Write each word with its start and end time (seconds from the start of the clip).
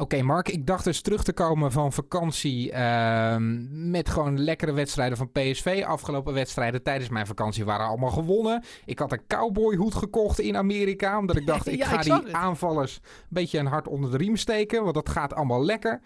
Oké, 0.00 0.22
Mark, 0.22 0.48
ik 0.48 0.66
dacht 0.66 0.84
dus 0.84 1.00
terug 1.00 1.22
te 1.24 1.32
komen 1.32 1.72
van 1.72 1.92
vakantie 1.92 2.72
ehm, 2.72 3.90
met 3.90 4.08
gewoon 4.08 4.40
lekkere 4.40 4.72
wedstrijden 4.72 5.16
van 5.16 5.30
PSV. 5.32 5.82
Afgelopen 5.86 6.34
wedstrijden 6.34 6.82
tijdens 6.82 7.08
mijn 7.08 7.26
vakantie 7.26 7.64
waren 7.64 7.86
allemaal 7.86 8.10
gewonnen. 8.10 8.62
Ik 8.84 8.98
had 8.98 9.12
een 9.12 9.26
cowboyhoed 9.26 9.94
gekocht 9.94 10.38
in 10.40 10.56
Amerika, 10.56 11.18
omdat 11.18 11.36
ik 11.36 11.46
dacht, 11.46 11.66
ik 11.72 11.78
Ja, 11.78 11.86
ga 11.86 11.96
ik 11.96 12.02
die 12.02 12.12
het. 12.12 12.32
aanvallers 12.32 12.96
een 13.02 13.26
beetje 13.28 13.58
een 13.58 13.66
hart 13.66 13.88
onder 13.88 14.10
de 14.10 14.16
riem 14.16 14.36
steken, 14.36 14.82
want 14.82 14.94
dat 14.94 15.08
gaat 15.08 15.34
allemaal 15.34 15.64
lekker. 15.64 16.00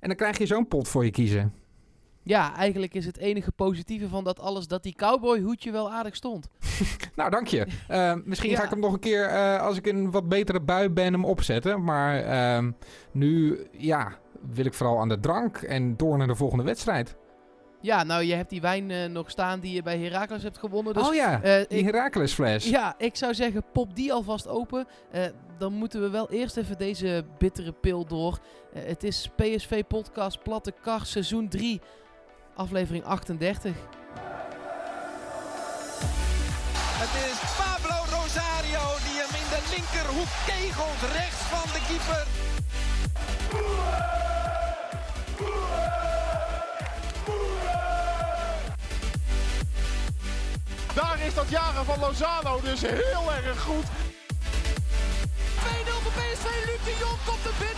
En 0.00 0.08
dan 0.08 0.16
krijg 0.16 0.38
je 0.38 0.46
zo'n 0.46 0.68
pot 0.68 0.88
voor 0.88 1.04
je 1.04 1.10
kiezen. 1.10 1.52
Ja, 2.24 2.56
eigenlijk 2.56 2.94
is 2.94 3.06
het 3.06 3.18
enige 3.18 3.52
positieve 3.52 4.08
van 4.08 4.24
dat 4.24 4.40
alles 4.40 4.66
dat 4.66 4.82
die 4.82 4.94
cowboyhoedje 4.94 5.70
wel 5.70 5.92
aardig 5.92 6.16
stond. 6.16 6.48
Nou, 7.16 7.30
dank 7.30 7.46
je. 7.46 7.66
Eh, 7.88 8.14
misschien 8.24 8.56
ga 8.56 8.64
ik 8.64 8.70
hem 8.70 8.80
nog 8.80 8.92
een 8.92 8.98
keer, 8.98 9.24
eh, 9.24 9.60
als 9.60 9.76
ik 9.76 9.86
in 9.86 9.96
een 9.96 10.10
wat 10.10 10.28
betere 10.28 10.60
bui 10.60 10.88
ben, 10.88 11.12
hem 11.12 11.24
opzetten. 11.24 11.84
Maar 11.84 12.22
ehm, 12.22 12.70
nu, 13.12 13.60
ja, 13.70 14.12
wil 14.54 14.64
ik 14.64 14.74
vooral 14.74 15.00
aan 15.00 15.08
de 15.08 15.20
drank 15.20 15.56
en 15.56 15.96
door 15.96 16.18
naar 16.18 16.26
de 16.26 16.34
volgende 16.34 16.64
wedstrijd. 16.64 17.16
Ja, 17.80 18.02
nou, 18.02 18.22
je 18.22 18.34
hebt 18.34 18.50
die 18.50 18.60
wijn 18.60 18.90
eh, 18.90 19.08
nog 19.08 19.30
staan 19.30 19.60
die 19.60 19.74
je 19.74 19.82
bij 19.82 19.98
Heracles 19.98 20.42
hebt 20.42 20.58
gewonnen. 20.58 20.94
Dus 20.94 21.08
oh 21.08 21.14
ja, 21.14 21.38
die 21.38 21.78
ik, 21.78 21.84
Heracles 21.84 22.32
fles. 22.32 22.68
ja, 22.68 22.94
ik 22.98 23.16
zou 23.16 23.34
zeggen, 23.34 23.64
pop 23.72 23.96
die 23.96 24.12
alvast 24.12 24.48
open. 24.48 24.86
Dan 25.58 25.72
moeten 25.72 26.00
we 26.00 26.10
wel 26.10 26.30
eerst 26.30 26.56
even 26.56 26.78
deze 26.78 27.24
bittere 27.38 27.72
pil 27.72 28.06
door. 28.06 28.38
Het 28.74 29.02
is 29.02 29.30
PSV 29.36 29.82
Podcast 29.88 30.42
Platte 30.42 30.72
Kar, 30.82 31.06
seizoen 31.06 31.48
3, 31.48 31.80
aflevering 32.54 33.04
38. 33.04 33.74
Het 37.02 37.14
is 37.30 37.38
Pablo 37.60 37.96
Rosario 38.16 38.84
die 39.06 39.16
hem 39.22 39.34
in 39.42 39.48
de 39.54 39.60
linkerhoek 39.74 40.32
kegelt 40.46 41.02
rechts 41.12 41.42
van 41.52 41.68
de 41.74 41.80
keeper. 41.88 42.26
Daar 50.94 51.18
is 51.26 51.34
dat 51.34 51.48
jagen 51.48 51.84
van 51.84 51.98
Lozano 51.98 52.60
dus 52.60 52.80
heel 52.80 53.32
erg 53.32 53.60
goed. 53.60 53.84
2-0 53.84 53.88
voor 56.02 56.12
PSV. 56.12 56.46
Luc 56.66 56.84
de 56.84 56.96
Jong 57.00 57.18
komt 57.24 57.44
er 57.44 57.52
binnen 57.58 57.73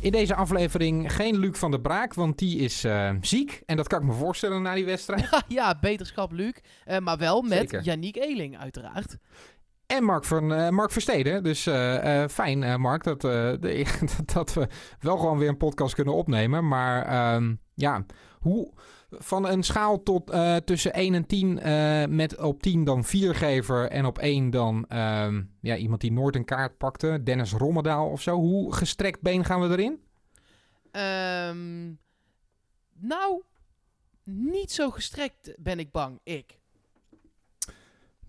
In 0.00 0.12
deze 0.12 0.34
aflevering 0.34 1.12
geen 1.12 1.38
Luc 1.38 1.58
van 1.58 1.70
der 1.70 1.80
Braak, 1.80 2.14
want 2.14 2.38
die 2.38 2.58
is 2.58 2.84
eh, 2.84 3.10
ziek. 3.20 3.62
En 3.66 3.76
dat 3.76 3.86
kan 3.86 4.00
ik 4.00 4.06
me 4.06 4.12
voorstellen 4.12 4.62
na 4.62 4.74
die 4.74 4.84
wedstrijd. 4.84 5.42
ja, 5.48 5.78
beterschap 5.80 6.32
Luc. 6.32 6.52
Eh, 6.84 6.98
maar 6.98 7.18
wel 7.18 7.42
met 7.42 7.58
Zeker. 7.58 7.82
Yannick 7.82 8.16
Eeling 8.16 8.58
uiteraard. 8.58 9.16
En 9.86 10.04
Mark, 10.04 10.24
van, 10.24 10.54
eh, 10.54 10.68
Mark 10.68 10.90
Versteden. 10.90 11.42
Dus 11.42 11.62
fijn, 12.32 12.80
Mark, 12.80 13.04
dat, 13.04 13.20
de- 13.20 13.86
dat 14.24 14.52
we 14.54 14.66
wel 15.00 15.16
gewoon 15.18 15.38
weer 15.38 15.48
een 15.48 15.56
podcast 15.56 15.94
kunnen 15.94 16.14
opnemen. 16.14 16.68
Maar 16.68 17.02
ehm, 17.06 17.54
ja, 17.74 18.04
hoe, 18.38 18.72
van 19.10 19.46
een 19.46 19.62
schaal 19.62 20.02
tot 20.02 20.30
eh, 20.30 20.56
tussen 20.56 20.92
1 20.92 21.14
en 21.14 21.26
10, 21.26 21.58
eh, 21.58 22.06
met 22.06 22.38
op 22.38 22.62
10 22.62 22.84
dan 22.84 23.04
viergever 23.04 23.90
en 23.90 24.04
op 24.04 24.18
1 24.18 24.50
dan 24.50 24.84
ehm, 24.88 25.42
ja, 25.60 25.76
iemand 25.76 26.00
die 26.00 26.12
nooit 26.12 26.34
een 26.34 26.44
kaart 26.44 26.78
pakte. 26.78 27.22
Dennis 27.22 27.52
Rommedaal 27.52 28.08
of 28.08 28.22
zo. 28.22 28.36
Hoe 28.36 28.74
gestrekt 28.74 29.20
been 29.20 29.44
gaan 29.44 29.60
we 29.60 29.68
erin? 29.68 30.00
Ehm, 30.90 31.92
nou, 32.92 33.42
niet 34.24 34.72
zo 34.72 34.90
gestrekt 34.90 35.54
ben 35.58 35.78
ik 35.78 35.90
bang, 35.90 36.20
ik. 36.22 36.58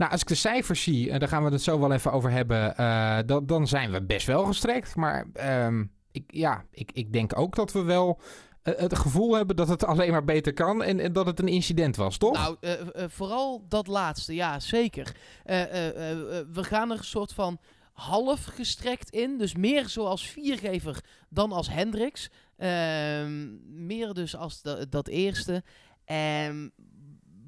Nou, 0.02 0.12
als 0.12 0.22
ik 0.22 0.28
de 0.28 0.36
cijfers 0.36 0.84
zie, 0.84 1.12
en 1.12 1.20
daar 1.20 1.28
gaan 1.28 1.44
we 1.44 1.52
het 1.52 1.62
zo 1.62 1.80
wel 1.80 1.92
even 1.92 2.12
over 2.12 2.32
hebben, 2.32 2.78
eh, 2.78 3.20
dan, 3.26 3.46
dan 3.46 3.68
zijn 3.68 3.92
we 3.92 4.04
best 4.04 4.28
wel 4.28 4.46
gestrekt. 4.46 4.96
Maar 4.96 5.26
ehm, 5.34 5.86
ik, 6.12 6.24
ja, 6.28 6.66
ik, 6.72 6.92
ik 6.92 7.14
denk 7.14 7.38
ook 7.40 7.56
dat 7.56 7.72
we 7.72 7.84
wel 7.84 8.20
eh, 8.20 8.51
het 8.64 8.98
gevoel 8.98 9.36
hebben 9.36 9.56
dat 9.56 9.68
het 9.68 9.84
alleen 9.84 10.12
maar 10.12 10.24
beter 10.24 10.54
kan 10.54 10.84
en, 10.84 11.00
en 11.00 11.14
dat 11.14 11.26
het 11.26 11.40
een 11.40 11.48
incident 11.48 11.96
was, 11.96 12.18
toch? 12.18 12.34
Nou, 12.34 12.58
eh, 12.60 12.80
eh, 13.04 13.10
vooral 13.10 13.66
dat 13.68 13.88
laatste, 13.88 14.34
ja, 14.36 14.60
zeker. 14.60 15.16
Eh, 15.44 15.62
eh, 15.62 15.88
eh, 15.88 16.38
eh, 16.40 16.46
we 16.52 16.64
gaan 16.64 16.92
er 16.92 16.98
een 16.98 17.04
soort 17.04 17.34
van 17.34 17.60
half 17.94 18.44
gestrekt 18.44 19.10
in. 19.10 19.38
Dus 19.38 19.56
meer 19.56 19.90
zoals 19.90 20.28
viergever 20.30 21.04
dan 21.30 21.52
als 21.52 21.70
Hendricks. 21.70 22.30
Ehm, 22.58 23.48
meer 23.86 24.14
dus 24.14 24.36
als 24.36 24.62
da- 24.62 24.86
dat 24.90 25.08
eerste. 25.08 25.64
Ehm, 26.06 26.70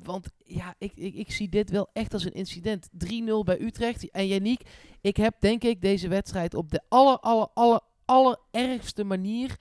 want 0.04 0.28
ja, 0.46 0.76
ik, 0.78 0.92
ik, 0.96 1.14
ik 1.16 1.32
zie 1.32 1.50
dit 1.50 1.70
wel 1.70 1.90
echt 1.94 2.14
als 2.14 2.24
een 2.26 2.34
incident. 2.34 2.90
3-0 2.92 3.44
bij 3.44 3.62
Utrecht. 3.62 4.10
En 4.12 4.28
Yannick, 4.28 4.62
ik 5.02 5.18
heb 5.18 5.36
denk 5.40 5.64
ik 5.64 5.82
deze 5.82 6.08
wedstrijd 6.08 6.54
op 6.54 6.72
de 6.72 6.82
aller, 6.90 7.20
aller, 7.20 7.48
aller, 7.54 7.80
allerergste 8.06 9.04
manier 9.04 9.56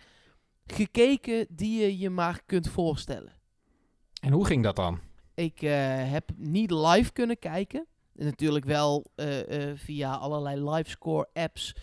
gekeken 0.74 1.46
die 1.50 1.80
je 1.80 1.98
je 1.98 2.10
maar 2.10 2.40
kunt 2.46 2.68
voorstellen. 2.68 3.32
En 4.20 4.32
hoe 4.32 4.46
ging 4.46 4.62
dat 4.62 4.76
dan? 4.76 5.00
Ik 5.34 5.62
eh, 5.62 6.10
heb 6.10 6.30
niet 6.36 6.70
live 6.70 7.12
kunnen 7.12 7.38
kijken. 7.38 7.86
En 8.16 8.24
natuurlijk 8.24 8.64
wel 8.64 9.06
eh, 9.14 9.70
eh, 9.70 9.78
via 9.78 10.14
allerlei 10.14 10.70
livescore 10.70 11.28
apps 11.32 11.74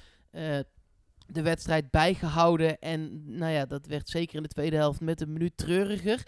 de 1.25 1.41
wedstrijd 1.41 1.91
bijgehouden. 1.91 2.79
En 2.79 3.23
nou 3.37 3.51
ja, 3.51 3.65
dat 3.65 3.85
werd 3.85 4.09
zeker 4.09 4.35
in 4.35 4.43
de 4.43 4.49
tweede 4.49 4.75
helft 4.75 4.99
met 4.99 5.21
een 5.21 5.33
minuut 5.33 5.57
treuriger. 5.57 6.27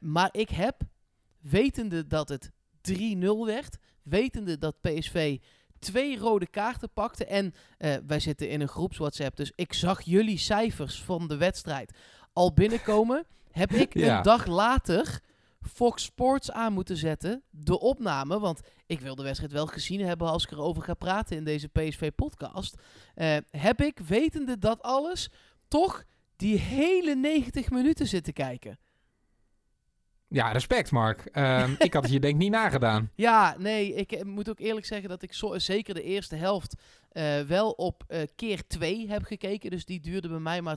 Maar 0.00 0.28
ik 0.32 0.48
heb, 0.48 0.82
wetende 1.40 2.06
dat 2.06 2.28
het 2.28 2.50
3-0 2.80 3.20
werd, 3.44 3.78
wetende 4.02 4.58
dat 4.58 4.80
PSV 4.80 5.38
twee 5.82 6.18
rode 6.18 6.46
kaarten 6.46 6.90
pakte. 6.92 7.24
En 7.26 7.54
eh, 7.78 7.94
wij 8.06 8.20
zitten 8.20 8.48
in 8.48 8.60
een 8.60 8.68
groeps 8.68 8.96
WhatsApp, 8.98 9.36
dus 9.36 9.52
ik 9.54 9.72
zag 9.72 10.02
jullie 10.02 10.38
cijfers 10.38 11.02
van 11.02 11.28
de 11.28 11.36
wedstrijd 11.36 11.98
al 12.32 12.52
binnenkomen. 12.52 13.26
heb 13.50 13.72
ik 13.84 13.94
Ja. 13.94 14.16
een 14.16 14.22
dag 14.22 14.46
later 14.46 15.20
Fox 15.60 16.02
Sports 16.02 16.50
aan 16.50 16.72
moeten 16.72 16.96
zetten, 16.96 17.42
de 17.50 17.80
opname. 17.80 18.38
Want 18.38 18.60
ik 18.86 19.00
wil 19.00 19.14
de 19.14 19.22
wedstrijd 19.22 19.52
wel 19.52 19.66
gezien 19.66 20.00
hebben 20.06 20.28
als 20.28 20.44
ik 20.44 20.50
erover 20.50 20.82
ga 20.82 20.94
praten 20.94 21.36
in 21.36 21.44
deze 21.44 21.68
PSV-podcast. 21.68 22.74
Eh, 23.14 23.36
heb 23.50 23.80
ik, 23.80 23.98
wetende 23.98 24.58
dat 24.58 24.82
alles, 24.82 25.28
toch 25.68 26.04
die 26.36 26.58
hele 26.58 27.14
90 27.14 27.70
minuten 27.70 28.06
zitten 28.06 28.32
kijken. 28.32 28.78
Ja, 30.32 30.52
respect, 30.52 30.90
Mark. 30.90 31.24
Ehm, 31.32 31.74
ik 31.78 31.92
had 31.92 32.02
het 32.02 32.12
je 32.12 32.20
denk 32.20 32.34
ik 32.34 32.40
niet 32.40 32.50
nagedaan. 32.50 33.10
Ja, 33.14 33.54
nee, 33.58 33.94
ik 33.94 34.12
eh, 34.12 34.24
moet 34.24 34.50
ook 34.50 34.58
eerlijk 34.58 34.86
zeggen 34.86 35.08
dat 35.08 35.22
ik 35.22 35.32
zo, 35.32 35.58
zeker 35.58 35.94
de 35.94 36.02
eerste 36.02 36.36
helft 36.36 36.74
eh, 37.08 37.40
wel 37.40 37.70
op 37.70 38.04
eh, 38.06 38.20
keer 38.34 38.66
2 38.66 39.08
heb 39.08 39.22
gekeken. 39.22 39.70
Dus 39.70 39.84
die 39.84 40.00
duurde 40.00 40.28
bij 40.28 40.38
mij 40.38 40.62
maar 40.62 40.76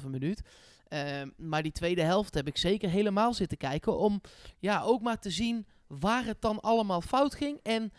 22,5 0.00 0.06
minuut. 0.08 0.42
Ehm, 0.88 1.28
maar 1.36 1.62
die 1.62 1.72
tweede 1.72 2.02
helft 2.02 2.34
heb 2.34 2.46
ik 2.46 2.56
zeker 2.56 2.90
helemaal 2.90 3.34
zitten 3.34 3.58
kijken. 3.58 3.98
Om 3.98 4.20
ja, 4.58 4.82
ook 4.82 5.02
maar 5.02 5.18
te 5.18 5.30
zien 5.30 5.66
waar 5.86 6.24
het 6.24 6.40
dan 6.40 6.60
allemaal 6.60 7.00
fout 7.00 7.34
ging. 7.34 7.58
En 7.62 7.92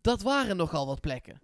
dat 0.00 0.22
waren 0.22 0.56
nogal 0.56 0.86
wat 0.86 1.00
plekken. 1.00 1.40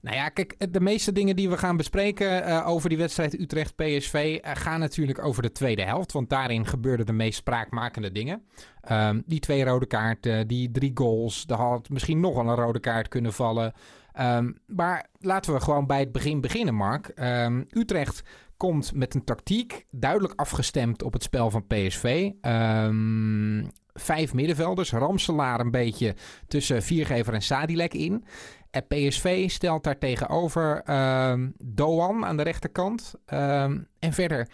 Nou 0.00 0.16
ja, 0.16 0.28
kijk, 0.28 0.72
de 0.72 0.80
meeste 0.80 1.12
dingen 1.12 1.36
die 1.36 1.50
we 1.50 1.58
gaan 1.58 1.76
bespreken 1.76 2.44
eh, 2.44 2.68
over 2.68 2.88
die 2.88 2.98
wedstrijd 2.98 3.40
Utrecht-PSV 3.40 4.38
eh, 4.42 4.50
gaan 4.54 4.80
natuurlijk 4.80 5.24
over 5.24 5.42
de 5.42 5.52
tweede 5.52 5.82
helft. 5.82 6.12
Want 6.12 6.30
daarin 6.30 6.66
gebeurden 6.66 7.06
de 7.06 7.12
meest 7.12 7.38
spraakmakende 7.38 8.12
dingen. 8.12 8.42
Ehm, 8.80 9.20
die 9.26 9.40
twee 9.40 9.64
rode 9.64 9.86
kaarten, 9.86 10.46
die 10.46 10.70
drie 10.70 10.90
goals. 10.94 11.44
Er 11.46 11.56
had 11.56 11.88
misschien 11.88 12.20
nog 12.20 12.34
wel 12.34 12.48
een 12.48 12.54
rode 12.54 12.80
kaart 12.80 13.08
kunnen 13.08 13.32
vallen. 13.32 13.72
Ehm, 14.12 14.52
maar 14.66 15.06
laten 15.20 15.52
we 15.52 15.60
gewoon 15.60 15.86
bij 15.86 16.00
het 16.00 16.12
begin 16.12 16.40
beginnen, 16.40 16.74
Mark. 16.74 17.08
Ehm, 17.08 17.62
Utrecht 17.70 18.22
komt 18.56 18.94
met 18.94 19.14
een 19.14 19.24
tactiek 19.24 19.86
duidelijk 19.90 20.40
afgestemd 20.40 21.02
op 21.02 21.12
het 21.12 21.22
spel 21.22 21.50
van 21.50 21.66
PSV. 21.66 22.30
Vijf 23.98 24.34
middenvelders, 24.34 24.90
Ramselaar 24.90 25.60
een 25.60 25.70
beetje 25.70 26.14
tussen 26.48 26.82
Viergever 26.82 27.34
en 27.34 27.42
Sadilek 27.42 27.94
in. 27.94 28.24
PSV 28.80 29.50
stelt 29.50 29.84
daar 29.84 29.98
tegenover 29.98 30.82
ehm, 30.84 31.50
Doan 31.58 32.24
aan 32.24 32.36
de 32.36 32.42
rechterkant. 32.42 33.14
Ehm, 33.26 33.78
en 33.98 34.12
verder 34.12 34.48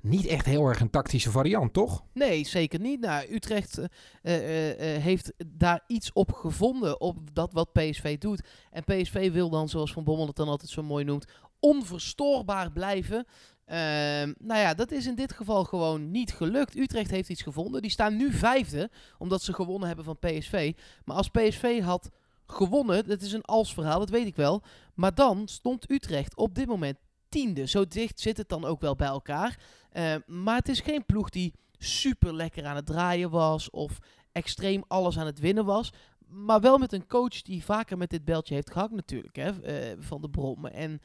niet 0.00 0.26
echt 0.26 0.46
heel 0.46 0.66
erg 0.66 0.80
een 0.80 0.90
tactische 0.90 1.30
variant, 1.30 1.72
toch? 1.72 2.04
Nee, 2.12 2.46
zeker 2.46 2.80
niet. 2.80 3.00
Nou, 3.00 3.34
Utrecht 3.34 3.78
eh, 3.78 3.86
eh, 4.22 4.96
eh, 4.96 5.02
heeft 5.02 5.32
daar 5.46 5.84
iets 5.86 6.12
op 6.12 6.32
gevonden, 6.32 7.00
op 7.00 7.34
dat 7.34 7.52
wat 7.52 7.72
PSV 7.72 8.18
doet. 8.18 8.42
En 8.70 8.84
PSV 8.84 9.32
wil 9.32 9.50
dan, 9.50 9.68
zoals 9.68 9.92
Van 9.92 10.04
Bommel 10.04 10.26
het 10.26 10.36
dan 10.36 10.48
altijd 10.48 10.70
zo 10.70 10.82
mooi 10.82 11.04
noemt, 11.04 11.26
onverstoorbaar 11.60 12.72
blijven. 12.72 13.26
Ehm, 13.64 14.32
nou 14.38 14.60
ja, 14.60 14.74
dat 14.74 14.90
is 14.90 15.06
in 15.06 15.14
dit 15.14 15.32
geval 15.32 15.64
gewoon 15.64 16.10
niet 16.10 16.32
gelukt. 16.32 16.76
Utrecht 16.76 17.10
heeft 17.10 17.28
iets 17.28 17.42
gevonden. 17.42 17.82
Die 17.82 17.90
staan 17.90 18.16
nu 18.16 18.32
vijfde, 18.32 18.90
omdat 19.18 19.42
ze 19.42 19.52
gewonnen 19.52 19.86
hebben 19.86 20.04
van 20.04 20.18
PSV. 20.18 20.72
Maar 21.04 21.16
als 21.16 21.28
PSV 21.28 21.80
had 21.80 22.10
gewonnen, 22.52 23.08
dat 23.08 23.20
is 23.20 23.32
een 23.32 23.44
als 23.44 23.74
verhaal, 23.74 23.98
dat 23.98 24.10
weet 24.10 24.26
ik 24.26 24.36
wel. 24.36 24.62
Maar 24.94 25.14
dan 25.14 25.48
stond 25.48 25.90
Utrecht 25.90 26.36
op 26.36 26.54
dit 26.54 26.66
moment 26.66 26.98
tiende. 27.28 27.66
Zo 27.66 27.86
dicht 27.86 28.20
zit 28.20 28.36
het 28.36 28.48
dan 28.48 28.64
ook 28.64 28.80
wel 28.80 28.96
bij 28.96 29.06
elkaar. 29.06 29.58
Eh, 29.90 30.14
maar 30.26 30.56
het 30.56 30.68
is 30.68 30.80
geen 30.80 31.04
ploeg 31.04 31.30
die 31.30 31.54
super 31.78 32.34
lekker 32.34 32.64
aan 32.66 32.76
het 32.76 32.86
draaien 32.86 33.30
was. 33.30 33.70
Of 33.70 33.98
extreem 34.32 34.84
alles 34.88 35.18
aan 35.18 35.26
het 35.26 35.38
winnen 35.38 35.64
was. 35.64 35.92
Maar 36.26 36.60
wel 36.60 36.78
met 36.78 36.92
een 36.92 37.06
coach 37.06 37.42
die 37.42 37.64
vaker 37.64 37.98
met 37.98 38.10
dit 38.10 38.24
beltje 38.24 38.54
heeft 38.54 38.70
gehakt 38.70 38.92
natuurlijk, 38.92 39.36
hè, 39.36 39.62
eh, 39.62 39.96
van 39.98 40.20
de 40.20 40.30
Brom. 40.30 40.66
En 40.66 41.00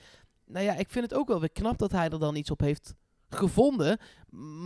nou 0.45 0.65
ja, 0.65 0.75
ik 0.75 0.89
vind 0.89 1.09
het 1.09 1.19
ook 1.19 1.27
wel 1.27 1.39
weer 1.39 1.51
knap 1.51 1.77
dat 1.77 1.91
hij 1.91 2.09
er 2.09 2.19
dan 2.19 2.35
iets 2.35 2.51
op 2.51 2.59
heeft 2.59 2.93
gevonden. 3.29 3.97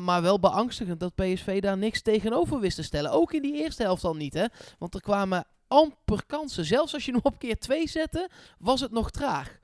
Maar 0.04 0.22
wel 0.22 0.40
beangstigend 0.40 1.00
dat 1.00 1.16
PSV 1.16 1.62
daar 1.62 1.78
niks 1.78 2.02
tegenover 2.02 2.60
wist 2.60 2.76
te 2.76 2.84
stellen. 2.84 3.12
Ook 3.12 3.34
in 3.34 3.42
die 3.42 3.56
eerste 3.56 3.84
helft 3.84 4.04
al 4.04 4.16
niet, 4.16 4.34
hè. 4.34 4.46
Want 4.78 4.94
er 4.94 5.02
kwamen 5.02 5.46
amper 5.68 6.26
kansen. 6.26 6.66
Zelfs 6.66 6.94
als 6.94 7.06
je 7.06 7.12
hem 7.12 7.22
op 7.24 7.40
keer 7.40 7.58
2 7.58 7.88
zette, 7.88 8.30
was 8.58 8.82
het 8.82 8.92
nog 8.92 9.12
traag. 9.12 9.58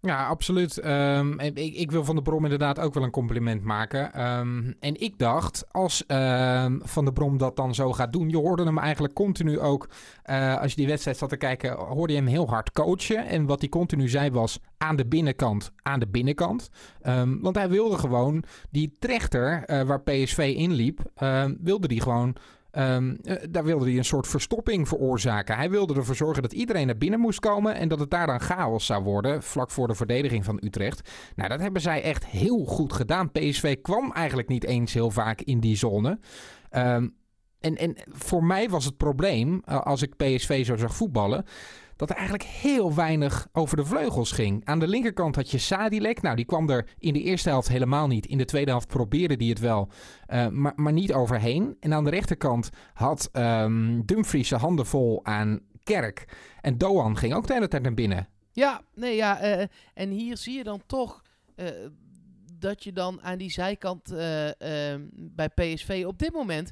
Ja, 0.00 0.26
absoluut. 0.26 0.84
Um, 0.84 1.40
ik, 1.40 1.56
ik, 1.56 1.90
wil 1.90 2.04
Van 2.04 2.14
der 2.14 2.24
Brom 2.24 2.44
inderdaad 2.44 2.78
ook 2.78 2.94
wel 2.94 3.02
een 3.02 3.10
compliment 3.10 3.62
maken. 3.62 4.28
Um, 4.38 4.76
en 4.80 5.00
ik 5.00 5.18
dacht, 5.18 5.72
als 5.72 6.04
um, 6.06 6.80
Van 6.84 7.04
der 7.04 7.12
Brom 7.12 7.38
dat 7.38 7.56
dan 7.56 7.74
zo 7.74 7.92
gaat 7.92 8.12
doen... 8.12 8.28
Je 8.28 8.36
hoorde 8.36 8.64
hem 8.64 8.78
eigenlijk 8.78 9.14
continu 9.14 9.60
ook, 9.60 9.88
uh, 10.30 10.60
als 10.60 10.70
je 10.70 10.76
die 10.76 10.86
wedstrijd 10.86 11.16
zat 11.16 11.28
te 11.28 11.36
kijken... 11.36 11.72
hoorde 11.72 12.12
je 12.12 12.18
hem 12.18 12.28
heel 12.28 12.48
hard 12.48 12.72
coachen. 12.72 13.26
En 13.26 13.46
wat 13.46 13.60
hij 13.60 13.68
continu 13.68 14.08
zei 14.08 14.30
was 14.30 14.58
aan 14.76 14.96
de 14.96 15.06
binnenkant, 15.06 15.72
aan 15.82 16.00
de 16.00 16.08
binnenkant. 16.08 16.70
want 17.40 17.56
hij 17.56 17.68
wilde 17.68 17.98
gewoon 17.98 18.44
die 18.70 18.96
trechter 18.98 19.70
uh, 19.70 19.82
waar 19.82 20.00
PSV 20.00 20.52
inliep... 20.56 21.00
wilde 21.60 21.88
die 21.88 22.00
gewoon 22.00 22.36
Um, 22.72 23.18
daar 23.50 23.64
wilde 23.64 23.84
hij 23.84 23.96
een 23.96 24.04
soort 24.04 24.26
verstopping 24.26 24.88
veroorzaken. 24.88 25.56
Hij 25.56 25.70
wilde 25.70 25.94
ervoor 25.94 26.14
zorgen 26.14 26.42
dat 26.42 26.52
iedereen 26.52 26.86
naar 26.86 26.96
binnen 26.96 27.20
moest 27.20 27.40
komen 27.40 27.74
en 27.74 27.88
dat 27.88 27.98
het 27.98 28.10
daar 28.10 28.26
dan 28.26 28.40
chaos 28.40 28.86
zou 28.86 29.02
worden, 29.02 29.42
vlak 29.42 29.70
voor 29.70 29.88
de 29.88 29.94
verdediging 29.94 30.44
van 30.44 30.60
Utrecht. 30.64 31.10
Nou, 31.36 31.48
dat 31.48 31.60
hebben 31.60 31.82
zij 31.82 32.02
echt 32.02 32.26
heel 32.26 32.64
goed 32.64 32.92
gedaan. 32.92 33.32
PSV 33.32 33.80
kwam 33.80 34.12
eigenlijk 34.12 34.48
niet 34.48 34.64
eens 34.64 34.92
heel 34.92 35.10
vaak 35.10 35.40
in 35.40 35.60
die 35.60 35.76
zone. 35.76 36.18
Um, 36.70 37.16
en, 37.60 37.76
en 37.76 37.96
voor 38.08 38.44
mij 38.44 38.68
was 38.68 38.84
het 38.84 38.96
probleem, 38.96 39.62
uh, 39.68 39.80
als 39.80 40.02
ik 40.02 40.16
PSV 40.16 40.66
zo 40.66 40.76
zag 40.76 40.96
voetballen, 40.96 41.44
dat 41.98 42.10
er 42.10 42.16
eigenlijk 42.16 42.44
heel 42.44 42.94
weinig 42.94 43.48
over 43.52 43.76
de 43.76 43.84
vleugels 43.84 44.32
ging. 44.32 44.64
Aan 44.64 44.78
de 44.78 44.88
linkerkant 44.88 45.36
had 45.36 45.50
je 45.50 45.58
Sadilek. 45.58 46.22
Nou, 46.22 46.36
die 46.36 46.44
kwam 46.44 46.70
er 46.70 46.88
in 46.98 47.12
de 47.12 47.22
eerste 47.22 47.48
helft 47.48 47.68
helemaal 47.68 48.06
niet. 48.06 48.26
In 48.26 48.38
de 48.38 48.44
tweede 48.44 48.70
helft 48.70 48.88
probeerde 48.88 49.36
die 49.36 49.50
het 49.50 49.58
wel, 49.58 49.88
uh, 50.28 50.48
maar, 50.48 50.72
maar 50.76 50.92
niet 50.92 51.12
overheen. 51.12 51.76
En 51.80 51.94
aan 51.94 52.04
de 52.04 52.10
rechterkant 52.10 52.70
had 52.94 53.28
um, 53.32 54.06
Dumfries 54.06 54.48
zijn 54.48 54.60
handen 54.60 54.86
vol 54.86 55.24
aan 55.24 55.60
Kerk. 55.82 56.24
En 56.60 56.78
Doan 56.78 57.16
ging 57.16 57.34
ook 57.34 57.46
de 57.46 57.52
hele 57.52 57.68
tijd 57.68 57.82
naar 57.82 57.94
binnen. 57.94 58.28
Ja, 58.52 58.82
nee, 58.94 59.16
ja. 59.16 59.58
Uh, 59.58 59.64
en 59.94 60.10
hier 60.10 60.36
zie 60.36 60.56
je 60.56 60.64
dan 60.64 60.82
toch... 60.86 61.22
Dat 62.58 62.84
je 62.84 62.92
dan 62.92 63.22
aan 63.22 63.38
die 63.38 63.50
zijkant 63.50 64.14
bij 65.12 65.48
PSV 65.54 66.04
op 66.06 66.18
dit 66.18 66.32
moment 66.32 66.70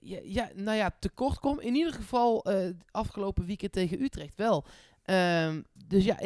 ja, 0.00 0.18
ja, 0.22 0.50
nou 0.54 0.76
ja, 0.76 0.90
tekort 0.98 1.38
komt. 1.38 1.60
In 1.60 1.74
ieder 1.74 1.92
geval 1.92 2.50
uh, 2.50 2.70
afgelopen 2.90 3.46
weekend 3.46 3.72
tegen 3.72 4.02
Utrecht 4.02 4.36
wel. 4.36 4.64
Um, 5.10 5.64
dus 5.86 6.04
ja, 6.04 6.18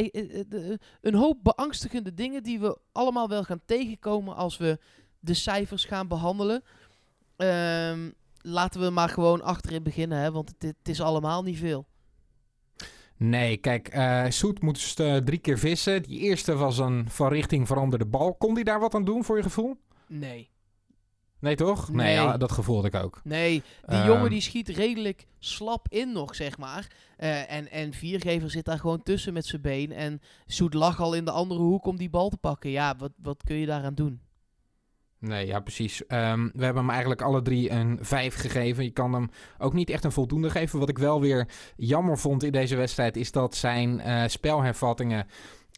een 1.01 1.15
hoop 1.15 1.39
beangstigende 1.43 2.15
dingen 2.15 2.43
die 2.43 2.61
we 2.61 2.79
allemaal 2.93 3.29
wel 3.29 3.45
gaan 3.45 3.61
tegenkomen 3.65 4.37
als 4.37 4.57
we 4.57 4.79
de 5.19 5.35
cijfers 5.35 5.85
gaan 5.85 6.09
behandelen. 6.09 6.63
Um, 7.37 8.15
laten 8.41 8.81
we 8.81 8.91
maar 8.91 9.09
gewoon 9.09 9.43
achterin 9.43 9.83
beginnen, 9.83 10.19
hè, 10.19 10.33
want 10.33 10.49
het, 10.49 10.63
het 10.79 10.89
is 10.89 11.01
allemaal 11.01 11.43
niet 11.43 11.59
veel. 11.59 11.87
Nee, 13.17 13.57
kijk, 13.57 13.95
uh, 13.95 14.25
Soet 14.29 14.63
moest 14.63 15.01
uh, 15.01 15.17
drie 15.17 15.39
keer 15.39 15.59
vissen. 15.59 16.03
Die 16.03 16.19
eerste 16.19 16.55
was 16.55 16.79
een 16.79 17.11
van 17.11 17.29
richting 17.29 17.67
veranderde 17.67 18.07
bal. 18.07 18.35
Kon 18.35 18.55
hij 18.55 18.63
daar 18.63 18.81
wat 18.81 18.95
aan 18.95 19.05
doen 19.05 19.25
voor 19.25 19.37
je 19.37 19.43
gevoel? 19.43 19.77
Nee. 20.07 20.51
Nee, 21.41 21.57
toch? 21.57 21.89
Nee, 21.89 22.07
nee 22.07 22.15
ja, 22.15 22.37
dat 22.37 22.53
gevoelde 22.53 22.89
ik 22.89 22.95
ook. 22.95 23.21
Nee, 23.25 23.63
die 23.87 24.03
jongen 24.03 24.31
die 24.31 24.41
schiet 24.41 24.69
redelijk 24.69 25.27
slap 25.39 25.87
in 25.89 26.13
nog, 26.13 26.35
zeg 26.35 26.59
maar. 26.59 26.87
Uh, 27.19 27.53
en, 27.53 27.71
en 27.71 27.93
Viergever 27.93 28.51
zit 28.51 28.65
daar 28.65 28.79
gewoon 28.79 29.03
tussen 29.03 29.33
met 29.33 29.47
zijn 29.47 29.63
been. 29.63 29.93
En 29.93 30.21
Soet 30.47 30.75
lag 30.75 31.01
al 31.01 31.15
in 31.15 31.25
de 31.25 31.31
andere 31.31 31.61
hoek 31.61 31.87
om 31.87 31.97
die 31.97 32.11
bal 32.11 32.29
te 32.29 32.37
pakken. 32.37 32.71
Ja, 32.71 32.97
wat, 32.97 33.13
wat 33.23 33.43
kun 33.45 33.57
je 33.57 33.67
daaraan 33.67 33.95
doen? 33.95 34.21
Nee, 35.21 35.47
ja, 35.47 35.61
precies. 35.61 36.03
Um, 36.09 36.51
we 36.55 36.65
hebben 36.65 36.83
hem 36.83 36.91
eigenlijk 36.91 37.23
alle 37.23 37.43
drie 37.43 37.71
een 37.71 37.99
5 38.01 38.35
gegeven. 38.35 38.85
Je 38.85 38.91
kan 38.91 39.13
hem 39.13 39.31
ook 39.59 39.73
niet 39.73 39.91
echt 39.91 40.05
een 40.05 40.13
voldoende 40.13 40.51
geven. 40.51 40.79
Wat 40.79 40.89
ik 40.89 40.99
wel 40.99 41.21
weer 41.21 41.49
jammer 41.77 42.19
vond 42.19 42.43
in 42.43 42.53
deze 42.53 42.77
wedstrijd... 42.77 43.17
is 43.17 43.33
dat 43.33 43.55
zijn 43.55 44.01
uh, 44.07 44.23
spelhervattingen... 44.27 45.27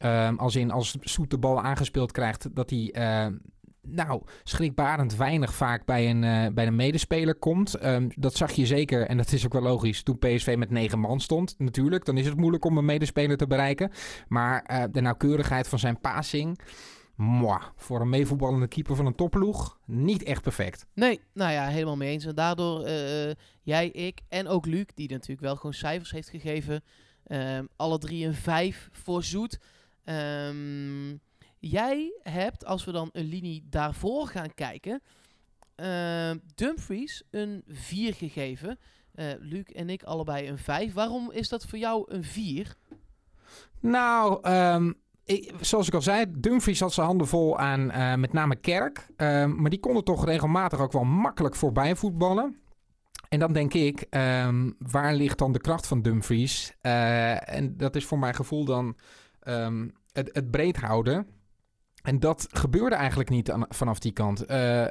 Um, 0.04 0.38
als 0.38 0.56
in 0.56 0.70
als 0.70 0.96
Soet 1.00 1.30
de 1.30 1.38
bal 1.38 1.62
aangespeeld 1.62 2.12
krijgt... 2.12 2.54
dat 2.54 2.70
hij... 2.70 2.94
Uh, 3.28 3.36
nou, 3.88 4.22
schrikbarend 4.42 5.16
weinig 5.16 5.54
vaak 5.54 5.84
bij 5.84 6.10
een, 6.10 6.22
uh, 6.22 6.54
bij 6.54 6.66
een 6.66 6.76
medespeler 6.76 7.34
komt. 7.34 7.84
Um, 7.84 8.10
dat 8.14 8.34
zag 8.34 8.52
je 8.52 8.66
zeker, 8.66 9.06
en 9.06 9.16
dat 9.16 9.32
is 9.32 9.44
ook 9.44 9.52
wel 9.52 9.62
logisch, 9.62 10.02
toen 10.02 10.18
PSV 10.18 10.54
met 10.58 10.70
negen 10.70 10.98
man 10.98 11.20
stond. 11.20 11.54
Natuurlijk, 11.58 12.04
dan 12.04 12.18
is 12.18 12.26
het 12.26 12.36
moeilijk 12.36 12.64
om 12.64 12.78
een 12.78 12.84
medespeler 12.84 13.36
te 13.36 13.46
bereiken. 13.46 13.90
Maar 14.28 14.70
uh, 14.70 14.84
de 14.92 15.00
nauwkeurigheid 15.00 15.68
van 15.68 15.78
zijn 15.78 16.00
passing... 16.00 16.58
Mwah, 17.16 17.62
voor 17.76 18.00
een 18.00 18.08
meevoetballende 18.08 18.68
keeper 18.68 18.96
van 18.96 19.06
een 19.06 19.14
topploeg 19.14 19.78
niet 19.86 20.22
echt 20.22 20.42
perfect. 20.42 20.86
Nee, 20.94 21.20
nou 21.34 21.52
ja, 21.52 21.66
helemaal 21.66 21.96
mee 21.96 22.12
eens. 22.12 22.24
En 22.24 22.34
daardoor 22.34 22.88
uh, 22.88 23.30
jij, 23.62 23.88
ik 23.88 24.20
en 24.28 24.48
ook 24.48 24.66
Luc, 24.66 24.84
die 24.94 25.10
natuurlijk 25.10 25.40
wel 25.40 25.56
gewoon 25.56 25.72
cijfers 25.72 26.10
heeft 26.10 26.28
gegeven. 26.28 26.82
alle 27.76 27.98
drie 27.98 28.26
een 28.26 28.34
vijf 28.34 28.88
voor 28.92 29.22
Zoet. 29.22 29.58
Um, 30.04 31.20
Jij 31.64 32.12
hebt, 32.22 32.64
als 32.64 32.84
we 32.84 32.92
dan 32.92 33.08
een 33.12 33.24
linie 33.24 33.66
daarvoor 33.70 34.26
gaan 34.26 34.54
kijken, 34.54 35.02
uh, 35.76 36.30
Dumfries 36.54 37.22
een 37.30 37.62
4 37.66 38.14
gegeven. 38.14 38.78
Uh, 39.14 39.26
Luc 39.38 39.64
en 39.64 39.90
ik 39.90 40.02
allebei 40.02 40.48
een 40.48 40.58
5. 40.58 40.92
Waarom 40.92 41.30
is 41.30 41.48
dat 41.48 41.64
voor 41.64 41.78
jou 41.78 42.04
een 42.06 42.24
4? 42.24 42.76
Nou, 43.80 44.48
um, 44.50 44.94
ik, 45.24 45.52
zoals 45.60 45.86
ik 45.86 45.94
al 45.94 46.02
zei, 46.02 46.24
Dumfries 46.38 46.80
had 46.80 46.92
zijn 46.92 47.06
handen 47.06 47.26
vol 47.26 47.58
aan 47.58 47.80
uh, 47.80 48.14
met 48.14 48.32
name 48.32 48.56
Kerk. 48.56 49.06
Um, 49.16 49.60
maar 49.60 49.70
die 49.70 49.80
konden 49.80 50.04
toch 50.04 50.24
regelmatig 50.24 50.80
ook 50.80 50.92
wel 50.92 51.04
makkelijk 51.04 51.54
voorbij 51.54 51.96
voetballen. 51.96 52.56
En 53.28 53.38
dan 53.38 53.52
denk 53.52 53.74
ik, 53.74 54.06
waar 54.78 55.14
ligt 55.14 55.38
dan 55.38 55.52
de 55.52 55.60
kracht 55.60 55.86
van 55.86 56.02
Dumfries? 56.02 56.72
Uh, 56.82 57.56
en 57.56 57.76
dat 57.76 57.96
is 57.96 58.04
voor 58.04 58.18
mijn 58.18 58.34
gevoel 58.34 58.64
dan 58.64 58.96
het, 60.12 60.28
het 60.32 60.50
breed 60.50 60.76
houden. 60.76 61.40
En 62.02 62.20
dat 62.20 62.46
gebeurde 62.50 62.94
eigenlijk 62.94 63.30
niet 63.30 63.52
vanaf 63.68 63.98
die 63.98 64.12
kant. 64.12 64.50
Uh, 64.50 64.80
uh, 64.80 64.88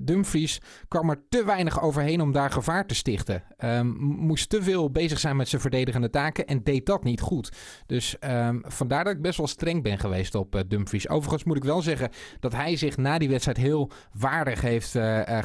Dumfries 0.00 0.60
kwam 0.88 1.10
er 1.10 1.22
te 1.28 1.44
weinig 1.44 1.82
overheen 1.82 2.20
om 2.20 2.32
daar 2.32 2.50
gevaar 2.50 2.86
te 2.86 2.94
stichten. 2.94 3.42
Um, 3.58 3.96
moest 4.00 4.48
te 4.48 4.62
veel 4.62 4.90
bezig 4.90 5.18
zijn 5.18 5.36
met 5.36 5.48
zijn 5.48 5.60
verdedigende 5.60 6.10
taken 6.10 6.46
en 6.46 6.62
deed 6.62 6.86
dat 6.86 7.04
niet 7.04 7.20
goed. 7.20 7.52
Dus 7.86 8.16
um, 8.20 8.62
vandaar 8.64 9.04
dat 9.04 9.14
ik 9.14 9.22
best 9.22 9.38
wel 9.38 9.46
streng 9.46 9.82
ben 9.82 9.98
geweest 9.98 10.34
op 10.34 10.62
Dumfries. 10.68 11.08
Overigens 11.08 11.44
moet 11.44 11.56
ik 11.56 11.64
wel 11.64 11.82
zeggen 11.82 12.10
dat 12.40 12.52
hij 12.52 12.76
zich 12.76 12.96
na 12.96 13.18
die 13.18 13.28
wedstrijd 13.28 13.56
heel 13.56 13.90
waardig 14.12 14.60
heeft 14.60 14.90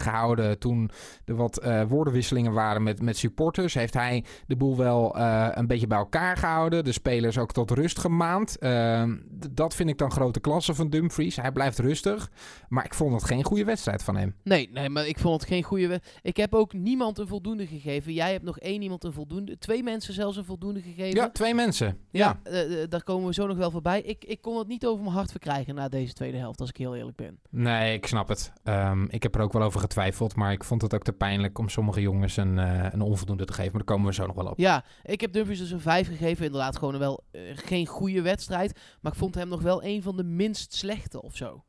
gehouden. 0.02 0.60
Toen 0.60 0.90
er 1.26 1.36
wat 1.36 1.66
woordenwisselingen 1.88 2.54
waren 2.54 2.84
met, 2.84 3.02
met 3.02 3.18
supporters, 3.18 3.74
heeft 3.74 3.94
hij 3.94 4.24
de 4.48 4.56
boel 4.56 4.78
wel 4.78 5.18
een 5.58 5.68
beetje 5.68 5.88
bij 5.88 5.98
elkaar 5.98 6.38
gehouden. 6.38 6.84
De 6.84 6.92
spelers 6.92 7.38
ook 7.38 7.52
tot 7.52 7.72
rust 7.72 8.00
gemaand. 8.00 8.58
Ehm, 8.58 9.16
dat 9.52 9.76
vind 9.76 9.90
ik 9.90 9.98
dan 9.98 10.12
grote 10.12 10.40
klasse 10.40 10.74
van 10.74 10.90
Dumfries. 10.90 11.07
Dumfries. 11.08 11.36
Hij 11.36 11.52
blijft 11.52 11.80
rustig. 11.80 12.32
Maar 12.70 12.86
ik 12.86 12.94
vond 12.94 13.14
het 13.14 13.24
geen 13.24 13.44
goede 13.44 13.64
wedstrijd 13.64 14.04
van 14.04 14.16
hem. 14.16 14.36
Nee, 14.44 14.70
nee 14.72 14.90
maar 14.90 15.08
ik 15.08 15.20
vond 15.20 15.42
het 15.42 15.50
geen 15.50 15.64
goede 15.64 15.88
wedstrijd. 15.88 16.20
Ik 16.22 16.38
heb 16.38 16.54
ook 16.54 16.74
niemand 16.74 17.18
een 17.18 17.28
voldoende 17.28 17.68
gegeven. 17.68 18.14
Jij 18.14 18.32
hebt 18.32 18.44
nog 18.44 18.60
één 18.60 18.82
iemand 18.82 19.04
een 19.04 19.14
voldoende. 19.14 19.58
Twee 19.58 19.84
mensen 19.84 20.14
zelfs 20.14 20.38
een 20.38 20.46
voldoende 20.46 20.82
gegeven. 20.82 21.16
Ja, 21.16 21.30
twee 21.30 21.54
mensen. 21.54 21.98
Ja, 22.12 22.40
ja. 22.44 22.66
Uh, 22.66 22.84
daar 22.90 23.04
komen 23.04 23.28
we 23.28 23.34
zo 23.34 23.48
nog 23.48 23.58
wel 23.58 23.72
voorbij. 23.72 24.02
Ik, 24.02 24.26
ik 24.26 24.42
kon 24.42 24.58
het 24.58 24.68
niet 24.68 24.86
over 24.86 25.04
mijn 25.04 25.16
hart 25.16 25.32
verkrijgen 25.32 25.76
na 25.76 25.90
deze 25.90 26.14
tweede 26.14 26.38
helft, 26.38 26.60
als 26.60 26.70
ik 26.70 26.78
heel 26.78 26.96
eerlijk 26.96 27.18
ben. 27.18 27.40
Nee, 27.50 27.94
ik 27.94 28.08
snap 28.08 28.28
het. 28.28 28.52
Um, 28.64 29.08
ik 29.10 29.24
heb 29.24 29.36
er 29.36 29.42
ook 29.42 29.54
wel 29.54 29.62
over 29.62 29.80
getwijfeld. 29.80 30.36
Maar 30.36 30.52
ik 30.52 30.64
vond 30.64 30.82
het 30.82 30.94
ook 30.94 31.04
te 31.04 31.14
pijnlijk 31.14 31.60
om 31.60 31.70
sommige 31.70 32.02
jongens 32.02 32.38
een, 32.38 32.58
uh, 32.58 32.86
een 32.92 33.02
onvoldoende 33.02 33.46
te 33.46 33.54
geven. 33.54 33.72
Maar 33.72 33.84
daar 33.86 33.96
komen 33.96 34.08
we 34.08 34.14
zo 34.14 34.26
nog 34.26 34.36
wel 34.36 34.46
op. 34.46 34.58
Ja, 34.58 34.84
ik 35.04 35.22
heb 35.22 35.34
Dumfries 35.34 35.60
dus 35.60 35.72
een 35.72 35.80
vijf 35.80 36.08
gegeven. 36.08 36.46
Inderdaad, 36.46 36.78
gewoon 36.78 36.98
wel 36.98 37.24
uh, 37.32 37.42
geen 37.56 37.86
goede 37.86 38.22
wedstrijd. 38.22 38.80
Maar 39.02 39.12
ik 39.12 39.18
vond 39.18 39.36
hem 39.36 39.48
nog 39.48 39.62
wel 39.62 39.84
een 39.84 40.04
van 40.04 40.18
de 40.18 40.24
minst 40.24 40.74
slechte 40.74 40.97
of 41.22 41.36
zo. 41.36 41.64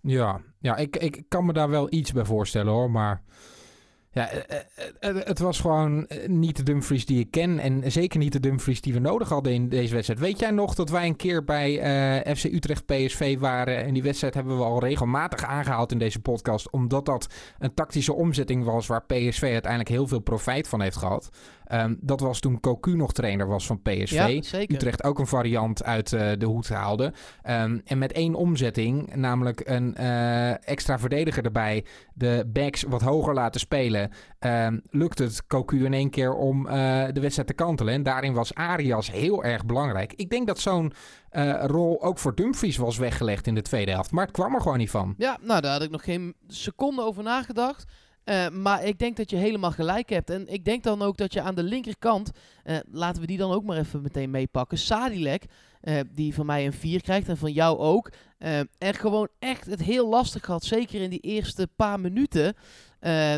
Ja, 0.00 0.40
ja 0.58 0.76
ik, 0.76 0.96
ik 0.96 1.24
kan 1.28 1.46
me 1.46 1.52
daar 1.52 1.70
wel 1.70 1.92
iets 1.92 2.12
bij 2.12 2.24
voorstellen 2.24 2.72
hoor. 2.72 2.90
Maar 2.90 3.22
ja, 4.10 4.28
eh, 4.28 4.60
eh, 5.00 5.16
eh, 5.16 5.26
het 5.26 5.38
was 5.38 5.60
gewoon 5.60 6.08
niet 6.26 6.56
de 6.56 6.62
Dumfries 6.62 7.06
die 7.06 7.18
ik 7.18 7.30
ken. 7.30 7.58
En 7.58 7.92
zeker 7.92 8.18
niet 8.18 8.32
de 8.32 8.40
Dumfries 8.40 8.80
die 8.80 8.92
we 8.92 8.98
nodig 8.98 9.28
hadden 9.28 9.52
in 9.52 9.68
deze 9.68 9.94
wedstrijd. 9.94 10.20
Weet 10.20 10.38
jij 10.38 10.50
nog 10.50 10.74
dat 10.74 10.90
wij 10.90 11.06
een 11.06 11.16
keer 11.16 11.44
bij 11.44 11.76
FC 12.36 12.44
Utrecht 12.44 12.86
PSV 12.86 13.38
waren? 13.38 13.84
En 13.84 13.94
die 13.94 14.02
wedstrijd 14.02 14.34
hebben 14.34 14.58
we 14.58 14.64
al 14.64 14.80
regelmatig 14.80 15.44
aangehaald 15.44 15.92
in 15.92 15.98
deze 15.98 16.20
podcast. 16.20 16.70
Omdat 16.70 17.06
dat 17.06 17.26
een 17.58 17.74
tactische 17.74 18.12
omzetting 18.12 18.64
was 18.64 18.86
waar 18.86 19.04
PSV 19.04 19.42
uiteindelijk 19.42 19.88
heel 19.88 20.06
veel 20.06 20.20
profijt 20.20 20.68
van 20.68 20.80
heeft 20.80 20.96
gehad. 20.96 21.28
Ehm, 21.68 21.94
dat 22.00 22.20
was 22.20 22.40
toen 22.40 22.60
Cocu 22.60 22.96
nog 22.96 23.12
trainer 23.12 23.46
was 23.46 23.66
van 23.66 23.82
PSV. 23.82 24.12
Ja, 24.12 24.42
zeker. 24.42 24.74
Utrecht 24.74 25.04
ook 25.04 25.18
een 25.18 25.26
variant 25.26 25.84
uit 25.84 26.12
eh, 26.12 26.30
de 26.38 26.46
hoed 26.46 26.68
haalde. 26.68 27.12
Ehm, 27.42 27.78
en 27.84 27.98
met 27.98 28.12
één 28.12 28.34
omzetting, 28.34 29.14
namelijk 29.14 29.62
een 29.64 29.94
eh, 29.94 30.68
extra 30.68 30.98
verdediger 30.98 31.44
erbij, 31.44 31.84
de 32.14 32.44
backs 32.52 32.82
wat 32.82 33.02
hoger 33.02 33.34
laten 33.34 33.60
spelen, 33.60 34.10
um, 34.40 34.82
lukt 34.90 35.18
het 35.18 35.46
Cocu 35.46 35.84
in 35.84 35.94
één 35.94 36.10
keer 36.10 36.34
om 36.34 36.66
uh, 36.66 36.72
de 37.12 37.20
wedstrijd 37.20 37.48
te 37.48 37.54
kantelen. 37.54 37.94
En 37.94 38.02
daarin 38.02 38.32
was 38.32 38.54
Arias 38.54 39.12
heel 39.12 39.44
erg 39.44 39.66
belangrijk. 39.66 40.12
Ik 40.12 40.30
denk 40.30 40.46
dat 40.46 40.58
zo'n 40.58 40.92
uh, 41.32 41.64
rol 41.64 42.02
ook 42.02 42.18
voor 42.18 42.34
Dumfries 42.34 42.76
was 42.76 42.98
weggelegd 42.98 43.46
in 43.46 43.54
de 43.54 43.62
tweede 43.62 43.90
helft. 43.90 44.10
Maar 44.10 44.24
het 44.24 44.32
kwam 44.32 44.54
er 44.54 44.60
gewoon 44.60 44.78
niet 44.78 44.90
van. 44.90 45.14
Ja, 45.16 45.38
nou 45.40 45.60
daar 45.60 45.72
had 45.72 45.82
ik 45.82 45.90
nog 45.90 46.04
geen 46.04 46.34
seconde 46.46 47.02
over 47.02 47.22
nagedacht. 47.22 47.84
Uh, 48.28 48.48
maar 48.48 48.84
ik 48.84 48.98
denk 48.98 49.16
dat 49.16 49.30
je 49.30 49.36
helemaal 49.36 49.70
gelijk 49.70 50.08
hebt. 50.08 50.30
En 50.30 50.48
ik 50.48 50.64
denk 50.64 50.82
dan 50.82 51.02
ook 51.02 51.16
dat 51.16 51.32
je 51.32 51.42
aan 51.42 51.54
de 51.54 51.62
linkerkant, 51.62 52.30
uh, 52.64 52.76
laten 52.90 53.20
we 53.20 53.26
die 53.26 53.38
dan 53.38 53.52
ook 53.52 53.64
maar 53.64 53.78
even 53.78 54.02
meteen 54.02 54.30
meepakken. 54.30 54.78
Sadilek, 54.78 55.44
uh, 55.82 56.00
die 56.10 56.34
van 56.34 56.46
mij 56.46 56.66
een 56.66 56.72
4 56.72 57.02
krijgt 57.02 57.28
en 57.28 57.36
van 57.36 57.52
jou 57.52 57.78
ook. 57.78 58.10
er 58.78 58.94
gewoon 58.94 59.28
echt 59.38 59.66
het 59.66 59.82
heel 59.82 60.08
lastig 60.08 60.46
had. 60.46 60.64
Zeker 60.64 61.00
in 61.00 61.10
die 61.10 61.20
eerste 61.20 61.68
paar 61.76 62.00
minuten. 62.00 62.54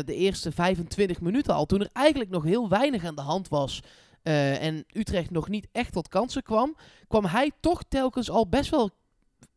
de 0.05 0.15
eerste 0.15 0.51
25 0.51 1.21
minuten 1.21 1.53
al. 1.53 1.65
Toen 1.65 1.81
er 1.81 1.89
eigenlijk 1.93 2.29
nog 2.29 2.43
heel 2.43 2.69
weinig 2.69 3.05
aan 3.05 3.15
de 3.15 3.21
hand 3.21 3.47
was. 3.47 3.81
en 4.23 4.85
Utrecht 4.93 5.29
nog 5.29 5.49
niet 5.49 5.67
echt 5.71 5.93
tot 5.93 6.07
kansen 6.07 6.43
kwam. 6.43 6.75
kwam 7.07 7.25
hij 7.25 7.51
toch 7.59 7.83
telkens 7.87 8.29
al 8.29 8.47
best 8.47 8.69
wel 8.69 8.89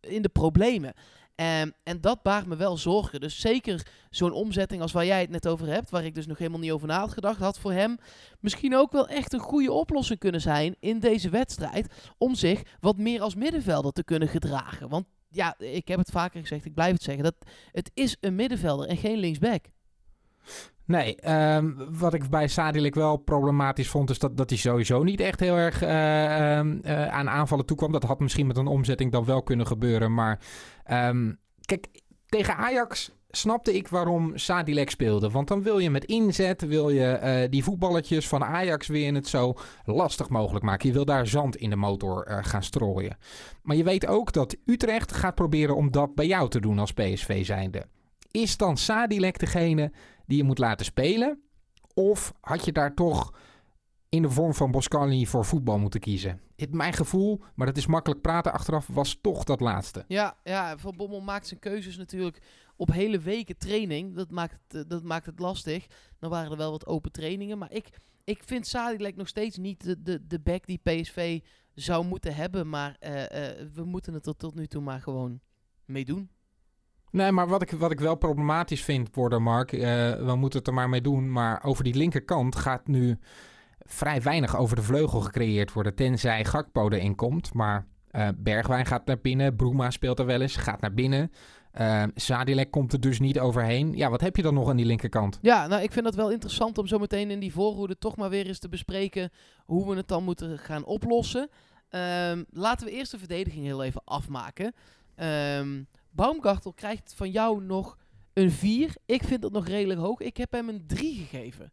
in 0.00 0.22
de 0.22 0.28
problemen. 0.28 0.94
Um, 1.36 1.72
en 1.82 2.00
dat 2.00 2.22
baart 2.22 2.46
me 2.46 2.56
wel 2.56 2.76
zorgen. 2.76 3.20
Dus 3.20 3.40
zeker 3.40 3.86
zo'n 4.10 4.32
omzetting 4.32 4.82
als 4.82 4.92
waar 4.92 5.06
jij 5.06 5.20
het 5.20 5.30
net 5.30 5.48
over 5.48 5.66
hebt, 5.66 5.90
waar 5.90 6.04
ik 6.04 6.14
dus 6.14 6.26
nog 6.26 6.38
helemaal 6.38 6.60
niet 6.60 6.70
over 6.70 6.88
na 6.88 6.98
had 6.98 7.12
gedacht, 7.12 7.40
had 7.40 7.58
voor 7.58 7.72
hem 7.72 7.98
misschien 8.40 8.76
ook 8.76 8.92
wel 8.92 9.08
echt 9.08 9.32
een 9.32 9.40
goede 9.40 9.72
oplossing 9.72 10.18
kunnen 10.18 10.40
zijn 10.40 10.76
in 10.80 11.00
deze 11.00 11.30
wedstrijd. 11.30 11.92
Om 12.18 12.34
zich 12.34 12.62
wat 12.80 12.96
meer 12.96 13.20
als 13.20 13.34
middenvelder 13.34 13.92
te 13.92 14.04
kunnen 14.04 14.28
gedragen. 14.28 14.88
Want 14.88 15.06
ja, 15.28 15.58
ik 15.58 15.88
heb 15.88 15.98
het 15.98 16.10
vaker 16.10 16.40
gezegd, 16.40 16.64
ik 16.64 16.74
blijf 16.74 16.92
het 16.92 17.02
zeggen. 17.02 17.24
Dat, 17.24 17.36
het 17.72 17.90
is 17.94 18.16
een 18.20 18.34
middenvelder 18.34 18.88
en 18.88 18.96
geen 18.96 19.18
linksback. 19.18 19.64
Nee, 20.86 21.30
um, 21.54 21.76
wat 21.98 22.14
ik 22.14 22.28
bij 22.28 22.48
Sadilek 22.48 22.94
wel 22.94 23.16
problematisch 23.16 23.88
vond, 23.88 24.10
is 24.10 24.18
dat, 24.18 24.36
dat 24.36 24.50
hij 24.50 24.58
sowieso 24.58 25.02
niet 25.02 25.20
echt 25.20 25.40
heel 25.40 25.56
erg 25.56 25.82
uh, 25.82 26.58
um, 26.58 26.80
uh, 26.84 27.06
aan 27.06 27.30
aanvallen 27.30 27.66
toekwam. 27.66 27.92
Dat 27.92 28.02
had 28.02 28.20
misschien 28.20 28.46
met 28.46 28.56
een 28.56 28.66
omzetting 28.66 29.12
dan 29.12 29.24
wel 29.24 29.42
kunnen 29.42 29.66
gebeuren. 29.66 30.14
Maar 30.14 30.40
um, 30.90 31.38
kijk, 31.60 31.88
tegen 32.26 32.56
Ajax 32.56 33.12
snapte 33.30 33.74
ik 33.74 33.88
waarom 33.88 34.38
Sadilek 34.38 34.90
speelde. 34.90 35.30
Want 35.30 35.48
dan 35.48 35.62
wil 35.62 35.78
je 35.78 35.90
met 35.90 36.04
inzet, 36.04 36.66
wil 36.66 36.90
je 36.90 37.20
uh, 37.22 37.50
die 37.50 37.64
voetballetjes 37.64 38.28
van 38.28 38.44
Ajax 38.44 38.86
weer 38.86 39.14
het 39.14 39.28
zo 39.28 39.54
lastig 39.84 40.28
mogelijk 40.28 40.64
maken. 40.64 40.88
Je 40.88 40.94
wil 40.94 41.04
daar 41.04 41.26
zand 41.26 41.56
in 41.56 41.70
de 41.70 41.76
motor 41.76 42.40
gaan 42.42 42.62
strooien. 42.62 43.16
Maar 43.62 43.76
je 43.76 43.84
weet 43.84 44.06
ook 44.06 44.32
dat 44.32 44.56
Utrecht 44.64 45.12
gaat 45.12 45.34
proberen 45.34 45.76
om 45.76 45.90
dat 45.90 46.14
bij 46.14 46.26
jou 46.26 46.48
te 46.48 46.60
doen 46.60 46.78
als 46.78 46.92
PSV 46.92 47.44
zijnde. 47.44 47.86
Is 48.30 48.56
dan 48.56 48.76
Sadilek 48.76 49.38
degene 49.38 49.92
die 50.26 50.36
je 50.36 50.44
moet 50.44 50.58
laten 50.58 50.86
spelen? 50.86 51.42
Of 51.94 52.34
had 52.40 52.64
je 52.64 52.72
daar 52.72 52.94
toch 52.94 53.32
in 54.08 54.22
de 54.22 54.30
vorm 54.30 54.54
van 54.54 54.70
Boscani 54.70 55.26
voor 55.26 55.44
voetbal 55.44 55.78
moeten 55.78 56.00
kiezen? 56.00 56.40
Het, 56.56 56.72
mijn 56.72 56.92
gevoel, 56.92 57.40
maar 57.54 57.66
dat 57.66 57.76
is 57.76 57.86
makkelijk 57.86 58.20
praten 58.20 58.52
achteraf, 58.52 58.86
was 58.86 59.18
toch 59.20 59.44
dat 59.44 59.60
laatste. 59.60 60.04
Ja, 60.08 60.36
ja 60.44 60.78
Van 60.78 60.96
Bommel 60.96 61.20
maakt 61.20 61.46
zijn 61.46 61.60
keuzes 61.60 61.96
natuurlijk 61.96 62.42
op 62.76 62.92
hele 62.92 63.18
weken 63.18 63.56
training. 63.56 64.14
Dat 64.14 64.30
maakt, 64.30 64.58
het, 64.68 64.90
dat 64.90 65.02
maakt 65.02 65.26
het 65.26 65.38
lastig. 65.38 65.86
Dan 66.18 66.30
waren 66.30 66.50
er 66.50 66.56
wel 66.56 66.70
wat 66.70 66.86
open 66.86 67.12
trainingen. 67.12 67.58
Maar 67.58 67.72
ik, 67.72 67.88
ik 68.24 68.42
vind 68.44 68.66
Sadilek 68.66 69.16
nog 69.16 69.28
steeds 69.28 69.56
niet 69.56 69.84
de, 69.84 70.02
de, 70.02 70.26
de 70.26 70.40
back 70.40 70.66
die 70.66 70.80
PSV 70.82 71.40
zou 71.74 72.04
moeten 72.04 72.34
hebben. 72.34 72.68
Maar 72.68 72.96
uh, 73.00 73.10
uh, 73.10 73.26
we 73.74 73.84
moeten 73.84 74.14
het 74.14 74.26
er 74.26 74.36
tot 74.36 74.54
nu 74.54 74.66
toe 74.66 74.82
maar 74.82 75.00
gewoon 75.00 75.40
mee 75.84 76.04
doen. 76.04 76.30
Nee, 77.14 77.32
maar 77.32 77.48
wat 77.48 77.62
ik, 77.62 77.70
wat 77.70 77.90
ik 77.90 78.00
wel 78.00 78.14
problematisch 78.14 78.84
vind 78.84 79.14
worden, 79.14 79.42
Mark, 79.42 79.72
uh, 79.72 79.80
we 80.12 80.34
moeten 80.36 80.58
het 80.58 80.68
er 80.68 80.74
maar 80.74 80.88
mee 80.88 81.00
doen. 81.00 81.32
Maar 81.32 81.64
over 81.64 81.84
die 81.84 81.94
linkerkant 81.94 82.56
gaat 82.56 82.86
nu 82.86 83.18
vrij 83.78 84.22
weinig 84.22 84.56
over 84.56 84.76
de 84.76 84.82
vleugel 84.82 85.20
gecreëerd 85.20 85.72
worden. 85.72 85.94
Tenzij 85.94 86.44
Gakpo 86.44 86.88
erin 86.88 87.14
komt. 87.14 87.54
Maar 87.54 87.86
uh, 88.12 88.28
Bergwijn 88.36 88.86
gaat 88.86 89.06
naar 89.06 89.20
binnen. 89.20 89.56
Broema 89.56 89.90
speelt 89.90 90.18
er 90.18 90.26
wel 90.26 90.40
eens, 90.40 90.56
gaat 90.56 90.80
naar 90.80 90.94
binnen. 90.94 91.32
Uh, 91.80 92.02
Sadilek 92.14 92.70
komt 92.70 92.92
er 92.92 93.00
dus 93.00 93.20
niet 93.20 93.38
overheen. 93.38 93.96
Ja, 93.96 94.10
wat 94.10 94.20
heb 94.20 94.36
je 94.36 94.42
dan 94.42 94.54
nog 94.54 94.68
aan 94.68 94.76
die 94.76 94.86
linkerkant? 94.86 95.38
Ja, 95.42 95.66
nou, 95.66 95.82
ik 95.82 95.92
vind 95.92 96.04
dat 96.04 96.14
wel 96.14 96.30
interessant 96.30 96.78
om 96.78 96.86
zo 96.86 96.98
meteen 96.98 97.30
in 97.30 97.40
die 97.40 97.52
voorhoede 97.52 97.98
toch 97.98 98.16
maar 98.16 98.30
weer 98.30 98.46
eens 98.46 98.58
te 98.58 98.68
bespreken 98.68 99.30
hoe 99.64 99.88
we 99.90 99.96
het 99.96 100.08
dan 100.08 100.24
moeten 100.24 100.58
gaan 100.58 100.84
oplossen. 100.84 101.48
Um, 101.90 102.44
laten 102.50 102.86
we 102.86 102.92
eerst 102.92 103.10
de 103.10 103.18
verdediging 103.18 103.64
heel 103.64 103.82
even 103.82 104.02
afmaken. 104.04 104.74
Um, 105.58 105.86
Baumgartel 106.14 106.72
krijgt 106.72 107.14
van 107.16 107.30
jou 107.30 107.62
nog 107.62 107.98
een 108.32 108.50
4. 108.50 108.94
Ik 109.06 109.22
vind 109.22 109.42
dat 109.42 109.52
nog 109.52 109.66
redelijk 109.66 110.00
hoog. 110.00 110.20
Ik 110.20 110.36
heb 110.36 110.52
hem 110.52 110.68
een 110.68 110.86
3 110.86 111.14
gegeven. 111.14 111.72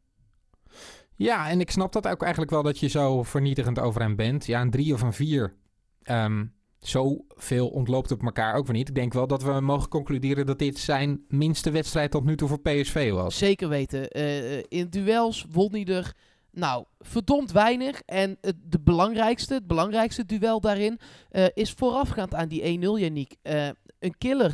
Ja, 1.15 1.49
en 1.49 1.59
ik 1.59 1.71
snap 1.71 1.91
dat 1.91 2.07
ook 2.07 2.21
eigenlijk 2.21 2.51
wel 2.51 2.63
dat 2.63 2.79
je 2.79 2.87
zo 2.87 3.23
vernietigend 3.23 3.79
over 3.79 4.01
hem 4.01 4.15
bent. 4.15 4.45
Ja, 4.45 4.61
een 4.61 4.71
3 4.71 4.93
of 4.93 5.01
een 5.01 5.13
4. 5.13 5.55
Um, 6.03 6.53
Zoveel 6.81 7.67
ontloopt 7.67 8.11
op 8.11 8.23
elkaar 8.23 8.55
ook 8.55 8.65
weer 8.65 8.75
niet. 8.75 8.87
Ik 8.87 8.95
denk 8.95 9.13
wel 9.13 9.27
dat 9.27 9.43
we 9.43 9.59
mogen 9.59 9.89
concluderen 9.89 10.45
dat 10.45 10.59
dit 10.59 10.79
zijn 10.79 11.25
minste 11.27 11.71
wedstrijd 11.71 12.11
tot 12.11 12.23
nu 12.23 12.35
toe 12.35 12.47
voor 12.47 12.61
PSV 12.61 13.11
was. 13.11 13.37
Zeker 13.37 13.69
weten. 13.69 14.17
Uh, 14.17 14.57
in 14.57 14.89
duels 14.89 15.45
won 15.51 15.71
hij 15.71 15.85
er 15.85 16.13
nou, 16.51 16.85
verdomd 16.99 17.51
weinig. 17.51 18.01
En 18.05 18.37
het 18.41 18.55
de 18.63 18.79
belangrijkste, 18.79 19.53
het 19.53 19.67
belangrijkste 19.67 20.25
duel 20.25 20.59
daarin 20.59 20.99
uh, 21.31 21.45
is 21.53 21.71
voorafgaand 21.71 22.33
aan 22.33 22.47
die 22.47 22.79
1-0, 22.79 22.81
Yannick. 22.81 23.35
Uh, 23.43 23.69
een 24.01 24.17
killer 24.17 24.53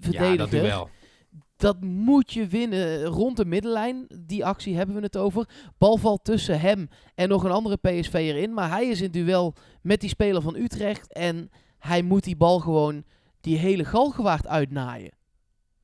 verdediger. 0.00 0.64
Ja, 0.64 0.78
dat. 0.78 0.88
Dat 1.56 1.80
moet 1.80 2.32
je 2.32 2.46
winnen 2.46 3.04
rond 3.04 3.36
de 3.36 3.44
middenlijn. 3.44 4.06
Die 4.18 4.44
actie 4.44 4.76
hebben 4.76 4.94
we 4.94 5.00
het 5.02 5.16
over. 5.16 5.48
Bal 5.78 5.96
valt 5.96 6.24
tussen 6.24 6.60
hem 6.60 6.88
en 7.14 7.28
nog 7.28 7.44
een 7.44 7.50
andere 7.50 7.76
PSV 7.76 8.12
erin. 8.12 8.54
Maar 8.54 8.70
hij 8.70 8.86
is 8.86 9.00
in 9.00 9.10
duel 9.10 9.54
met 9.82 10.00
die 10.00 10.08
speler 10.08 10.42
van 10.42 10.56
Utrecht. 10.56 11.12
En 11.12 11.50
hij 11.78 12.02
moet 12.02 12.24
die 12.24 12.36
bal 12.36 12.60
gewoon 12.60 13.04
die 13.40 13.58
hele 13.58 13.84
galgenwaard 13.84 14.46
uitnaaien. 14.46 15.14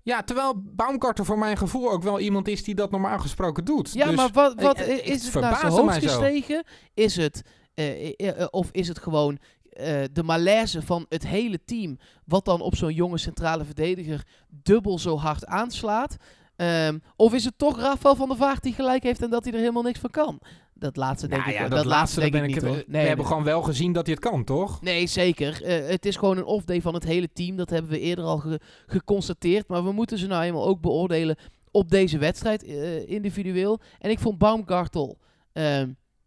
Ja, 0.02 0.22
terwijl 0.22 0.62
Baumgartel 0.62 1.24
voor 1.24 1.38
mijn 1.38 1.56
gevoel 1.56 1.90
ook 1.90 2.02
wel 2.02 2.20
iemand 2.20 2.48
is 2.48 2.64
die 2.64 2.74
dat 2.74 2.90
normaal 2.90 3.18
gesproken 3.18 3.64
doet. 3.64 3.92
Ja, 3.92 4.06
dus 4.06 4.16
maar 4.16 4.30
wat, 4.32 4.60
wat 4.60 4.80
is 4.80 5.24
het 5.24 5.42
naar 5.42 5.56
zijn 5.56 5.72
hoofd 5.72 5.98
gestegen? 5.98 6.64
Is 6.94 7.16
het, 7.16 7.42
uh, 7.74 8.08
uh, 8.08 8.46
of 8.50 8.68
is 8.70 8.88
het 8.88 8.98
gewoon 8.98 9.38
uh, 9.80 10.02
de 10.12 10.22
malaise 10.22 10.82
van 10.82 11.06
het 11.08 11.26
hele 11.26 11.64
team, 11.64 11.98
wat 12.24 12.44
dan 12.44 12.60
op 12.60 12.76
zo'n 12.76 12.94
jonge 12.94 13.18
centrale 13.18 13.64
verdediger 13.64 14.26
dubbel 14.48 14.98
zo 14.98 15.16
hard 15.16 15.46
aanslaat? 15.46 16.16
Um, 16.56 17.02
of 17.16 17.34
is 17.34 17.44
het 17.44 17.58
toch 17.58 17.80
Rafael 17.80 18.16
van 18.16 18.28
der 18.28 18.36
Vaart 18.36 18.62
die 18.62 18.72
gelijk 18.72 19.02
heeft 19.02 19.22
en 19.22 19.30
dat 19.30 19.44
hij 19.44 19.52
er 19.52 19.58
helemaal 19.58 19.82
niks 19.82 19.98
van 19.98 20.10
kan? 20.10 20.40
Dat 20.74 20.96
laatste 20.96 21.28
denk 21.28 21.44
nou 21.44 21.54
ik 21.54 21.60
dat, 21.60 21.70
dat 21.70 21.84
laatste 21.84 22.20
denk 22.20 22.32
ben 22.32 22.44
ik 22.44 22.54
niet. 22.54 22.62
Nee, 22.62 22.84
we 22.86 23.08
hebben 23.08 23.26
gewoon 23.26 23.44
wel 23.44 23.62
gezien 23.62 23.92
dat 23.92 24.06
hij 24.06 24.14
het 24.14 24.24
kan, 24.24 24.44
toch? 24.44 24.80
Nee, 24.80 25.06
zeker. 25.06 25.62
Uh, 25.62 25.88
het 25.88 26.06
is 26.06 26.16
gewoon 26.16 26.36
een 26.36 26.44
off-day 26.44 26.80
van 26.80 26.94
het 26.94 27.04
hele 27.04 27.28
team. 27.32 27.56
Dat 27.56 27.70
hebben 27.70 27.90
we 27.90 28.00
eerder 28.00 28.24
al 28.24 28.38
ge 28.38 28.60
geconstateerd. 28.86 29.68
Maar 29.68 29.84
we 29.84 29.92
moeten 29.92 30.18
ze 30.18 30.26
nou 30.26 30.42
eenmaal 30.42 30.66
ook 30.66 30.80
beoordelen 30.80 31.36
op 31.70 31.90
deze 31.90 32.18
wedstrijd 32.18 32.66
uh, 32.66 33.08
individueel. 33.08 33.80
En 33.98 34.10
ik 34.10 34.18
vond 34.18 34.38
Baumgartel 34.38 35.18
uh, 35.52 35.82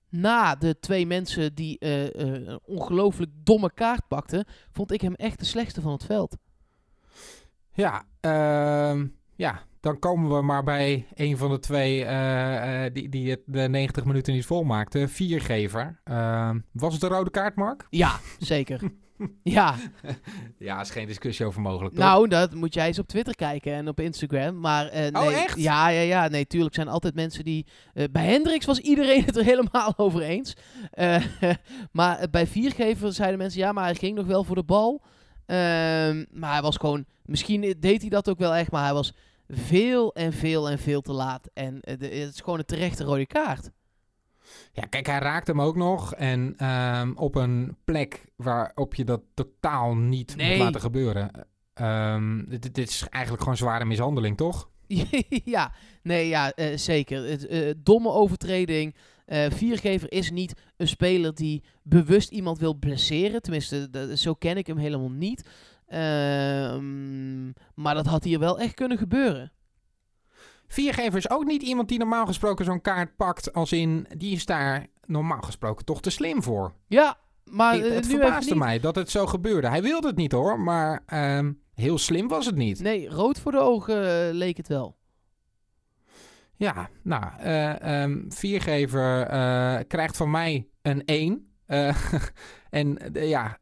na 0.09 0.55
de 0.55 0.79
twee 0.79 1.07
mensen 1.07 1.55
die 1.55 1.77
uh, 1.79 2.09
een 2.09 2.59
ongelooflijk 2.65 3.31
domme 3.43 3.71
kaart 3.73 4.07
pakten, 4.07 4.45
vond 4.71 4.91
ik 4.91 5.01
hem 5.01 5.13
echt 5.13 5.39
de 5.39 5.45
slechtste 5.45 5.81
van 5.81 5.91
het 5.91 6.05
veld. 6.05 6.37
Ja, 7.73 8.05
ehm, 8.19 9.07
ja, 9.35 9.63
dan 9.79 9.99
komen 9.99 10.35
we 10.35 10.41
maar 10.41 10.63
bij 10.63 11.07
een 11.13 11.37
van 11.37 11.49
de 11.49 11.59
twee 11.59 11.99
uh, 11.99 12.83
uh, 12.83 12.93
die, 12.93 13.09
die 13.09 13.29
het 13.29 13.41
de 13.45 13.69
90 13.69 14.05
minuten 14.05 14.33
niet 14.33 14.45
volmaakte. 14.45 15.07
Viergever. 15.07 16.01
Uh, 16.11 16.49
was 16.71 16.93
het 16.93 17.03
een 17.03 17.09
rode 17.09 17.29
kaart, 17.29 17.55
Mark? 17.55 17.87
Ja, 17.89 18.19
zeker. 18.39 18.81
ja. 19.43 19.75
Ja, 20.57 20.81
is 20.81 20.89
geen 20.89 21.07
discussie 21.07 21.45
over 21.45 21.61
mogelijk. 21.61 21.95
Toch? 21.95 22.03
Nou, 22.03 22.27
dat 22.27 22.53
moet 22.53 22.73
jij 22.73 22.87
eens 22.87 22.99
op 22.99 23.07
Twitter 23.07 23.35
kijken 23.35 23.73
en 23.73 23.87
op 23.87 23.99
Instagram. 23.99 24.59
Maar, 24.59 24.89
nee, 24.93 25.11
oh, 25.11 25.33
echt? 25.33 25.59
Ja, 25.59 25.87
ja, 25.87 26.01
ja. 26.01 26.27
Nee, 26.27 26.47
tuurlijk 26.47 26.75
zijn 26.75 26.87
altijd 26.87 27.15
mensen 27.15 27.43
die... 27.43 27.65
bij 28.11 28.25
Hendricks 28.25 28.65
was 28.65 28.79
iedereen 28.79 29.23
het 29.23 29.37
er 29.37 29.43
helemaal 29.43 29.93
over 30.05 30.21
eens. 30.21 30.55
maar 31.91 32.27
bij 32.31 32.47
Viergever 32.47 33.13
zeiden 33.13 33.37
mensen... 33.37 33.59
Ja, 33.59 33.71
maar 33.71 33.83
hij 33.83 33.95
ging 33.95 34.15
nog 34.15 34.25
wel 34.25 34.43
voor 34.43 34.55
de 34.55 34.63
bal. 34.63 35.01
Ehm, 35.45 36.25
maar 36.31 36.51
hij 36.51 36.61
was 36.61 36.77
gewoon... 36.77 37.05
Misschien 37.25 37.75
deed 37.79 38.01
hij 38.01 38.09
dat 38.09 38.29
ook 38.29 38.39
wel 38.39 38.55
echt, 38.55 38.71
maar 38.71 38.83
hij 38.83 38.93
was 38.93 39.13
veel 39.49 40.13
en 40.13 40.33
veel 40.33 40.69
en 40.69 40.79
veel 40.79 41.01
te 41.01 41.11
laat. 41.11 41.49
En 41.53 41.79
de, 41.81 42.05
het 42.05 42.33
is 42.33 42.39
gewoon 42.39 42.59
een 42.59 42.65
terechte 42.65 43.03
rode 43.03 43.25
kaart. 43.25 43.71
Ja, 44.75 44.85
kijk, 44.89 45.05
hij 45.05 45.19
raakt 45.19 45.47
hem 45.47 45.61
ook 45.61 45.75
nog. 45.75 46.13
En 46.13 46.65
um, 46.69 47.17
op 47.17 47.35
een 47.35 47.77
plek 47.83 48.25
waarop 48.35 48.95
je 48.95 49.03
dat 49.03 49.21
totaal 49.33 49.95
niet 49.95 50.35
nee. 50.35 50.49
moet 50.49 50.65
laten 50.65 50.81
gebeuren. 50.81 51.47
Um, 51.81 52.45
dit, 52.49 52.75
dit, 52.75 52.89
is 52.89 53.07
eigenlijk 53.09 53.43
gewoon 53.43 53.57
zware 53.57 53.85
mishandeling, 53.85 54.37
toch? 54.37 54.69
ja, 55.55 55.73
nee, 56.03 56.27
ja, 56.27 56.51
eh, 56.51 56.77
zeker. 56.77 57.29
Het, 57.29 57.47
eh, 57.47 57.71
domme 57.77 58.09
overtreding. 58.09 58.95
Eh, 59.25 59.51
viergever 59.51 60.11
is 60.11 60.31
niet 60.31 60.53
een 60.77 60.87
speler 60.87 61.35
die 61.35 61.63
bewust 61.83 62.31
iemand 62.31 62.59
wil 62.59 62.73
blesseren. 62.73 63.41
Tenminste, 63.41 64.11
zo 64.15 64.33
ken 64.33 64.57
ik 64.57 64.67
hem 64.67 64.77
helemaal 64.77 65.11
niet. 65.11 65.49
Ehm, 65.87 67.45
maar 67.75 67.93
dat 67.93 68.05
had 68.05 68.23
hier 68.23 68.39
wel 68.39 68.59
echt 68.59 68.73
kunnen 68.73 68.97
gebeuren. 68.97 69.51
Viergever 70.67 71.17
is 71.17 71.29
ook 71.29 71.45
niet 71.45 71.61
iemand 71.61 71.89
die 71.89 71.97
normaal 71.99 72.25
gesproken 72.25 72.65
zo'n 72.65 72.81
kaart 72.81 73.15
pakt. 73.15 73.53
Als 73.53 73.71
in, 73.71 74.07
die 74.17 74.35
is 74.35 74.45
daar 74.45 74.87
normaal 75.05 75.41
gesproken 75.41 75.85
toch 75.85 76.01
te 76.01 76.09
slim 76.09 76.43
voor. 76.43 76.73
Ja, 76.87 77.17
maar 77.43 77.75
Ik- 77.77 77.83
eh, 77.83 77.93
het 77.95 78.03
nu 78.07 78.09
verbaasde 78.09 78.51
niet. 78.53 78.59
mij 78.63 78.79
dat 78.79 78.95
het 78.95 79.09
zo 79.09 79.25
gebeurde. 79.25 79.67
Hij 79.67 79.81
wilde 79.81 80.07
het 80.07 80.15
niet 80.15 80.31
hoor, 80.31 80.59
maar 80.59 81.03
ehm, 81.05 81.51
heel 81.73 81.97
slim 81.97 82.27
was 82.27 82.45
het 82.45 82.55
niet. 82.55 82.79
Nee, 82.79 83.09
rood 83.09 83.39
voor 83.39 83.51
de 83.51 83.59
ogen 83.59 84.27
eh, 84.27 84.33
leek 84.33 84.57
het 84.57 84.67
wel. 84.67 84.97
Ja, 86.57 86.89
nou, 87.03 87.23
eh, 87.39 88.01
ehm, 88.03 88.29
viergever 88.29 89.25
krijgt 89.87 90.17
van 90.17 90.31
mij 90.31 90.67
een 90.81 91.01
1. 91.05 91.49
Eh, 91.65 91.95
en 92.69 92.97
ja, 93.13 93.57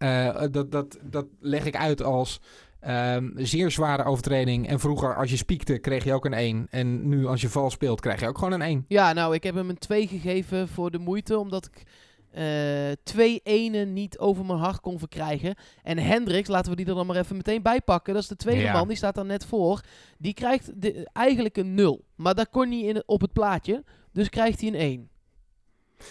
dat, 0.51 0.71
dat, 0.71 0.99
dat 1.03 1.25
leg 1.39 1.65
ik 1.65 1.75
uit 1.75 2.03
als 2.03 2.41
ehm, 2.83 3.29
zeer 3.35 3.71
zware 3.71 4.03
overtreding. 4.03 4.67
En 4.67 4.79
vroeger 4.79 5.15
als 5.15 5.29
je 5.29 5.37
spiekte 5.37 5.77
kreeg 5.77 6.03
je 6.03 6.13
ook 6.13 6.25
een 6.25 6.33
1. 6.33 6.67
En 6.69 7.07
nu 7.09 7.25
als 7.25 7.41
je 7.41 7.49
vals 7.49 7.73
speelt 7.73 8.01
krijg 8.01 8.19
je 8.19 8.27
ook 8.27 8.37
gewoon 8.37 8.53
een 8.53 8.61
1. 8.61 8.85
Ja, 8.87 9.13
nou, 9.13 9.33
ik 9.35 9.43
heb 9.43 9.55
hem 9.55 9.69
een 9.69 9.77
2 9.77 10.07
gegeven 10.07 10.67
voor 10.67 10.91
de 10.91 10.97
moeite, 10.99 11.37
omdat 11.37 11.65
ik 11.65 11.83
eh, 12.31 12.43
twee 13.03 13.39
enen 13.43 13.93
niet 13.93 14.19
over 14.19 14.45
mijn 14.45 14.59
hart 14.59 14.79
kon 14.79 14.99
verkrijgen. 14.99 15.55
En 15.83 15.97
Hendricks, 15.97 16.49
laten 16.49 16.71
we 16.71 16.77
die 16.77 16.85
er 16.85 16.95
dan 16.95 17.05
maar 17.05 17.15
even 17.15 17.35
meteen 17.35 17.61
bij 17.61 17.81
pakken. 17.81 18.13
Dat 18.13 18.21
is 18.23 18.27
de 18.29 18.35
tweede 18.35 18.61
Ja. 18.61 18.73
man, 18.73 18.87
die 18.87 18.97
staat 18.97 19.15
daar 19.15 19.25
net 19.25 19.45
voor. 19.45 19.81
Die 20.17 20.33
krijgt 20.33 20.81
de, 20.81 21.09
eigenlijk 21.13 21.57
een 21.57 21.73
0. 21.73 22.03
Maar 22.15 22.35
dat 22.35 22.49
kon 22.49 22.69
niet 22.69 22.85
in, 22.85 23.03
op 23.05 23.21
het 23.21 23.33
plaatje, 23.33 23.83
dus 24.11 24.29
krijgt 24.29 24.59
hij 24.61 24.69
een 24.69 24.75
1. 24.75 25.09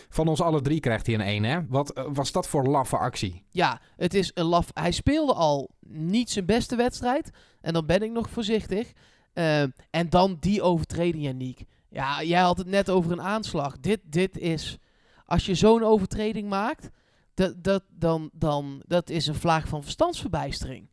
Van 0.09 0.29
ons 0.29 0.41
alle 0.41 0.61
drie 0.61 0.81
krijgt 0.81 1.07
hij 1.07 1.15
een 1.15 1.21
1, 1.21 1.43
hè? 1.43 1.67
Wat 1.69 1.91
eh, 1.91 2.05
was 2.09 2.33
dat 2.33 2.49
voor 2.49 2.67
laffe 2.67 2.97
actie? 2.97 3.45
Ja, 3.49 3.81
het 3.97 4.15
is 4.15 4.31
een 4.35 4.45
laf. 4.45 4.71
Hij 4.75 4.91
speelde 4.91 5.35
al 5.35 5.71
niet 5.89 6.31
zijn 6.31 6.47
beste 6.47 6.77
wedstrijd. 6.77 7.31
En 7.61 7.73
dan 7.73 7.87
ben 7.87 8.03
ik 8.03 8.11
nog 8.11 8.31
voorzichtig. 8.31 8.93
Eh, 9.33 9.63
en 9.91 10.09
dan 10.09 10.37
die 10.41 10.63
overtreding, 10.63 11.25
Janiek. 11.25 11.65
Ja, 11.89 12.23
jij 12.23 12.41
had 12.41 12.59
het 12.59 12.67
net 12.67 12.91
over 12.91 13.13
een 13.13 13.23
aanslag. 13.23 13.81
Dit, 13.81 14.01
dit 14.05 14.39
is... 14.39 14.79
Als 15.27 15.47
je 15.47 15.55
zo'n 15.55 15.83
overtreding 15.83 16.49
maakt, 16.49 16.91
dat, 17.35 17.65
dat, 17.65 17.83
dan, 17.89 18.31
dan, 18.33 18.83
dat 18.87 19.11
is 19.11 19.27
een 19.27 19.35
vlaag 19.35 19.69
van 19.69 19.83
verstandsverbijstering. 19.83 20.89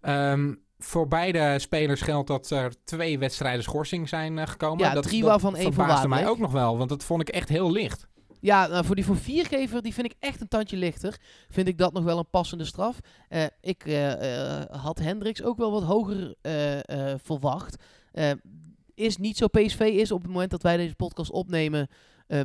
Ehm, 0.00 0.54
voor 0.78 1.08
beide 1.08 1.58
spelers 1.58 2.00
geldt 2.00 2.28
dat 2.28 2.50
er 2.50 2.72
twee 2.84 3.18
wedstrijden 3.18 3.62
schorsing 3.62 4.08
zijn 4.08 4.38
eh, 4.38 4.46
gekomen. 4.46 4.84
Ja, 4.84 4.94
dat, 4.94 5.02
drie 5.02 5.20
dat 5.20 5.30
waarvan 5.30 5.54
één 5.56 5.62
voor 5.64 5.72
verbaasde 5.72 6.08
mij 6.08 6.28
ook 6.28 6.38
nog 6.38 6.52
wel, 6.52 6.78
want 6.78 6.88
dat 6.88 7.04
vond 7.04 7.20
ik 7.20 7.28
echt 7.28 7.48
heel 7.48 7.70
licht. 7.70 8.06
Ja, 8.40 8.66
nou, 8.66 8.84
voor 8.84 8.94
die 8.94 9.04
voor 9.04 9.16
viergever, 9.16 9.82
die 9.82 9.94
vind 9.94 10.06
ik 10.06 10.14
echt 10.18 10.40
een 10.40 10.48
tandje 10.48 10.76
lichter. 10.76 11.20
Vind 11.48 11.68
ik 11.68 11.78
dat 11.78 11.92
nog 11.92 12.04
wel 12.04 12.18
een 12.18 12.30
passende 12.30 12.64
straf. 12.64 12.98
Eh, 13.28 13.44
ik 13.60 13.84
eh, 13.86 14.62
had 14.70 14.98
Hendricks 14.98 15.42
ook 15.42 15.56
wel 15.56 15.70
wat 15.70 15.82
hoger 15.82 16.34
verwacht. 17.22 17.82
Is 18.94 19.16
niet 19.16 19.36
zo 19.36 19.48
PSV 19.48 19.80
is 19.80 20.12
op 20.12 20.22
het 20.22 20.30
moment 20.30 20.50
dat 20.50 20.62
wij 20.62 20.76
deze 20.76 20.94
podcast 20.94 21.30
opnemen 21.30 21.88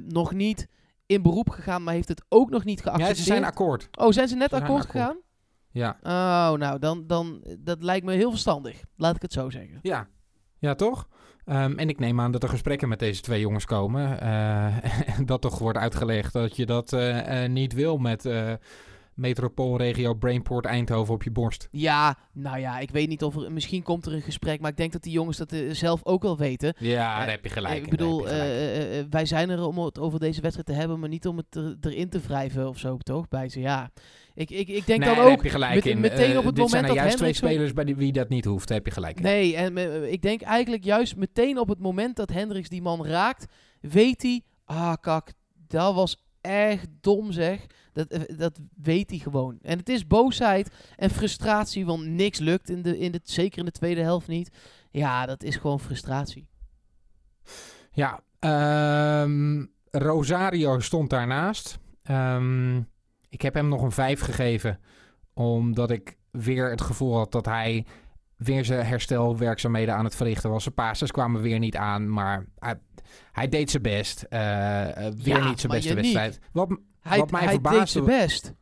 nog 0.08 0.34
niet 0.34 0.68
in 1.06 1.22
beroep 1.22 1.50
gegaan, 1.50 1.84
maar 1.84 1.94
heeft 1.94 2.08
het 2.08 2.24
ook 2.30 2.50
nog 2.50 2.64
niet 2.64 2.78
Ja, 2.78 2.84
geaccepteerd. 2.84 3.18
ze 3.18 3.24
zijn 3.24 3.44
akkoord. 3.44 3.88
oh, 4.00 4.12
zijn 4.12 4.28
ze 4.28 4.36
net 4.36 4.50
Ze 4.50 4.56
akkoord 4.56 4.82
akkoord. 4.86 4.92
gegaan? 4.92 5.18
Ja. 5.72 5.98
Oh, 6.04 6.60
nou, 6.60 6.80
dan, 6.80 7.08
dan, 7.08 7.44
dat 7.60 7.84
lijkt 7.84 8.06
me 8.06 8.14
heel 8.14 8.30
verstandig. 8.30 8.84
Laat 8.96 9.16
ik 9.16 9.22
het 9.22 9.34
zo 9.34 9.50
zeggen. 9.50 9.80
Ja, 9.82 10.08
ja 10.60 10.76
toch? 10.76 11.08
Ehm, 11.46 11.78
en 11.78 11.90
ik 11.90 12.00
neem 12.00 12.20
aan 12.20 12.32
dat 12.32 12.44
er 12.44 12.50
gesprekken 12.50 12.90
met 12.90 13.00
deze 13.00 13.22
twee 13.22 13.40
jongens 13.40 13.66
komen. 13.66 14.22
eh, 14.22 15.18
en 15.18 15.26
dat 15.32 15.42
toch 15.42 15.60
wordt 15.60 15.78
uitgelegd 15.78 16.34
dat 16.34 16.56
je 16.56 16.66
dat 16.66 16.94
eh, 16.94 17.44
eh, 17.44 17.52
niet 17.52 17.74
wil 17.74 17.98
met 17.98 18.30
metropoolregio 19.14 20.14
Brainport 20.14 20.66
Eindhoven 20.66 21.14
op 21.14 21.24
je 21.24 21.32
borst. 21.32 21.68
Ja, 21.72 22.18
nou 22.34 22.60
ja, 22.60 22.80
ik 22.80 22.92
weet 22.92 23.08
niet 23.08 23.24
of 23.24 23.36
er... 23.36 23.52
Misschien 23.52 23.84
komt 23.84 24.06
er 24.06 24.14
een 24.14 24.22
gesprek, 24.22 24.60
maar 24.60 24.72
ik 24.72 24.78
denk 24.78 24.92
dat 24.92 25.04
die 25.04 25.12
jongens 25.12 25.38
dat 25.38 25.54
zelf 25.72 26.06
ook 26.06 26.22
wel 26.22 26.38
weten. 26.38 26.74
Ja, 26.78 27.18
daar 27.18 27.30
heb 27.30 27.44
je 27.44 27.50
gelijk. 27.50 27.84
ik 27.84 27.90
bedoel, 27.90 28.20
gelijk 28.20 29.10
wij 29.10 29.26
zijn 29.26 29.50
er 29.50 29.66
om 29.66 29.80
het 29.80 30.00
over 30.00 30.20
deze 30.20 30.42
wedstrijd 30.42 30.68
te 30.68 30.74
hebben, 30.74 31.00
maar 31.00 31.10
niet 31.10 31.28
om 31.28 31.38
het 31.38 31.56
er, 31.56 31.78
erin 31.82 32.10
te 32.10 32.20
wrijven 32.20 32.68
of 32.68 32.78
zo, 32.78 32.98
toch? 32.98 33.28
Bij 33.28 33.50
ze, 33.50 33.60
ja. 33.60 33.92
Ik, 34.34 34.50
ik, 34.50 34.68
ik 34.68 34.86
denk 34.86 35.00
nee, 35.00 35.16
dan 35.16 35.24
ook... 35.24 35.30
heb 35.30 35.44
je 35.44 35.50
gelijk 35.50 35.76
met- 35.76 35.86
in. 35.86 36.00
meteen 36.00 36.32
Eh, 36.32 36.38
op 36.38 36.46
het 36.46 36.56
dit 36.56 36.70
zijn 36.70 36.84
moment 36.84 36.88
dat 36.88 36.96
juist 36.96 37.18
twee 37.18 37.34
spelers 37.34 37.74
bij 37.74 37.84
die, 37.84 37.96
wie 37.96 38.12
dat 38.12 38.30
niet 38.30 38.46
hoeft. 38.46 38.68
Daar 38.68 38.78
heb 38.78 38.86
je 38.86 38.92
gelijk 38.92 39.18
in. 39.18 39.24
Nee, 39.24 39.56
en 39.56 39.78
eh, 39.78 40.12
ik 40.12 40.22
denk 40.22 40.42
eigenlijk 40.42 40.84
juist 40.84 41.16
meteen 41.16 41.58
op 41.58 41.68
het 41.68 41.80
moment 41.80 42.16
dat 42.16 42.30
Hendricks 42.30 42.70
die 42.70 42.82
man 42.82 43.06
raakt, 43.06 43.46
weet 43.82 44.22
hij, 44.22 44.42
ah 44.66 44.94
kak, 45.02 45.32
dat 45.68 45.96
was 45.96 46.26
echt 46.42 46.88
dom 47.02 47.32
zeg. 47.32 47.66
Dat, 47.94 48.08
eh, 48.08 48.38
dat 48.38 48.60
weet 48.82 49.10
hij 49.10 49.20
gewoon. 49.20 49.58
En 49.62 49.78
het 49.78 49.90
is 49.90 50.08
boosheid 50.08 50.70
en 50.96 51.10
frustratie, 51.10 51.86
want 51.86 52.06
niks 52.06 52.40
lukt, 52.40 52.70
in 52.70 52.82
de, 52.82 53.00
in 53.00 53.12
de, 53.12 53.20
zeker 53.24 53.60
in 53.60 53.66
de 53.66 53.72
tweede 53.72 54.02
helft 54.02 54.28
niet. 54.28 54.50
Ja, 54.92 55.26
dat 55.26 55.44
is 55.44 55.56
gewoon 55.56 55.80
frustratie. 55.80 56.48
Ja, 57.92 58.24
ehm, 58.40 59.66
Rosario 59.92 60.80
stond 60.80 61.10
daarnaast. 61.10 61.80
Ehm, 62.04 62.82
ik 63.32 63.42
heb 63.42 63.54
hem 63.54 63.68
nog 63.68 63.82
een 63.82 63.92
5 63.92 64.22
gegeven, 64.22 64.80
omdat 65.34 65.92
ik 65.92 66.18
weer 66.32 66.70
het 66.70 66.82
gevoel 66.82 67.16
had 67.18 67.32
dat 67.32 67.46
hij 67.46 67.86
weer 68.38 68.66
zijn 68.66 68.86
herstelwerkzaamheden 68.86 69.96
aan 69.96 70.06
het 70.06 70.16
verrichten 70.16 70.50
was. 70.50 70.64
Zijn 70.64 70.76
passes 70.76 71.12
kwamen 71.12 71.42
weer 71.42 71.60
niet 71.60 71.76
aan, 71.76 72.10
maar 72.14 72.46
hij, 72.60 72.80
hij 73.32 73.48
deed 73.50 73.70
zijn 73.72 73.84
best. 73.84 74.22
Eh, 74.30 75.08
eh, 75.08 75.14
weer 75.14 75.38
Ja, 75.38 75.50
niet 75.50 75.60
zijn 75.60 75.72
beste 75.72 75.94
wedstrijd. 75.94 76.40
Wat, 76.52 76.78
Hij, 77.00 77.20
Wat 77.20 77.32
mij 77.32 77.42
hij 77.42 77.50
deed 77.52 77.62
verbaasde- 77.62 78.04
zijn 78.04 78.20
best. 78.20 78.54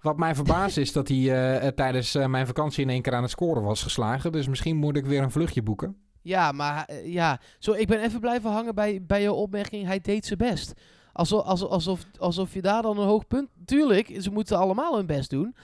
wat 0.00 0.16
mij 0.16 0.34
verbaast 0.34 0.76
is 0.76 0.92
dat 0.98 1.08
hij 1.08 1.58
eh, 1.60 1.68
tijdens 1.68 2.14
mijn 2.14 2.46
vakantie 2.46 2.82
in 2.82 2.90
één 2.90 3.02
keer 3.02 3.14
aan 3.14 3.22
het 3.22 3.30
scoren 3.30 3.62
was 3.62 3.82
geslagen. 3.82 4.32
Dus 4.32 4.48
misschien 4.48 4.76
moet 4.76 4.96
ik 4.96 5.06
weer 5.06 5.22
een 5.22 5.30
vluchtje 5.30 5.62
boeken. 5.62 5.96
Ja, 6.22 6.52
maar 6.52 6.92
ja. 7.04 7.40
Zo, 7.58 7.72
ik 7.72 7.86
ben 7.86 8.00
even 8.02 8.20
blijven 8.20 8.50
hangen 8.50 8.74
bij, 8.74 9.02
bij 9.02 9.22
jouw 9.22 9.34
opmerking. 9.34 9.86
Hij 9.86 10.00
deed 10.00 10.26
zijn 10.26 10.38
best. 10.38 10.72
Alsof, 11.14 11.44
alsof, 11.44 11.70
alsof, 11.70 12.04
alsof 12.18 12.54
je 12.54 12.62
daar 12.62 12.82
dan 12.82 12.98
een 12.98 13.06
hoog 13.06 13.26
punt... 13.26 13.48
Tuurlijk, 13.64 14.16
ze 14.20 14.30
moeten 14.30 14.58
allemaal 14.58 14.96
hun 14.96 15.06
best 15.06 15.30
doen. 15.30 15.54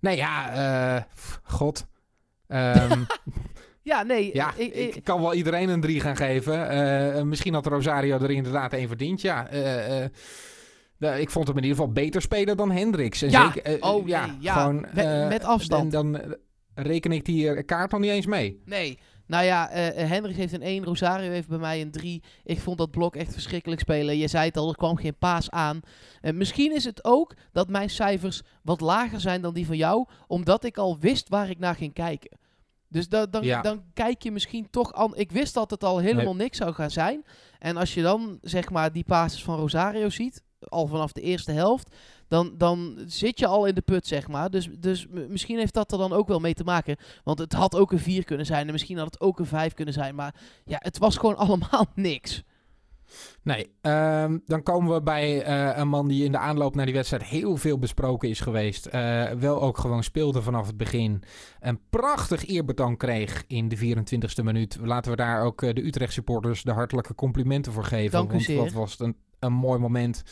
Nee, 0.00 0.16
ja, 0.16 0.50
eh, 0.96 1.02
god. 1.42 1.86
Ehm, 2.46 3.00
Ja, 3.82 4.02
nee. 4.02 4.30
Ja, 4.34 4.54
ik, 4.56 4.74
ik- 4.74 4.94
ik 4.94 5.04
kan 5.04 5.20
wel 5.20 5.34
iedereen 5.34 5.68
een 5.68 5.80
3 5.80 6.00
gaan 6.00 6.16
geven. 6.16 6.68
Eh, 7.14 7.22
misschien 7.22 7.54
had 7.54 7.66
Rosario 7.66 8.18
er 8.18 8.30
inderdaad 8.30 8.72
één 8.72 8.88
verdiend. 8.88 9.20
Ja, 9.20 9.48
eh, 9.48 10.02
eh, 10.04 10.10
nou, 10.96 11.18
ik 11.20 11.30
vond 11.30 11.46
hem 11.48 11.56
in 11.56 11.62
ieder 11.62 11.78
geval 11.78 11.92
beter 11.92 12.22
spelen 12.22 12.56
dan 12.56 12.70
Hendricks. 12.70 13.22
En 13.22 13.30
Ja, 13.30 13.52
zeker, 13.52 13.62
eh, 13.80 13.90
oh 13.94 14.06
ja, 14.08 14.26
nee, 14.26 14.36
ja, 14.40 14.52
gewoon, 14.52 14.80
met- 14.80 15.04
eh, 15.04 15.28
met 15.28 15.44
afstand. 15.44 15.92
Dan, 15.92 16.12
dan 16.12 16.36
reken 16.74 17.12
ik 17.12 17.24
die 17.24 17.50
eh, 17.50 17.64
kaart 17.66 17.90
nog 17.90 18.00
niet 18.00 18.10
eens 18.10 18.26
mee. 18.26 18.62
nee. 18.64 18.98
Nou 19.28 19.44
ja, 19.44 19.68
Hendricks 19.94 20.38
heeft 20.38 20.52
een 20.52 20.62
1, 20.62 20.84
Rosario 20.84 21.30
heeft 21.30 21.48
bij 21.48 21.58
mij 21.58 21.80
een 21.80 21.90
3. 21.90 22.22
Ik 22.44 22.60
vond 22.60 22.78
dat 22.78 22.90
blok 22.90 23.16
echt 23.16 23.32
verschrikkelijk 23.32 23.80
spelen. 23.80 24.16
Je 24.16 24.28
zei 24.28 24.46
het 24.46 24.56
al, 24.56 24.68
er 24.68 24.76
kwam 24.76 24.96
geen 24.96 25.16
paas 25.18 25.50
aan. 25.50 25.80
Eh, 26.20 26.32
misschien 26.32 26.74
is 26.74 26.84
het 26.84 27.04
ook 27.04 27.34
dat 27.52 27.68
mijn 27.68 27.90
cijfers 27.90 28.42
wat 28.62 28.80
lager 28.80 29.20
zijn 29.20 29.40
dan 29.42 29.54
die 29.54 29.66
van 29.66 29.76
jou, 29.76 30.06
omdat 30.26 30.64
ik 30.64 30.76
al 30.78 30.98
wist 30.98 31.28
waar 31.28 31.50
ik 31.50 31.58
naar 31.58 31.74
ging 31.74 31.92
kijken. 31.92 32.38
Dus 32.88 33.08
da- 33.08 33.26
dan, 33.26 33.42
Ja. 33.44 33.62
dan 33.62 33.82
kijk 33.94 34.22
je 34.22 34.30
misschien 34.30 34.70
toch 34.70 34.92
aan. 34.92 35.16
Ik 35.16 35.32
wist 35.32 35.54
dat 35.54 35.70
het 35.70 35.84
al 35.84 35.98
helemaal 35.98 36.36
niks 36.36 36.56
zou 36.56 36.72
gaan 36.72 36.90
zijn. 36.90 37.24
En 37.58 37.76
als 37.76 37.94
je 37.94 38.02
dan 38.02 38.38
zeg 38.42 38.70
maar 38.70 38.92
die 38.92 39.04
passes 39.04 39.44
van 39.44 39.58
Rosario 39.58 40.08
ziet, 40.08 40.42
al 40.60 40.86
vanaf 40.86 41.12
de 41.12 41.20
eerste 41.20 41.52
helft, 41.52 41.94
dan, 42.28 42.54
dan 42.56 42.98
zit 43.06 43.38
je 43.38 43.46
al 43.46 43.66
in 43.66 43.74
de 43.74 43.80
put, 43.80 44.06
zeg 44.06 44.28
maar. 44.28 44.50
Dus, 44.50 44.68
dus 44.78 45.06
misschien 45.28 45.58
heeft 45.58 45.74
dat 45.74 45.92
er 45.92 45.98
dan 45.98 46.12
ook 46.12 46.28
wel 46.28 46.40
mee 46.40 46.54
te 46.54 46.64
maken. 46.64 46.96
Want 47.24 47.38
het 47.38 47.52
had 47.52 47.76
ook 47.76 47.92
een 47.92 47.98
4 47.98 48.24
kunnen 48.24 48.46
zijn 48.46 48.66
en 48.66 48.72
misschien 48.72 48.98
had 48.98 49.12
het 49.12 49.20
ook 49.20 49.38
een 49.38 49.46
5 49.46 49.74
kunnen 49.74 49.94
zijn. 49.94 50.14
Maar 50.14 50.34
ja, 50.64 50.76
het 50.80 50.98
was 50.98 51.16
gewoon 51.16 51.36
allemaal 51.46 51.86
niks. 51.94 52.42
Nee, 53.42 53.70
ehm, 53.80 54.38
dan 54.46 54.62
komen 54.62 54.94
we 54.94 55.02
bij 55.02 55.42
eh, 55.42 55.78
een 55.78 55.88
man 55.88 56.08
die 56.08 56.24
in 56.24 56.32
de 56.32 56.38
aanloop 56.38 56.74
naar 56.74 56.84
die 56.84 56.94
wedstrijd 56.94 57.22
heel 57.24 57.56
veel 57.56 57.78
besproken 57.78 58.28
is 58.28 58.40
geweest. 58.40 58.86
Eh, 58.86 59.24
wel 59.24 59.62
ook 59.62 59.78
gewoon 59.78 60.02
speelde 60.02 60.42
vanaf 60.42 60.66
het 60.66 60.76
begin. 60.76 61.22
Een 61.60 61.80
prachtig 61.90 62.46
eerbetoon 62.46 62.96
kreeg 62.96 63.44
in 63.46 63.68
de 63.68 63.76
24e 63.76 64.44
minuut. 64.44 64.78
Laten 64.82 65.10
we 65.10 65.16
daar 65.16 65.42
ook 65.42 65.62
eh, 65.62 65.74
de 65.74 65.86
Utrecht 65.86 66.12
supporters 66.12 66.62
de 66.62 66.72
hartelijke 66.72 67.14
complimenten 67.14 67.72
voor 67.72 67.84
geven. 67.84 68.10
Dank 68.10 68.28
u 68.28 68.32
want 68.32 68.44
zeer. 68.44 68.56
dat 68.56 68.72
was 68.72 68.98
een, 68.98 69.16
een 69.38 69.52
mooi 69.52 69.78
moment. 69.78 70.22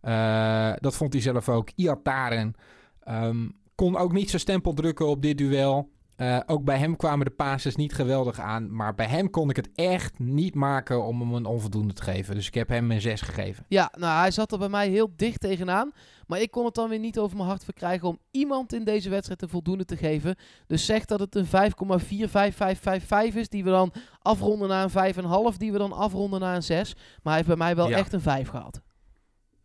Eh, 0.00 0.72
dat 0.76 0.96
vond 0.96 1.12
hij 1.12 1.22
zelf 1.22 1.48
ook. 1.48 1.70
Iataren 1.74 2.54
ehm 3.02 3.48
kon 3.74 3.96
ook 3.96 4.12
niet 4.12 4.28
zijn 4.28 4.40
stempel 4.40 4.72
drukken 4.74 5.06
op 5.06 5.22
dit 5.22 5.38
duel. 5.38 5.90
Eh, 6.16 6.40
ook 6.46 6.64
bij 6.64 6.78
hem 6.78 6.96
kwamen 6.96 7.26
de 7.26 7.32
passes 7.32 7.76
niet 7.76 7.94
geweldig 7.94 8.40
aan. 8.40 8.74
Maar 8.74 8.94
bij 8.94 9.06
hem 9.06 9.30
kon 9.30 9.50
ik 9.50 9.56
het 9.56 9.68
echt 9.74 10.18
niet 10.18 10.54
maken 10.54 11.04
om 11.04 11.20
hem 11.20 11.34
een 11.34 11.44
onvoldoende 11.44 11.94
te 11.94 12.02
geven. 12.02 12.34
Dus 12.34 12.46
ik 12.46 12.54
heb 12.54 12.68
hem 12.68 12.90
een 12.90 13.00
6 13.00 13.20
gegeven. 13.20 13.64
Ja, 13.68 13.92
nou, 13.98 14.18
hij 14.20 14.30
zat 14.30 14.52
er 14.52 14.58
bij 14.58 14.68
mij 14.68 14.88
heel 14.88 15.12
dicht 15.16 15.40
tegenaan. 15.40 15.92
Maar 16.26 16.40
ik 16.40 16.50
kon 16.50 16.64
het 16.64 16.74
dan 16.74 16.88
weer 16.88 16.98
niet 16.98 17.18
over 17.18 17.36
mijn 17.36 17.48
hart 17.48 17.64
verkrijgen 17.64 18.08
om 18.08 18.18
iemand 18.30 18.72
in 18.72 18.84
deze 18.84 19.10
wedstrijd 19.10 19.42
een 19.42 19.48
voldoende 19.48 19.84
te 19.84 19.96
geven. 19.96 20.36
Dus 20.66 20.84
zeg 20.86 21.04
dat 21.04 21.20
het 21.20 21.34
een 21.34 21.46
5,45555 21.46 23.34
is, 23.34 23.48
die 23.48 23.64
we 23.64 23.70
dan 23.70 23.92
afronden 24.22 24.68
naar 24.68 24.82
een 24.84 25.14
5,5, 25.52 25.56
die 25.56 25.72
we 25.72 25.78
dan 25.78 25.92
afronden 25.92 26.40
naar 26.40 26.56
een 26.56 26.62
6. 26.62 26.94
Maar 26.94 27.02
hij 27.22 27.34
heeft 27.34 27.46
bij 27.46 27.56
mij 27.56 27.76
wel 27.76 27.88
Ja. 27.88 27.96
echt 27.96 28.12
een 28.12 28.20
5 28.20 28.48
gehad. 28.48 28.80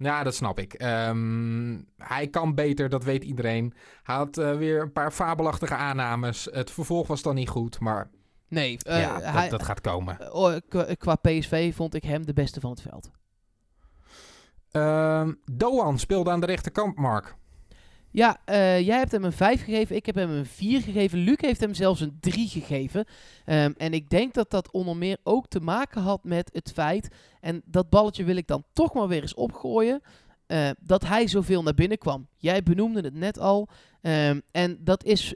Ja, 0.04 0.24
dat 0.24 0.36
snap 0.36 0.60
ik. 0.60 0.74
Ehm, 0.74 1.80
hij 1.98 2.28
kan 2.28 2.56
beter, 2.56 2.90
dat 2.90 3.04
weet 3.04 3.24
iedereen. 3.24 3.74
Hij 4.04 4.16
had 4.16 4.38
eh, 4.38 4.56
weer 4.58 4.82
een 4.82 4.92
paar 4.92 5.12
fabelachtige 5.12 5.76
aannames. 5.76 6.48
Het 6.52 6.72
vervolg 6.72 7.08
was 7.08 7.22
dan 7.22 7.36
niet 7.36 7.50
goed, 7.50 7.80
maar 7.80 8.10
Nee, 8.48 8.78
eh, 8.84 9.02
ja, 9.02 9.14
dat, 9.14 9.24
hij, 9.24 9.50
dat 9.50 9.64
gaat 9.64 9.82
komen. 9.82 10.20
eh, 10.20 10.34
oh, 10.34 10.56
qua, 10.70 10.86
qua 10.98 11.16
PSV 11.16 11.76
vond 11.76 11.94
ik 11.96 12.04
hem 12.04 12.26
de 12.26 12.34
beste 12.34 12.60
van 12.60 12.70
het 12.70 12.82
veld. 12.82 13.12
Ehm, 14.72 15.34
Doan 15.52 16.00
speelde 16.00 16.30
aan 16.30 16.40
de 16.40 16.46
rechterkant, 16.46 16.98
Mark. 16.98 17.36
Ja, 18.12 18.38
eh, 18.46 18.80
jij 18.86 18.98
hebt 18.98 19.12
hem 19.12 19.24
een 19.24 19.32
5 19.32 19.64
gegeven. 19.64 19.96
Ik 19.96 20.06
heb 20.06 20.16
hem 20.16 20.30
een 20.30 20.46
4 20.46 20.82
gegeven. 20.82 21.20
Luc 21.20 21.38
heeft 21.38 21.60
hem 21.60 21.74
zelfs 21.74 22.02
een 22.02 22.18
3 22.20 22.48
gegeven. 22.48 23.06
Ehm, 23.46 23.72
en 23.78 23.94
ik 23.94 24.10
denk 24.10 24.34
dat 24.34 24.50
dat 24.50 24.72
onder 24.72 24.98
meer 24.98 25.18
ook 25.24 25.48
te 25.48 25.60
maken 25.60 26.02
had 26.02 26.24
met 26.24 26.50
het 26.54 26.72
feit. 26.74 27.10
En 27.40 27.62
dat 27.66 27.90
balletje 27.90 28.24
wil 28.24 28.36
ik 28.36 28.48
dan 28.48 28.64
toch 28.74 28.94
maar 28.94 29.08
weer 29.08 29.22
eens 29.22 29.34
opgooien. 29.34 30.02
eh, 30.48 30.70
dat 30.80 31.08
hij 31.08 31.28
zoveel 31.28 31.64
naar 31.64 31.74
binnen 31.74 31.98
kwam. 31.98 32.28
Jij 32.38 32.64
benoemde 32.64 33.02
het 33.02 33.14
net 33.14 33.40
al. 33.40 33.68
Ehm, 34.02 34.40
en 34.52 34.78
dat 34.84 35.04
is 35.04 35.36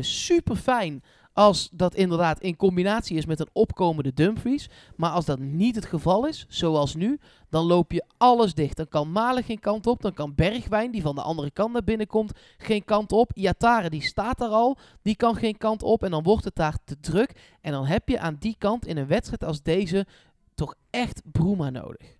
super 0.00 0.56
fijn 0.56 1.02
als 1.34 1.68
dat 1.72 1.94
inderdaad 1.94 2.40
in 2.40 2.56
combinatie 2.56 3.16
is 3.16 3.26
met 3.26 3.40
een 3.40 3.48
opkomende 3.52 4.12
Dumfries. 4.14 4.70
Maar 4.96 5.10
als 5.10 5.24
dat 5.24 5.38
niet 5.38 5.74
het 5.74 5.84
geval 5.84 6.26
is, 6.26 6.46
zoals 6.48 6.94
nu, 6.94 7.18
dan 7.48 7.64
loop 7.64 7.92
je 7.92 8.04
alles 8.16 8.54
dicht. 8.54 8.76
Dan 8.76 8.88
kan 8.88 9.12
Malen 9.12 9.44
geen 9.44 9.60
kant 9.60 9.86
op. 9.86 10.02
Dan 10.02 10.12
kan 10.12 10.34
Bergwijn, 10.34 10.90
die 10.90 11.02
van 11.02 11.14
de 11.14 11.22
andere 11.22 11.50
kant 11.50 11.72
naar 11.72 11.84
binnen 11.84 12.06
komt, 12.06 12.32
geen 12.58 12.84
kant 12.84 13.12
op. 13.12 13.32
Iatare, 13.32 13.90
die 13.90 14.02
staat 14.02 14.38
daar 14.38 14.48
al. 14.48 14.78
Die 15.02 15.16
kan 15.16 15.36
geen 15.36 15.56
kant 15.56 15.82
op. 15.82 16.02
En 16.02 16.10
dan 16.10 16.22
wordt 16.22 16.44
het 16.44 16.54
daar 16.54 16.78
te 16.84 17.00
druk. 17.00 17.56
En 17.60 17.72
dan 17.72 17.86
heb 17.86 18.08
je 18.08 18.18
aan 18.18 18.36
die 18.38 18.56
kant 18.58 18.86
in 18.86 18.96
een 18.96 19.06
wedstrijd 19.06 19.44
als 19.44 19.62
deze 19.62 20.06
toch 20.54 20.74
echt 20.90 21.22
Bruma 21.32 21.70
nodig. 21.70 22.16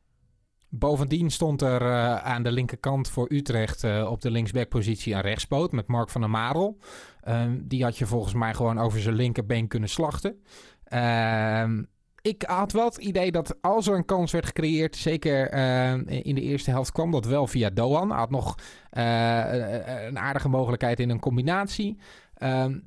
Bovendien 0.79 1.31
stond 1.31 1.63
er 1.63 1.83
eh, 1.83 2.17
aan 2.17 2.43
de 2.43 2.53
linkerkant 2.53 3.09
voor 3.09 3.33
Utrecht 3.33 3.85
eh, 3.85 4.09
op 4.11 4.21
de 4.21 4.31
linksbackpositie 4.31 5.15
een 5.15 5.21
rechtspoot 5.21 5.73
met 5.73 5.87
Mark 5.87 6.11
van 6.11 6.21
der 6.21 6.31
Marel. 6.31 6.79
Ehm, 7.21 7.59
die 7.63 7.83
had 7.83 7.99
je 7.99 8.07
volgens 8.07 8.35
mij 8.35 8.55
gewoon 8.55 8.79
over 8.79 9.01
zijn 9.01 9.15
linkerbeen 9.15 9.69
kunnen 9.69 9.89
slachten. 9.89 10.43
Ehm, 10.85 11.83
ik 12.21 12.43
had 12.47 12.73
wel 12.73 12.85
het 12.85 12.97
idee 12.97 13.33
dat 13.33 13.63
als 13.63 13.87
er 13.87 13.95
een 13.95 14.05
kans 14.05 14.33
werd 14.33 14.47
gecreëerd, 14.47 14.97
zeker 14.97 15.49
eh, 15.49 15.93
in 16.07 16.35
de 16.35 16.43
eerste 16.43 16.71
helft 16.71 16.93
kwam 16.93 17.11
dat 17.11 17.25
wel 17.25 17.47
via 17.47 17.71
Doan. 17.71 18.09
Hij 18.09 18.19
had 18.19 18.31
nog 18.31 18.55
een 18.91 20.19
aardige 20.19 20.49
mogelijkheid 20.49 21.01
in 21.01 21.11
een 21.11 21.21
combinatie. 21.21 21.99
Ehm, 22.35 22.79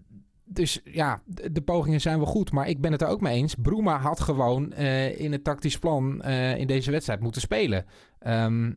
dus 0.47 0.81
ja, 0.83 1.21
de, 1.25 1.62
pogingen 1.62 2.01
zijn 2.01 2.17
wel 2.17 2.27
goed. 2.27 2.51
Maar 2.51 2.69
ik 2.69 2.81
ben 2.81 2.91
het 2.91 3.01
er 3.01 3.07
ook 3.07 3.21
mee 3.21 3.36
eens. 3.36 3.55
Bruma 3.55 3.99
had 3.99 4.19
gewoon 4.19 4.73
eh, 4.73 5.19
in 5.19 5.31
het 5.31 5.43
tactisch 5.43 5.79
plan 5.79 6.21
eh, 6.21 6.57
in 6.57 6.67
deze 6.67 6.91
wedstrijd 6.91 7.19
moeten 7.19 7.41
spelen. 7.41 7.86
Ehm, 8.19 8.71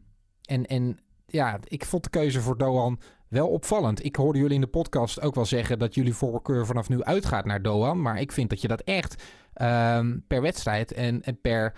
en, 0.45 0.67
en 0.67 0.99
ja, 1.27 1.59
ik 1.65 1.85
vond 1.85 2.05
de 2.05 2.11
keuze 2.11 2.41
voor 2.41 2.59
Doan 2.59 3.01
wel 3.29 3.49
opvallend. 3.49 4.05
Ik 4.05 4.17
hoorde 4.17 4.39
jullie 4.39 4.55
in 4.55 4.61
de 4.61 4.67
podcast 4.67 5.21
ook 5.21 5.35
wel 5.35 5.45
zeggen 5.45 5.79
dat 5.79 5.95
jullie 5.95 6.15
voorkeur 6.15 6.67
vanaf 6.67 6.89
nu 6.89 7.03
uitgaat 7.03 7.45
naar 7.45 7.63
Doan. 7.63 8.03
Maar 8.03 8.21
ik 8.21 8.33
vind 8.33 8.51
dat 8.51 8.61
je 8.61 8.69
dat 8.69 8.81
echt 8.81 9.23
ehm, 9.53 10.19
per 10.27 10.43
wedstrijd 10.43 10.93
en, 10.93 11.23
per 11.43 11.75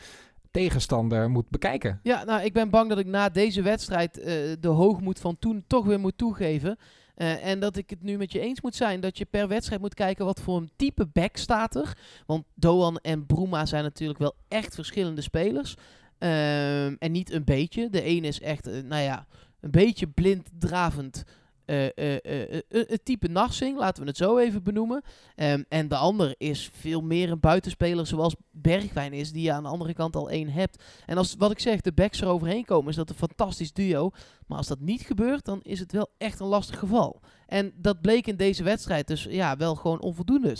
tegenstander 0.50 1.30
moet 1.30 1.48
bekijken. 1.48 2.00
Ja, 2.02 2.24
nou, 2.24 2.42
ik 2.42 2.52
ben 2.52 2.70
bang 2.70 2.88
dat 2.88 2.98
ik 2.98 3.06
na 3.06 3.28
deze 3.28 3.62
wedstrijd 3.62 4.18
eh, 4.18 4.34
de 4.60 4.68
hoogmoed 4.68 5.18
van 5.18 5.38
toen 5.38 5.64
toch 5.66 5.84
weer 5.84 6.00
moet 6.00 6.18
toegeven. 6.18 6.78
Eh, 7.14 7.46
en 7.46 7.60
dat 7.60 7.76
ik 7.76 7.90
het 7.90 8.02
nu 8.02 8.16
met 8.16 8.32
je 8.32 8.40
eens 8.40 8.60
moet 8.60 8.74
zijn 8.74 9.00
dat 9.00 9.18
je 9.18 9.24
per 9.24 9.48
wedstrijd 9.48 9.80
moet 9.80 9.94
kijken 9.94 10.24
wat 10.24 10.40
voor 10.40 10.56
een 10.56 10.70
type 10.76 11.06
back 11.06 11.36
staat 11.36 11.74
er. 11.74 11.96
Want 12.26 12.44
Doan 12.54 12.98
en 12.98 13.26
Bruma 13.26 13.66
zijn 13.66 13.82
natuurlijk 13.82 14.18
wel 14.18 14.34
echt 14.48 14.74
verschillende 14.74 15.20
spelers. 15.20 15.76
Ehm, 16.18 16.94
en 16.98 17.12
niet 17.12 17.32
een 17.32 17.44
beetje. 17.44 17.90
De 17.90 18.06
een 18.06 18.24
is 18.24 18.40
echt, 18.40 18.66
eh, 18.66 18.82
nou 18.82 19.02
ja, 19.02 19.26
een 19.60 19.70
beetje 19.70 20.06
blind 20.06 20.50
dravend. 20.58 21.24
Eh, 21.64 21.86
eh, 21.86 22.18
eh, 22.24 22.60
eh, 22.68 22.96
type 23.02 23.28
Narsing, 23.28 23.78
laten 23.78 24.02
we 24.02 24.08
het 24.08 24.16
zo 24.16 24.38
even 24.38 24.62
benoemen. 24.62 25.02
Ehm, 25.34 25.62
en 25.68 25.88
de 25.88 25.96
ander 25.96 26.34
is 26.38 26.70
veel 26.72 27.00
meer 27.00 27.30
een 27.30 27.40
buitenspeler 27.40 28.06
zoals 28.06 28.34
Bergwijn 28.50 29.12
is, 29.12 29.32
die 29.32 29.42
je 29.42 29.52
aan 29.52 29.62
de 29.62 29.68
andere 29.68 29.94
kant 29.94 30.16
al 30.16 30.30
één 30.30 30.48
hebt. 30.48 30.82
En 31.06 31.16
als, 31.16 31.34
wat 31.38 31.50
ik 31.50 31.60
zeg, 31.60 31.80
de 31.80 31.92
backs 31.92 32.20
er 32.20 32.28
overheen 32.28 32.64
komen, 32.64 32.90
is 32.90 32.96
dat 32.96 33.10
een 33.10 33.14
fantastisch 33.14 33.72
duo. 33.72 34.10
Maar 34.46 34.58
als 34.58 34.66
dat 34.66 34.80
niet 34.80 35.02
gebeurt, 35.02 35.44
dan 35.44 35.60
is 35.62 35.78
het 35.78 35.92
wel 35.92 36.10
echt 36.18 36.40
een 36.40 36.46
lastig 36.46 36.78
geval. 36.78 37.20
En 37.46 37.72
dat 37.76 38.00
bleek 38.00 38.26
in 38.26 38.36
deze 38.36 38.62
wedstrijd 38.62 39.06
dus 39.06 39.26
ja, 39.30 39.56
wel 39.56 39.74
gewoon 39.74 40.00
onvoldoende. 40.00 40.56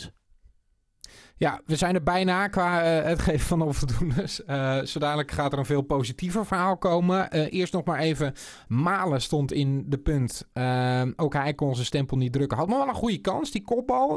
Ja, 1.43 1.61
we 1.67 1.77
zijn 1.77 1.95
er 1.95 2.03
bijna 2.03 2.49
qua 2.49 2.83
eh, 2.83 3.05
het 3.05 3.21
geven 3.21 3.47
van 3.47 3.63
onvoldoendes. 3.63 4.41
Uh, 4.47 4.79
gaat 5.27 5.53
er 5.53 5.59
een 5.59 5.65
veel 5.65 5.83
positiever 5.83 6.47
verhaal 6.47 6.77
komen. 6.77 7.37
Uh, 7.37 7.53
eerst 7.53 7.73
nog 7.73 7.85
maar 7.85 7.99
even. 7.99 8.33
Malen 8.69 9.21
stond 9.21 9.53
in 9.53 9.85
de 9.89 9.99
punt. 9.99 10.49
Ook 11.17 11.35
hij 11.35 11.55
kon 11.55 11.75
zijn 11.75 11.87
stempel 11.87 12.17
niet 12.17 12.33
drukken. 12.33 12.59
Had 12.59 12.69
maar 12.69 12.79
wel 12.79 12.89
een 12.89 12.95
goede 12.95 13.21
kans. 13.21 13.51
Die 13.51 13.63
kopbal 13.63 14.17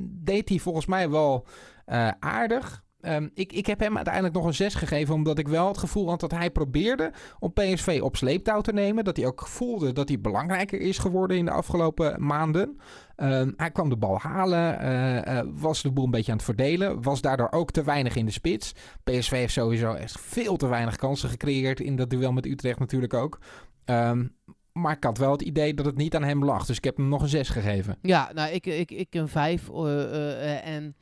deed 0.00 0.48
hij 0.48 0.58
volgens 0.58 0.86
mij 0.86 1.10
wel 1.10 1.46
eh, 1.86 2.08
aardig. 2.18 2.84
Um, 3.08 3.30
ik, 3.34 3.52
ik 3.52 3.66
heb 3.66 3.80
hem 3.80 3.96
uiteindelijk 3.96 4.34
nog 4.34 4.44
een 4.44 4.54
6 4.54 4.74
gegeven, 4.74 5.14
omdat 5.14 5.38
ik 5.38 5.48
wel 5.48 5.68
het 5.68 5.78
gevoel 5.78 6.08
had 6.08 6.20
dat 6.20 6.30
hij 6.30 6.50
probeerde 6.50 7.12
om 7.38 7.52
PSV 7.52 8.00
op 8.02 8.16
sleeptouw 8.16 8.60
te 8.60 8.72
nemen. 8.72 9.04
Dat 9.04 9.16
hij 9.16 9.26
ook 9.26 9.46
voelde 9.46 9.92
dat 9.92 10.08
hij 10.08 10.20
belangrijker 10.20 10.80
is 10.80 10.98
geworden 10.98 11.36
in 11.36 11.44
de 11.44 11.50
afgelopen 11.50 12.26
maanden. 12.26 12.80
Um, 13.16 13.54
hij 13.56 13.70
kwam 13.70 13.88
de 13.88 13.96
bal 13.96 14.18
halen, 14.18 14.82
uh, 14.82 15.34
uh, 15.34 15.40
was 15.54 15.82
de 15.82 15.92
boel 15.92 16.04
een 16.04 16.10
beetje 16.10 16.30
aan 16.30 16.36
het 16.36 16.46
verdelen, 16.46 17.02
was 17.02 17.20
daardoor 17.20 17.50
ook 17.50 17.70
te 17.70 17.84
weinig 17.84 18.16
in 18.16 18.26
de 18.26 18.32
spits. 18.32 18.72
PSV 19.04 19.30
heeft 19.30 19.52
sowieso 19.52 19.92
echt 19.92 20.20
veel 20.20 20.56
te 20.56 20.66
weinig 20.66 20.96
kansen 20.96 21.28
gecreëerd 21.28 21.80
in 21.80 21.96
dat 21.96 22.10
duel 22.10 22.32
met 22.32 22.46
Utrecht 22.46 22.78
natuurlijk 22.78 23.14
ook. 23.14 23.38
Um, 23.84 24.36
maar 24.72 24.96
ik 24.96 25.04
had 25.04 25.18
wel 25.18 25.32
het 25.32 25.42
idee 25.42 25.74
dat 25.74 25.86
het 25.86 25.96
niet 25.96 26.14
aan 26.14 26.22
hem 26.22 26.44
lag, 26.44 26.66
dus 26.66 26.76
ik 26.76 26.84
heb 26.84 26.96
hem 26.96 27.08
nog 27.08 27.22
een 27.22 27.28
6 27.28 27.48
gegeven. 27.48 27.98
Ja, 28.02 28.30
nou, 28.34 28.52
ik, 28.52 28.66
ik, 28.66 28.90
ik 28.90 29.14
een 29.14 29.28
5 29.28 29.68
uh, 29.68 30.66
en 30.66 30.96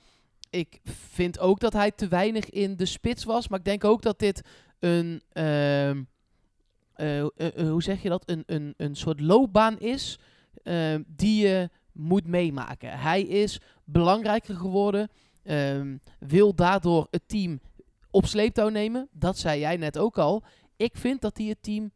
ik 0.54 0.80
vind 0.84 1.38
ook 1.38 1.60
dat 1.60 1.72
hij 1.72 1.90
te 1.90 2.08
weinig 2.08 2.50
in 2.50 2.76
de 2.76 2.86
spits 2.86 3.24
was. 3.24 3.48
Maar 3.48 3.58
ik 3.58 3.64
denk 3.64 3.84
ook 3.84 4.02
dat 4.02 4.18
dit 4.18 4.42
een. 4.78 5.22
Uh, 5.32 5.90
uh, 5.90 5.96
uh, 6.96 7.70
hoe 7.70 7.82
zeg 7.82 8.02
je 8.02 8.08
dat? 8.08 8.22
Een, 8.26 8.42
een, 8.46 8.74
een 8.76 8.96
soort 8.96 9.20
loopbaan 9.20 9.78
is. 9.78 10.18
ehm, 10.62 11.02
die 11.06 11.46
je 11.46 11.70
moet 11.92 12.26
meemaken. 12.26 12.98
Hij 12.98 13.22
is 13.22 13.60
belangrijker 13.84 14.54
geworden. 14.54 15.08
ehm, 15.42 15.96
wil 16.18 16.54
daardoor 16.54 17.06
het 17.10 17.22
team 17.26 17.60
op 18.10 18.26
sleeptouw 18.26 18.68
nemen. 18.68 19.08
Dat 19.12 19.38
zei 19.38 19.60
jij 19.60 19.76
net 19.76 19.98
ook 19.98 20.18
al. 20.18 20.42
Ik 20.76 20.96
vind 20.96 21.20
dat 21.20 21.36
hij 21.36 21.46
het 21.46 21.62
team 21.62 21.92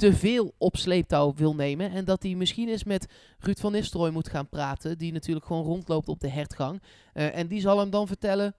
te 0.00 0.12
veel 0.12 0.54
op 0.58 0.76
sleeptouw 0.76 1.34
wil 1.34 1.54
nemen. 1.54 1.90
En 1.90 2.04
dat 2.04 2.22
hij 2.22 2.34
misschien 2.34 2.68
eens 2.68 2.84
met 2.84 3.06
Ruud 3.38 3.58
van 3.58 3.72
Nistelrooy 3.72 4.10
moet 4.10 4.28
gaan 4.28 4.48
praten. 4.48 4.98
Die 4.98 5.12
natuurlijk 5.12 5.46
gewoon 5.46 5.64
rondloopt 5.64 6.08
op 6.08 6.20
de 6.20 6.28
hertgang. 6.28 6.82
Uh, 7.14 7.36
en 7.36 7.46
die 7.46 7.60
zal 7.60 7.78
hem 7.78 7.90
dan 7.90 8.06
vertellen, 8.06 8.54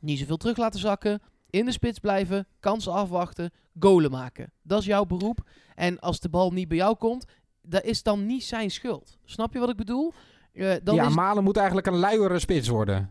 niet 0.00 0.18
zoveel 0.18 0.36
terug 0.36 0.56
laten 0.56 0.80
zakken. 0.80 1.20
In 1.50 1.64
de 1.64 1.72
spits 1.72 1.98
blijven, 1.98 2.46
kansen 2.60 2.92
afwachten, 2.92 3.50
goalen 3.78 4.10
maken. 4.10 4.52
Dat 4.62 4.80
is 4.80 4.86
jouw 4.86 5.04
beroep. 5.04 5.48
En 5.74 5.98
als 5.98 6.20
de 6.20 6.28
bal 6.28 6.50
niet 6.50 6.68
bij 6.68 6.76
jou 6.76 6.96
komt, 6.96 7.24
dat 7.62 7.84
is 7.84 8.02
dan 8.02 8.26
niet 8.26 8.44
zijn 8.44 8.70
schuld. 8.70 9.18
Snap 9.24 9.52
je 9.52 9.58
wat 9.58 9.70
ik 9.70 9.76
bedoel? 9.76 10.12
Uh, 10.52 10.74
dan 10.82 10.94
ja, 10.94 11.06
is... 11.06 11.14
Malen 11.14 11.44
moet 11.44 11.56
eigenlijk 11.56 11.86
een 11.86 11.98
luiere 11.98 12.38
spits 12.38 12.68
worden. 12.68 13.10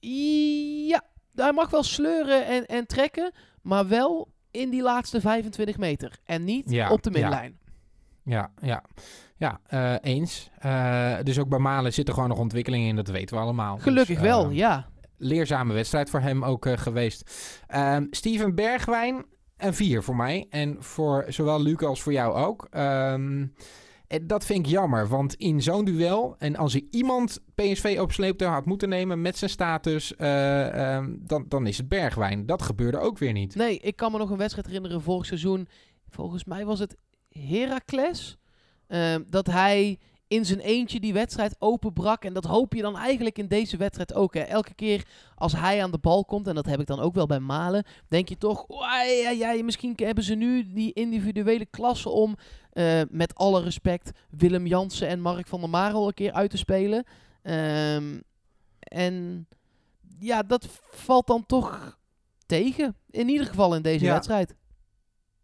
Ja, 0.00 1.02
hij 1.34 1.52
mag 1.52 1.70
wel 1.70 1.82
sleuren 1.82 2.46
en, 2.46 2.66
en 2.66 2.86
trekken, 2.86 3.32
maar 3.62 3.88
wel 3.88 4.28
in 4.58 4.70
die 4.70 4.82
laatste 4.82 5.20
25 5.20 5.78
meter. 5.78 6.18
En 6.24 6.44
niet 6.44 6.70
ja, 6.70 6.90
op 6.90 7.02
de 7.02 7.10
middenlijn. 7.10 7.58
Ja, 8.24 8.52
ja. 8.60 8.84
Ja, 9.36 9.60
uh, 9.70 9.94
eens. 10.00 10.50
Uh, 10.66 11.16
dus 11.22 11.38
ook 11.38 11.48
bij 11.48 11.58
Malen 11.58 11.92
zit 11.92 12.08
er 12.08 12.14
gewoon 12.14 12.28
nog 12.28 12.38
ontwikkeling 12.38 12.86
in, 12.86 12.96
dat 12.96 13.08
weten 13.08 13.36
we 13.36 13.42
allemaal. 13.42 13.78
Gelukkig 13.78 14.18
dus, 14.18 14.26
wel, 14.26 14.50
ja. 14.50 14.88
Leerzame 15.16 15.74
wedstrijd 15.74 16.10
voor 16.10 16.20
hem 16.20 16.44
ook 16.44 16.66
geweest. 16.68 17.30
Um, 17.74 18.06
Steven 18.10 18.54
Bergwijn, 18.54 19.24
een 19.56 19.74
4 19.74 20.02
voor 20.02 20.16
mij. 20.16 20.46
En 20.50 20.76
voor 20.80 21.24
zowel 21.28 21.62
Luc 21.62 21.78
als 21.78 22.02
voor 22.02 22.12
jou 22.12 22.34
ook. 22.34 22.68
Um, 22.76 23.54
en 24.08 24.26
dat 24.26 24.44
vind 24.44 24.66
ik 24.66 24.72
jammer, 24.72 25.08
want 25.08 25.34
in 25.34 25.62
zo'n 25.62 25.84
duel... 25.84 26.34
en 26.38 26.56
als 26.56 26.72
hij 26.72 26.86
iemand 26.90 27.40
PSV 27.54 27.98
op 28.00 28.12
sleeptouw 28.12 28.52
had 28.52 28.64
moeten 28.64 28.88
nemen 28.88 29.20
met 29.20 29.36
zijn 29.36 29.50
status... 29.50 30.12
Uh, 30.18 30.94
um, 30.96 31.20
dan, 31.26 31.44
dan 31.48 31.66
is 31.66 31.76
het 31.78 31.88
Bergwijn. 31.88 32.46
Dat 32.46 32.62
gebeurde 32.62 32.98
ook 32.98 33.18
weer 33.18 33.32
niet. 33.32 33.54
Nee, 33.54 33.78
ik 33.78 33.96
kan 33.96 34.12
me 34.12 34.18
nog 34.18 34.30
een 34.30 34.36
wedstrijd 34.36 34.66
herinneren 34.66 35.02
vorig 35.02 35.26
seizoen. 35.26 35.68
Volgens 36.08 36.44
mij 36.44 36.64
was 36.64 36.78
het 36.78 36.96
Heracles. 37.28 38.38
Uh, 38.88 39.14
dat 39.28 39.46
hij 39.46 39.98
in 40.28 40.44
zijn 40.44 40.60
eentje 40.60 41.00
die 41.00 41.12
wedstrijd 41.12 41.56
openbrak. 41.58 42.24
En 42.24 42.32
dat 42.32 42.44
hoop 42.44 42.74
je 42.74 42.82
dan 42.82 42.96
eigenlijk 42.96 43.38
in 43.38 43.46
deze 43.48 43.76
wedstrijd 43.76 44.14
ook. 44.14 44.34
Hè. 44.34 44.40
Elke 44.40 44.74
keer 44.74 45.06
als 45.34 45.52
hij 45.52 45.82
aan 45.82 45.90
de 45.90 45.98
bal 45.98 46.24
komt, 46.24 46.46
en 46.46 46.54
dat 46.54 46.66
heb 46.66 46.80
ik 46.80 46.86
dan 46.86 47.00
ook 47.00 47.14
wel 47.14 47.26
bij 47.26 47.40
Malen, 47.40 47.84
denk 48.08 48.28
je 48.28 48.36
toch, 48.38 48.70
"Oei, 48.70 49.10
ja, 49.22 49.30
ja, 49.30 49.62
misschien 49.64 49.92
hebben 49.96 50.24
ze 50.24 50.34
nu 50.34 50.72
die 50.72 50.92
individuele 50.92 51.66
klasse 51.66 52.08
om, 52.08 52.36
eh, 52.72 53.00
met 53.10 53.34
alle 53.34 53.62
respect, 53.62 54.10
Willem 54.30 54.66
Jansen 54.66 55.08
en 55.08 55.20
Mark 55.20 55.46
van 55.46 55.60
der 55.60 55.70
Marel 55.70 56.06
een 56.06 56.14
keer 56.14 56.32
uit 56.32 56.50
te 56.50 56.56
spelen. 56.56 57.04
Ehm, 57.42 58.18
en 58.78 59.46
ja, 60.18 60.42
dat 60.42 60.66
valt 60.90 61.26
dan 61.26 61.46
toch 61.46 61.98
tegen. 62.46 62.96
In 63.10 63.28
ieder 63.28 63.46
geval 63.46 63.74
in 63.74 63.82
deze 63.82 64.04
Ja. 64.04 64.12
wedstrijd. 64.12 64.54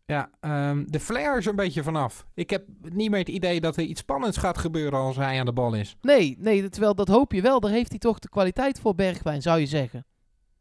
Ja, 0.07 0.31
ehm, 0.41 0.85
de 0.87 1.01
flair 1.01 1.39
is 1.39 1.45
er 1.45 1.51
een 1.51 1.57
beetje 1.57 1.83
vanaf. 1.83 2.27
Ik 2.35 2.51
heb 2.51 2.65
niet 2.83 3.11
meer 3.11 3.19
het 3.19 3.29
idee 3.29 3.61
dat 3.61 3.77
er 3.77 3.83
iets 3.83 4.01
spannends 4.01 4.37
gaat 4.39 4.59
gebeuren 4.59 4.99
als 4.99 5.17
hij 5.17 5.39
aan 5.39 5.47
de 5.47 5.53
bal 5.53 5.75
is. 5.75 5.97
Nee, 6.01 6.37
nee, 6.41 6.69
terwijl 6.69 6.95
dat 6.95 7.09
hoop 7.09 7.33
je 7.33 7.41
wel. 7.43 7.61
Daar 7.61 7.71
heeft 7.71 7.91
hij 7.91 7.99
toch 7.99 8.19
de 8.19 8.29
kwaliteit 8.29 8.81
voor 8.81 8.95
Bergwijn, 8.95 9.43
zou 9.43 9.61
je 9.61 9.67
zeggen. 9.67 10.05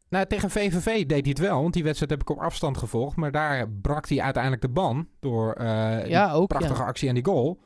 Nou, 0.08 0.26
tegen 0.26 0.50
VVV 0.50 1.06
deed 1.06 1.20
hij 1.20 1.28
het 1.28 1.38
wel, 1.38 1.60
want 1.62 1.74
die 1.74 1.82
wedstrijd 1.82 2.10
heb 2.10 2.20
ik 2.20 2.30
op 2.30 2.38
afstand 2.38 2.76
gevolgd. 2.78 3.16
Maar 3.16 3.30
daar 3.32 3.70
brak 3.70 4.08
hij 4.08 4.20
uiteindelijk 4.20 4.62
de 4.62 4.68
ban 4.68 5.08
door 5.20 5.62
Ja, 6.08 6.32
ook. 6.32 6.48
prachtige 6.48 6.80
Ja. 6.80 6.86
actie 6.88 7.08
en 7.08 7.14
die 7.14 7.24
goal. 7.24 7.60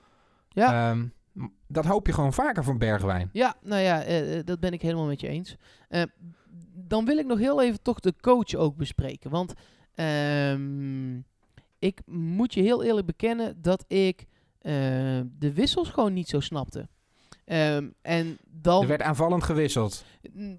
Ja. 0.48 0.90
Ehm, 0.90 1.06
dat 1.66 1.84
hoop 1.84 2.06
je 2.06 2.12
gewoon 2.12 2.32
vaker 2.32 2.64
van 2.64 2.78
Bergwijn. 2.78 3.30
ja, 3.32 3.54
nou 3.62 3.82
ja, 3.82 4.02
eh, 4.02 4.38
eh, 4.38 4.44
dat 4.44 4.60
ben 4.60 4.72
ik 4.72 4.82
helemaal 4.82 5.06
met 5.06 5.20
je 5.20 5.28
eens. 5.28 5.56
Dan 6.74 7.04
wil 7.04 7.18
ik 7.18 7.26
nog 7.26 7.38
heel 7.38 7.62
even 7.62 7.82
toch 7.82 8.00
de 8.00 8.14
coach 8.20 8.54
ook 8.54 8.76
bespreken. 8.76 9.30
Want 9.30 9.52
ehm, 9.94 11.20
ik 11.78 12.00
moet 12.06 12.54
je 12.54 12.60
heel 12.60 12.82
eerlijk 12.82 13.06
bekennen 13.06 13.62
dat 13.62 13.84
ik 13.88 14.26
eh, 14.58 14.72
de 15.38 15.52
wissels 15.54 15.88
gewoon 15.88 16.12
niet 16.12 16.28
zo 16.28 16.40
snapte. 16.40 16.88
Ehm, 17.44 17.88
en 18.02 18.38
dan... 18.44 18.82
Er 18.82 18.88
werd 18.88 19.02
aanvallend 19.02 19.42
gewisseld. 19.42 20.04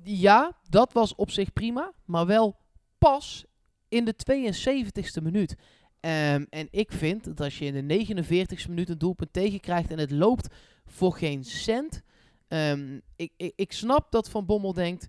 Ja, 0.04 0.58
dat 0.70 0.94
was 0.94 1.16
op 1.16 1.32
zich 1.32 1.54
prima, 1.54 1.94
maar 2.06 2.26
wel 2.26 2.58
pas 2.98 3.46
in 3.88 4.06
de 4.06 4.14
72e 4.14 5.24
minuut. 5.24 5.56
Ehm, 6.00 6.46
en 6.50 6.68
ik 6.72 6.92
vind 6.92 7.24
dat 7.24 7.42
als 7.42 7.60
je 7.60 7.66
in 7.66 7.88
de 7.88 8.06
49e 8.06 8.70
minuut 8.70 8.90
een 8.90 8.98
doelpunt 8.98 9.34
tegenkrijgt 9.34 9.92
en 9.92 10.00
het 10.00 10.12
loopt 10.12 10.56
voor 10.86 11.14
geen 11.14 11.44
cent. 11.44 12.02
ehm, 12.48 13.00
ik, 13.16 13.32
ik, 13.38 13.54
ik 13.56 13.72
snap 13.72 14.12
dat 14.12 14.30
Van 14.30 14.46
Bommel 14.46 14.74
denkt, 14.74 15.08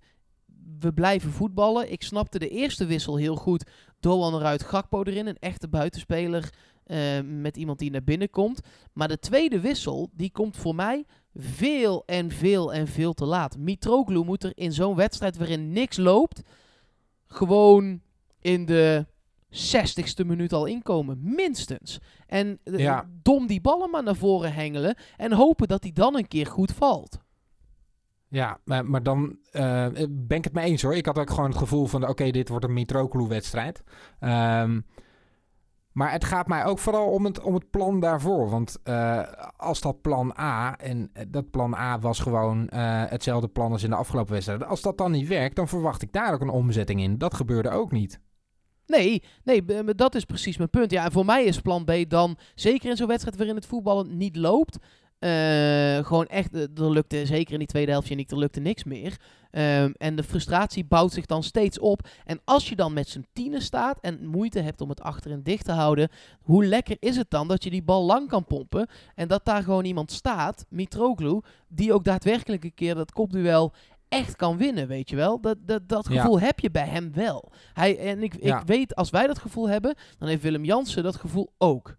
we 0.79 0.93
blijven 0.93 1.31
voetballen. 1.31 1.93
Ik 1.93 2.03
snapte 2.03 2.39
de 2.39 2.49
eerste 2.49 2.87
wissel 2.87 3.17
heel 3.17 3.37
goed. 3.37 3.71
Doan 4.01 4.35
eruit, 4.35 4.63
Gakpo 4.63 5.03
erin, 5.03 5.27
een 5.27 5.39
echte 5.39 5.69
buitenspeler 5.69 6.53
ehm, 6.87 7.41
met 7.41 7.57
iemand 7.57 7.79
die 7.79 7.91
naar 7.91 8.05
binnen 8.05 8.31
komt. 8.31 8.61
Maar 8.93 9.09
de 9.09 9.19
tweede 9.19 9.61
wissel, 9.61 10.11
die 10.13 10.31
komt 10.31 10.57
voor 10.57 10.75
mij 10.75 11.05
veel 11.35 12.03
en 12.07 12.31
veel 12.31 12.73
en 12.73 12.87
veel 12.89 13.13
te 13.13 13.25
laat. 13.25 13.59
Mitroglou 13.59 14.25
moet 14.25 14.45
er 14.45 14.53
in 14.55 14.73
zo'n 14.73 14.95
wedstrijd 14.95 15.37
waarin 15.37 15.73
niks 15.73 15.97
loopt, 15.97 16.43
gewoon 17.27 18.01
in 18.41 18.67
de 18.67 19.07
60ste 19.51 20.27
minuut 20.27 20.53
al 20.53 20.67
inkomen, 20.67 21.19
minstens. 21.23 21.99
En 22.27 22.59
eh, 22.65 22.79
Ja. 22.79 23.09
dom 23.23 23.47
die 23.47 23.61
ballen 23.61 23.91
maar 23.91 24.03
naar 24.03 24.17
voren 24.17 24.53
hengelen 24.53 24.97
en 25.17 25.33
hopen 25.33 25.69
dat 25.69 25.83
hij 25.83 25.93
dan 25.93 26.17
een 26.17 26.29
keer 26.29 26.47
goed 26.47 26.73
valt. 26.73 27.19
Ja, 28.31 28.61
maar, 28.65 28.87
maar 28.87 29.03
dan 29.03 29.39
eh, 29.51 29.87
ben 30.11 30.37
ik 30.37 30.45
het 30.45 30.53
mee 30.53 30.65
eens 30.65 30.83
hoor. 30.83 30.95
Ik 30.95 31.07
had 31.07 31.19
ook 31.19 31.31
gewoon 31.31 31.49
het 31.49 31.59
gevoel 31.59 31.87
van, 31.87 32.09
oké, 32.09 32.31
dit 32.31 32.49
wordt 32.49 32.65
een 32.65 32.73
Mitroglou-wedstrijd. 32.73 33.83
Ehm, 34.21 34.81
maar 35.93 36.13
het 36.13 36.25
gaat 36.25 36.47
mij 36.47 36.65
ook 36.65 36.79
vooral 36.79 37.07
om 37.07 37.25
het, 37.25 37.41
om 37.41 37.55
het 37.55 37.71
plan 37.71 38.01
daarvoor. 38.01 38.51
Want 38.51 38.79
eh, 38.83 39.23
als 39.57 39.81
dat 39.81 40.01
plan 40.01 40.35
A, 40.39 40.77
en 40.77 41.11
eh, 41.13 41.25
dat 41.29 41.51
plan 41.51 41.75
A 41.75 41.99
was 41.99 42.21
gewoon 42.21 42.67
hetzelfde 42.75 43.49
plan 43.49 43.73
als 43.73 43.83
in 43.83 43.91
de 43.91 43.97
afgelopen 43.97 44.33
wedstrijden. 44.33 44.67
Als 44.67 44.81
dat 44.81 44.99
dan 44.99 45.11
niet 45.11 45.29
werkt, 45.29 45.57
dan 45.57 45.69
verwacht 45.69 46.03
ik 46.03 46.13
daar 46.13 46.33
ook 46.33 46.41
een 46.41 46.49
omzetting 46.49 47.01
in. 47.01 47.19
Dat 47.19 47.35
gebeurde 47.35 47.71
ook 47.71 47.93
niet. 47.93 48.21
Nee, 48.87 49.23
nee, 49.45 49.65
dat 49.95 50.15
is 50.15 50.25
precies 50.25 50.57
mijn 50.57 50.71
punt. 50.71 50.91
Ja, 50.91 51.05
en 51.05 51.13
voor 51.13 51.25
mij 51.25 51.45
is 51.45 51.61
plan 51.61 51.85
B 51.85 51.93
dan, 52.09 52.39
zeker 52.55 52.91
in 52.91 52.97
zo'n 52.97 53.07
wedstrijd 53.07 53.37
waarin 53.37 53.55
het 53.55 53.67
voetballen 53.67 54.17
niet 54.17 54.37
loopt, 54.37 54.79
eh, 55.21 56.05
gewoon 56.07 56.27
echt, 56.27 56.55
eh, 56.55 56.61
er 56.63 56.91
lukte 56.91 57.27
zeker 57.27 57.53
in 57.53 57.59
die 57.59 57.69
tweede 57.69 57.91
helftje 57.91 58.15
niet, 58.15 58.31
er 58.31 58.39
lukte 58.39 58.61
niks 58.61 58.85
meer. 58.85 59.17
Ehm, 59.51 59.91
en 59.97 60.17
de 60.17 60.23
frustratie 60.23 60.85
bouwt 60.85 61.13
zich 61.13 61.27
dan 61.27 61.43
steeds 61.43 61.79
op. 61.79 62.09
En 62.25 62.41
als 62.45 62.69
je 62.69 62.77
dan 62.77 62.93
met 62.93 63.09
z'n 63.09 63.27
tienen 63.33 63.63
staat 63.63 63.99
en 64.01 64.27
moeite 64.27 64.61
hebt 64.61 64.81
om 64.81 64.89
het 64.89 65.01
achterin 65.01 65.43
dicht 65.43 65.65
te 65.65 65.73
houden, 65.73 66.09
hoe 66.41 66.65
lekker 66.65 66.97
is 66.99 67.17
het 67.17 67.31
dan 67.31 67.49
dat 67.49 67.65
je 67.65 67.71
die 67.71 67.83
bal 67.83 68.05
lang 68.05 68.29
kan 68.29 68.45
pompen 68.45 68.89
en 69.15 69.29
dat 69.29 69.45
daar 69.45 69.63
gewoon 69.63 69.85
iemand 69.85 70.13
staat, 70.13 70.67
Mitroglou, 70.69 71.43
die 71.69 71.93
ook 71.93 72.05
daadwerkelijk 72.05 72.65
een 72.65 72.75
keer 72.75 72.95
dat 72.95 73.13
kopduel 73.13 73.73
echt 74.09 74.37
kan 74.37 74.57
winnen, 74.57 74.89
weet 74.89 75.11
je 75.11 75.17
wel. 75.17 75.41
Dat, 75.41 75.57
dat, 75.61 75.89
dat 75.89 76.09
Ja. 76.09 76.21
gevoel 76.21 76.41
heb 76.41 76.61
je 76.61 76.71
bij 76.71 76.87
hem 76.87 77.13
wel. 77.13 77.53
Hij, 77.73 77.99
en 77.99 78.23
ik, 78.23 78.43
Ja. 78.45 78.61
ik 78.61 78.67
weet, 78.67 78.95
als 78.95 79.11
wij 79.11 79.27
dat 79.27 79.39
gevoel 79.39 79.69
hebben, 79.69 79.95
dan 80.19 80.29
heeft 80.29 80.43
Willem 80.43 80.65
Jansen 80.65 81.03
dat 81.03 81.17
gevoel 81.17 81.53
ook. 81.59 81.97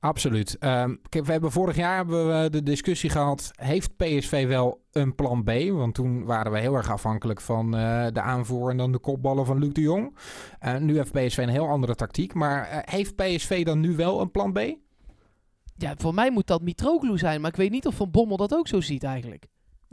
Absoluut. 0.00 0.58
Ehm, 0.58 0.94
we 1.10 1.32
hebben 1.32 1.52
vorig 1.52 1.76
jaar 1.76 1.96
hebben 1.96 2.42
we 2.42 2.50
de 2.50 2.62
discussie 2.62 3.10
gehad: 3.10 3.50
heeft 3.54 3.96
PSV 3.96 4.46
wel 4.46 4.84
een 4.92 5.14
plan 5.14 5.44
B? 5.44 5.50
Want 5.70 5.94
toen 5.94 6.24
waren 6.24 6.52
we 6.52 6.58
heel 6.58 6.74
erg 6.74 6.90
afhankelijk 6.90 7.40
van 7.40 7.76
eh, 7.76 8.06
de 8.12 8.20
aanvoer 8.20 8.70
en 8.70 8.76
dan 8.76 8.92
de 8.92 8.98
kopballen 8.98 9.46
van 9.46 9.58
Luc 9.58 9.72
de 9.72 9.80
Jong. 9.80 10.16
Eh, 10.58 10.76
nu 10.76 10.96
heeft 10.96 11.12
PSV 11.12 11.38
een 11.38 11.48
heel 11.48 11.68
andere 11.68 11.94
tactiek. 11.94 12.34
Maar 12.34 12.68
eh, 12.68 12.78
heeft 12.94 13.16
PSV 13.16 13.64
dan 13.64 13.80
nu 13.80 13.96
wel 13.96 14.20
een 14.20 14.30
plan 14.30 14.52
B? 14.52 14.58
Ja, 15.76 15.94
voor 15.96 16.14
mij 16.14 16.30
moet 16.30 16.46
dat 16.46 16.62
Mitroglou 16.62 17.18
zijn, 17.18 17.40
maar 17.40 17.50
ik 17.50 17.56
weet 17.56 17.70
niet 17.70 17.86
of 17.86 17.94
Van 17.94 18.10
Bommel 18.10 18.36
dat 18.36 18.54
ook 18.54 18.68
zo 18.68 18.80
ziet 18.80 19.04
eigenlijk. 19.04 19.46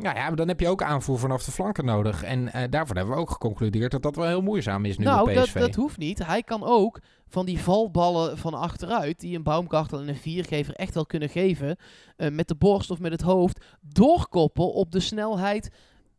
Nou 0.04 0.16
ja, 0.16 0.28
maar 0.28 0.36
dan 0.36 0.48
heb 0.48 0.60
je 0.60 0.68
ook 0.68 0.84
aanvoer 0.84 1.20
vanaf 1.20 1.44
de 1.44 1.52
flanken 1.52 1.86
nodig. 1.86 2.24
En 2.24 2.54
eh, 2.54 2.64
daarvoor 2.70 2.96
hebben 2.96 3.16
we 3.16 3.22
ook 3.22 3.30
geconcludeerd 3.30 3.92
dat 3.92 4.02
dat 4.02 4.16
wel 4.16 4.28
heel 4.28 4.42
moeizaam 4.42 4.86
is 4.86 4.98
nu 4.98 5.04
nou, 5.04 5.26
bij 5.26 5.34
dat, 5.34 5.44
PSV. 5.44 5.60
dat 5.60 5.76
hoeft 5.76 5.98
niet. 5.98 6.26
Hij 6.26 6.44
kan 6.44 6.64
ook 6.64 7.00
van 7.28 7.46
die 7.46 7.60
valballen 7.60 8.38
van 8.38 8.54
achteruit, 8.54 9.20
die 9.20 9.36
een 9.36 9.44
Baumgartel 9.44 10.00
en 10.00 10.08
een 10.08 10.16
viergever 10.16 10.74
echt 10.74 10.94
wel 10.94 11.06
kunnen 11.06 11.30
geven, 11.30 11.78
eh, 12.16 12.32
met 12.32 12.48
de 12.48 12.56
borst 12.56 12.92
of 12.92 13.00
met 13.00 13.12
het 13.12 13.22
hoofd, 13.22 13.66
doorkoppen 13.82 14.74
op 14.74 14.92
de 14.92 15.00
snelheid 15.00 15.72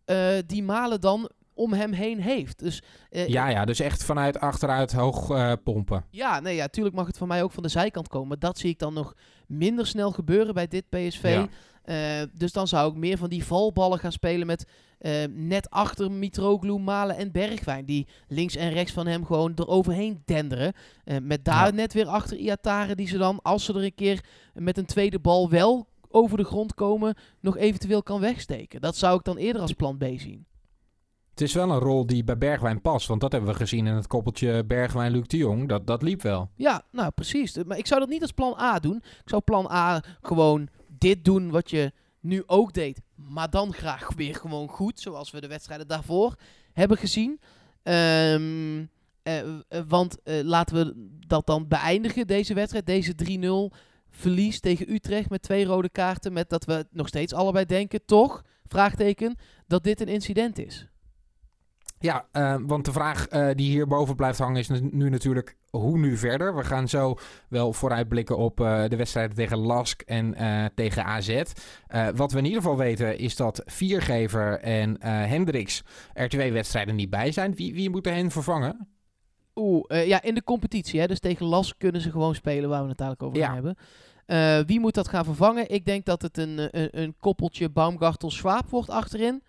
eh, 0.05 0.19
die 0.47 0.63
Malen 0.63 1.01
dan 1.01 1.31
om 1.55 1.73
hem 1.73 1.93
heen 1.93 2.21
heeft. 2.21 2.59
Dus 2.59 2.83
eh, 3.11 3.29
Ja, 3.29 3.49
ja, 3.49 3.65
dus 3.65 3.81
echt 3.81 4.05
vanuit 4.05 4.41
achteruit 4.41 4.93
hoog 4.93 5.31
eh, 5.31 5.53
pompen. 5.65 6.05
Ja, 6.11 6.41
nee, 6.41 6.55
ja, 6.55 6.69
tuurlijk 6.69 6.97
mag 6.97 7.07
het 7.07 7.19
van 7.19 7.29
mij 7.29 7.43
ook 7.43 7.53
van 7.53 7.63
de 7.63 7.69
zijkant 7.69 8.09
komen. 8.09 8.39
Dat 8.41 8.59
zie 8.59 8.71
ik 8.71 8.79
dan 8.79 8.95
nog 8.95 9.15
minder 9.47 9.87
snel 9.87 10.11
gebeuren 10.11 10.55
bij 10.55 10.69
dit 10.69 10.89
PSV. 10.89 11.23
Ja. 11.23 11.49
Eh, 12.21 12.27
dus 12.33 12.53
dan 12.53 12.69
zou 12.69 12.91
ik 12.91 12.97
meer 12.97 13.19
van 13.19 13.29
die 13.29 13.45
valballen 13.45 13.99
gaan 13.99 14.13
spelen 14.13 14.47
met 14.47 14.67
net 15.31 15.71
achter 15.71 16.11
Mitroglou, 16.11 16.81
Malen 16.81 17.17
en 17.17 17.33
Bergwijn. 17.33 17.85
Die 17.85 18.07
links 18.29 18.57
en 18.57 18.71
rechts 18.71 18.93
van 18.93 19.07
hem 19.07 19.25
gewoon 19.25 19.53
eroverheen 19.57 20.23
denderen. 20.25 20.73
Met 21.23 21.45
daar 21.45 21.67
Ja. 21.67 21.73
net 21.73 21.93
weer 21.93 22.07
achter 22.07 22.37
Iatare 22.37 22.95
die 22.95 23.07
ze 23.07 23.19
dan, 23.19 23.39
als 23.43 23.65
ze 23.65 23.73
er 23.73 23.85
een 23.85 23.95
keer 23.95 24.25
met 24.55 24.79
een 24.79 24.87
tweede 24.87 25.19
bal 25.19 25.51
wel 25.51 25.89
over 26.09 26.37
de 26.37 26.45
grond 26.45 26.75
komen, 26.75 27.15
nog 27.41 27.57
eventueel 27.57 28.03
kan 28.03 28.21
wegsteken. 28.21 28.81
Dat 28.81 28.97
zou 28.97 29.19
ik 29.19 29.25
dan 29.25 29.37
eerder 29.37 29.63
als 29.63 29.73
plan 29.73 29.97
B 29.99 30.05
zien. 30.17 30.47
Het 31.35 31.43
is 31.43 31.55
wel 31.55 31.71
een 31.71 31.79
rol 31.79 32.07
die 32.07 32.25
bij 32.25 32.39
Bergwijn 32.39 32.81
past. 32.81 33.07
Want 33.07 33.21
dat 33.21 33.33
hebben 33.33 33.51
we 33.51 33.57
gezien 33.57 33.87
in 33.87 33.95
het 33.95 34.07
koppeltje 34.07 34.65
Bergwijn-Luc 34.65 35.27
de 35.27 35.37
Jong. 35.37 35.69
Dat, 35.69 35.87
dat 35.87 36.03
liep 36.03 36.23
wel. 36.23 36.51
Ja, 36.57 36.83
nou 36.91 37.11
precies. 37.11 37.57
Maar 37.67 37.79
ik 37.79 37.87
zou 37.87 38.01
dat 38.01 38.09
niet 38.09 38.23
als 38.23 38.33
plan 38.33 38.59
A 38.59 38.79
doen. 38.79 38.97
Ik 38.97 39.29
zou 39.29 39.43
plan 39.43 39.71
A 39.71 40.03
gewoon 40.21 40.69
dit 40.89 41.25
doen 41.25 41.51
wat 41.51 41.71
je 41.71 41.93
nu 42.21 42.43
ook 42.47 42.73
deed. 42.73 43.01
Maar 43.15 43.51
dan 43.51 43.73
graag 43.73 44.13
weer 44.17 44.35
gewoon 44.35 44.69
goed, 44.69 45.01
zoals 45.01 45.31
we 45.31 45.41
de 45.41 45.47
wedstrijden 45.47 45.87
daarvoor 45.87 46.35
hebben 46.73 46.97
gezien. 46.97 47.41
Ehm, 47.83 48.85
eh, 49.23 49.39
eh, 49.39 49.83
want 49.89 50.23
eh, 50.23 50.41
laten 50.43 50.77
we 50.77 51.09
dat 51.27 51.47
dan 51.47 51.69
beëindigen, 51.69 52.27
deze 52.27 52.55
wedstrijd. 52.55 52.87
Deze 52.87 53.15
3-0 53.15 53.73
verlies 54.11 54.61
tegen 54.61 54.93
Utrecht 54.93 55.31
met 55.31 55.43
twee 55.43 55.65
rode 55.65 55.89
kaarten. 55.89 56.33
Met 56.33 56.49
dat 56.49 56.65
we 56.65 56.87
nog 56.91 57.09
steeds 57.09 57.33
allebei 57.33 57.65
denken, 57.65 58.05
toch? 58.05 58.43
Vraagteken, 58.67 59.37
dat 59.67 59.85
dit 59.85 60.01
een 60.01 60.09
incident 60.09 60.59
is. 60.59 60.89
Ja, 62.05 62.27
eh, 62.33 62.57
want 62.67 62.85
de 62.85 62.93
vraag 62.93 63.29
eh, 63.29 63.49
die 63.55 63.71
hierboven 63.71 64.17
blijft 64.17 64.39
hangen 64.39 64.59
is 64.59 64.69
nu 64.91 65.11
natuurlijk 65.11 65.57
hoe 65.71 65.99
nu 65.99 66.17
verder. 66.17 66.57
We 66.57 66.65
gaan 66.65 66.89
zo 66.89 67.19
wel 67.49 67.73
vooruitblikken 67.73 68.37
op 68.37 68.61
eh, 68.61 68.85
de 68.89 68.97
wedstrijden 68.97 69.37
tegen 69.37 69.59
Lask 69.59 70.03
en 70.03 70.35
tegen 70.75 71.05
AZ. 71.05 71.43
Wat 72.15 72.33
we 72.33 72.39
in 72.39 72.45
ieder 72.45 72.63
geval 72.63 72.77
weten 72.77 73.19
is 73.19 73.37
dat 73.37 73.63
Viergever 73.67 74.61
en 74.61 75.03
Hendricks 75.07 75.83
er 76.13 76.29
twee 76.29 76.53
wedstrijden 76.53 76.95
niet 76.95 77.11
bij 77.11 77.33
zijn. 77.33 77.55
Wie, 77.55 77.75
wie 77.75 77.91
moet 77.91 78.07
er 78.07 78.15
hen 78.15 78.31
vervangen? 78.31 78.89
Oeh, 79.55 79.85
eh, 79.87 80.07
ja, 80.07 80.23
in 80.23 80.35
de 80.35 80.45
competitie. 80.45 81.01
Hè? 81.01 81.07
Dus 81.07 81.21
tegen 81.21 81.47
Las 81.47 81.77
kunnen 81.77 82.01
ze 82.01 82.11
gewoon 82.11 82.35
spelen, 82.35 82.69
waar 82.69 82.83
we 82.83 82.89
het 82.89 82.99
dadelijk 82.99 83.23
over 83.23 83.39
Ja. 83.39 83.47
gaan 83.47 83.55
hebben. 83.55 84.67
Wie 84.67 84.81
moet 84.81 84.95
dat 84.95 85.09
gaan 85.09 85.25
vervangen? 85.25 85.71
Ik 85.71 85.85
denk 85.85 86.05
dat 86.05 86.23
het 86.23 86.39
een, 86.39 86.59
een, 86.79 86.89
een 87.01 87.15
koppeltje 87.21 87.71
Baumgartel-Schwab 87.71 88.71
wordt 88.71 88.91
achterin. 88.91 89.43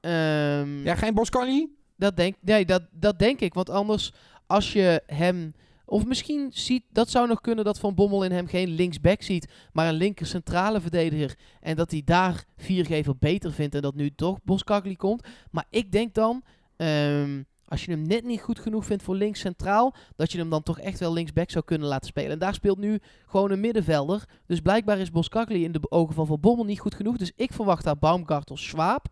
Ehm, 0.00 0.82
Ja, 0.84 0.94
geen 0.94 1.14
Boscani? 1.14 1.68
dat, 1.96 2.16
denk, 2.16 2.36
nee, 2.40 2.64
dat, 2.64 2.82
dat 2.92 3.18
denk 3.18 3.40
ik. 3.40 3.54
Want 3.54 3.70
anders, 3.70 4.12
als 4.46 4.72
je 4.72 5.02
hem 5.06 5.52
Of 5.90 6.06
misschien 6.06 6.50
ziet, 6.52 6.82
dat 6.92 7.10
zou 7.10 7.28
nog 7.28 7.40
kunnen 7.40 7.64
dat 7.64 7.78
Van 7.78 7.94
Bommel 7.94 8.24
in 8.24 8.32
hem 8.32 8.46
geen 8.46 8.68
linksback 8.68 9.22
ziet, 9.22 9.52
maar 9.72 9.88
een 9.88 9.94
linker 9.94 10.26
centrale 10.26 10.80
verdediger. 10.80 11.34
En 11.60 11.76
dat 11.76 11.90
hij 11.90 12.02
daar 12.04 12.44
Viergever 12.56 13.16
beter 13.18 13.52
vindt 13.52 13.74
en 13.74 13.82
dat 13.82 13.94
nu 13.94 14.10
toch 14.14 14.38
Boskakli 14.44 14.96
komt. 14.96 15.26
Maar 15.50 15.64
ik 15.70 15.92
denk 15.92 16.14
dan, 16.14 16.42
ehm, 16.76 17.42
als 17.64 17.84
je 17.84 17.90
hem 17.90 18.02
net 18.02 18.24
niet 18.24 18.40
goed 18.40 18.58
genoeg 18.58 18.84
vindt 18.84 19.02
voor 19.02 19.14
links 19.16 19.40
centraal, 19.40 19.94
dat 20.16 20.32
je 20.32 20.38
hem 20.38 20.50
dan 20.50 20.62
toch 20.62 20.80
echt 20.80 20.98
wel 21.00 21.12
linksback 21.12 21.50
zou 21.50 21.64
kunnen 21.64 21.88
laten 21.88 22.06
spelen. 22.06 22.30
En 22.30 22.38
daar 22.38 22.54
speelt 22.54 22.78
nu 22.78 22.98
gewoon 23.26 23.50
een 23.50 23.60
middenvelder. 23.60 24.24
Dus 24.46 24.60
blijkbaar 24.60 24.98
is 24.98 25.10
Boskakli 25.10 25.64
in 25.64 25.72
de 25.72 25.90
ogen 25.90 26.14
van 26.14 26.26
Van 26.26 26.40
Bommel 26.40 26.64
niet 26.64 26.80
goed 26.80 26.94
genoeg. 26.94 27.16
Dus 27.16 27.32
ik 27.36 27.52
verwacht 27.52 27.84
daar 27.84 27.98
Baumgartel, 27.98 28.56
Schwab. 28.56 29.06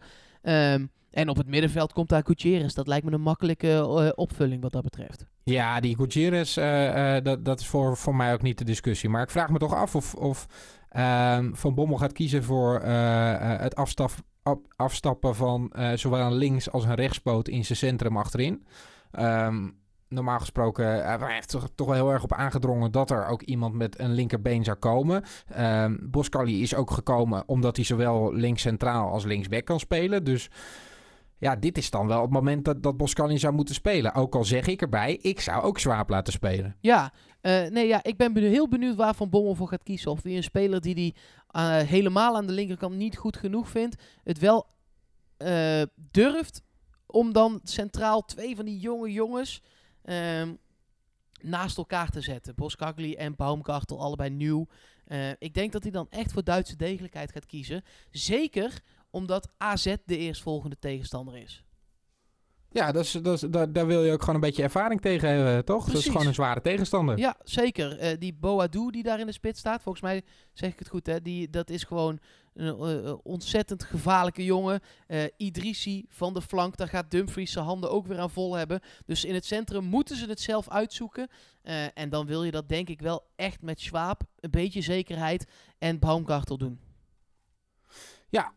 Ehm, 0.46 0.86
en 1.10 1.28
op 1.28 1.36
het 1.36 1.46
middenveld 1.46 1.92
komt 1.92 2.08
daar 2.08 2.24
Gutierrez. 2.24 2.74
Dat 2.74 2.86
lijkt 2.86 3.04
me 3.04 3.12
een 3.12 3.20
makkelijke 3.20 3.68
eh, 3.68 4.08
opvulling 4.14 4.62
wat 4.62 4.72
dat 4.72 4.82
betreft. 4.82 5.26
Ja, 5.42 5.80
die 5.80 5.96
Gutierrez, 5.96 6.56
eh, 6.56 7.16
eh, 7.16 7.24
dat, 7.24 7.44
dat 7.44 7.60
is 7.60 7.66
voor, 7.66 7.96
voor 7.96 8.16
mij 8.16 8.32
ook 8.32 8.42
niet 8.42 8.58
de 8.58 8.64
discussie. 8.64 9.08
Maar 9.08 9.22
ik 9.22 9.30
vraag 9.30 9.48
me 9.48 9.58
toch 9.58 9.74
af 9.74 9.94
of, 9.94 10.14
of 10.14 10.46
ehm, 10.88 11.52
Van 11.54 11.74
Bommel 11.74 11.96
gaat 11.98 12.12
kiezen 12.12 12.44
voor 12.44 12.80
het 12.80 13.74
afstaf, 13.74 14.22
afstappen 14.76 15.34
van 15.34 15.72
zowel 15.94 16.26
een 16.26 16.34
links 16.34 16.70
als 16.70 16.84
een 16.84 16.94
rechtspoot 16.94 17.48
in 17.48 17.64
zijn 17.64 17.78
centrum 17.78 18.16
achterin. 18.16 18.66
Ehm, 19.10 19.68
normaal 20.08 20.38
gesproken, 20.38 20.86
hij 20.86 21.34
heeft 21.34 21.48
toch, 21.48 21.68
toch 21.74 21.86
wel 21.86 21.96
heel 21.96 22.12
erg 22.12 22.22
op 22.22 22.32
aangedrongen 22.32 22.92
dat 22.92 23.10
er 23.10 23.26
ook 23.26 23.42
iemand 23.42 23.74
met 23.74 23.98
een 23.98 24.12
linkerbeen 24.12 24.64
zou 24.64 24.76
komen. 24.76 25.24
Um, 25.58 25.98
Boscali 26.10 26.62
is 26.62 26.74
ook 26.74 26.90
gekomen 26.90 27.42
omdat 27.46 27.76
hij 27.76 27.84
zowel 27.84 28.34
links 28.34 28.62
centraal 28.62 29.10
als 29.10 29.24
linksback 29.24 29.64
kan 29.64 29.80
spelen. 29.80 30.24
Dus 30.24 30.50
ja, 31.38 31.56
dit 31.56 31.78
is 31.78 31.90
dan 31.90 32.06
wel 32.06 32.22
het 32.22 32.30
moment 32.30 32.64
dat, 32.64 32.82
dat 32.82 32.96
Boscani 32.96 33.38
zou 33.38 33.54
moeten 33.54 33.74
spelen. 33.74 34.14
Ook 34.14 34.34
al 34.34 34.44
zeg 34.44 34.66
ik 34.66 34.80
erbij, 34.80 35.16
ik 35.16 35.40
zou 35.40 35.62
ook 35.62 35.78
Zwaap 35.78 36.08
laten 36.08 36.32
spelen. 36.32 36.76
Ja, 36.80 37.12
uh, 37.42 37.66
nee, 37.66 37.86
ja 37.86 38.02
ik 38.02 38.16
ben 38.16 38.36
heel 38.36 38.68
benieuwd 38.68 38.96
waar 38.96 39.14
Van 39.14 39.30
Bommel 39.30 39.54
voor 39.54 39.68
gaat 39.68 39.82
kiezen. 39.82 40.10
Of 40.10 40.22
hij 40.22 40.36
een 40.36 40.42
speler 40.42 40.80
die 40.80 40.94
hij 40.94 41.14
uh, 41.64 41.80
eh, 41.80 41.88
helemaal 41.88 42.36
aan 42.36 42.46
de 42.46 42.52
linkerkant 42.52 42.94
niet 42.94 43.16
goed 43.16 43.36
genoeg 43.36 43.68
vindt, 43.68 44.02
het 44.24 44.38
wel 44.38 44.74
durft 46.10 46.62
om 47.06 47.32
dan 47.32 47.60
centraal 47.62 48.24
twee 48.24 48.56
van 48.56 48.64
die 48.64 48.78
jonge 48.78 49.12
jongens 49.12 49.62
ehm, 50.06 50.54
naast 51.40 51.76
elkaar 51.76 52.10
te 52.10 52.20
zetten. 52.20 52.54
Boskagli 52.54 53.14
en 53.14 53.36
Baumgartel, 53.36 54.00
allebei 54.00 54.30
nieuw. 54.30 54.66
ik 55.38 55.54
denk 55.54 55.72
dat 55.72 55.82
hij 55.82 55.92
dan 55.92 56.10
echt 56.10 56.32
voor 56.32 56.44
Duitse 56.44 56.76
degelijkheid 56.76 57.32
gaat 57.32 57.46
kiezen. 57.46 57.84
Zeker 58.10 58.80
omdat 59.10 59.48
AZ 59.56 59.94
de 60.04 60.16
eerstvolgende 60.16 60.78
tegenstander 60.78 61.36
is. 61.36 61.64
Ja, 62.76 62.92
dat 62.92 63.04
is, 63.04 63.10
dat 63.12 63.42
is, 63.42 63.50
daar, 63.50 63.72
daar 63.72 63.86
wil 63.86 64.04
je 64.04 64.12
ook 64.12 64.20
gewoon 64.20 64.34
een 64.34 64.40
beetje 64.40 64.62
ervaring 64.62 65.00
tegen 65.00 65.28
hebben, 65.28 65.64
toch? 65.64 65.84
Precies. 65.84 65.92
Dat 65.92 66.02
is 66.02 66.10
gewoon 66.10 66.26
een 66.26 66.34
zware 66.34 66.60
tegenstander. 66.60 67.18
Ja, 67.18 67.36
zeker. 67.44 68.02
Uh, 68.02 68.18
die 68.18 68.34
Boadou 68.34 68.90
die 68.90 69.02
daar 69.02 69.20
in 69.20 69.26
de 69.26 69.32
spits 69.32 69.58
staat, 69.58 69.82
volgens 69.82 70.04
mij 70.04 70.22
zeg 70.52 70.72
ik 70.72 70.78
het 70.78 70.88
goed, 70.88 71.06
hè? 71.06 71.22
Die, 71.22 71.50
dat 71.50 71.70
is 71.70 71.84
gewoon 71.84 72.18
een 72.54 73.04
uh, 73.04 73.14
ontzettend 73.22 73.84
gevaarlijke 73.84 74.44
jongen. 74.44 74.80
Uh, 75.08 75.24
Idrissi 75.36 76.04
van 76.08 76.34
de 76.34 76.42
flank, 76.42 76.76
daar 76.76 76.88
gaat 76.88 77.10
Dumfries 77.10 77.52
zijn 77.52 77.64
handen 77.64 77.90
ook 77.90 78.06
weer 78.06 78.18
aan 78.18 78.30
vol 78.30 78.54
hebben. 78.54 78.80
Dus 79.06 79.24
in 79.24 79.34
het 79.34 79.44
centrum 79.44 79.84
moeten 79.84 80.16
ze 80.16 80.26
het 80.26 80.40
zelf 80.40 80.68
uitzoeken. 80.68 81.28
en 81.94 82.08
dan 82.08 82.26
wil 82.26 82.44
je 82.44 82.50
dat 82.50 82.68
denk 82.68 82.88
ik 82.88 83.00
wel 83.00 83.22
echt 83.36 83.62
met 83.62 83.80
Schwab, 83.80 84.22
een 84.40 84.50
beetje 84.50 84.80
zekerheid 84.80 85.46
en 85.78 85.98
Baumgartel 85.98 86.58
doen. 86.58 86.85
Ja, 88.28 88.52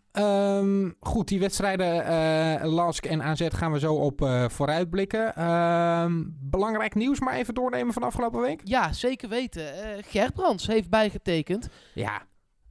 um, 0.57 0.95
goed. 0.99 1.27
Die 1.27 1.39
wedstrijden 1.39 1.95
uh, 1.95 2.73
Lask 2.73 3.05
en 3.05 3.23
AZ 3.23 3.47
gaan 3.49 3.71
we 3.71 3.79
zo 3.79 3.93
op 3.93 4.21
uh, 4.21 4.49
vooruitblikken. 4.49 5.49
Um, 5.49 6.37
belangrijk 6.39 6.95
nieuws 6.95 7.19
maar 7.19 7.33
even 7.33 7.53
doornemen 7.53 7.93
van 7.93 8.03
afgelopen 8.03 8.41
week? 8.41 8.61
Ja, 8.63 8.93
zeker 8.93 9.29
weten. 9.29 9.63
Uh, 9.63 10.03
Gerbrands 10.05 10.67
heeft 10.67 10.89
bijgetekend. 10.89 11.69
Ja, 11.93 12.21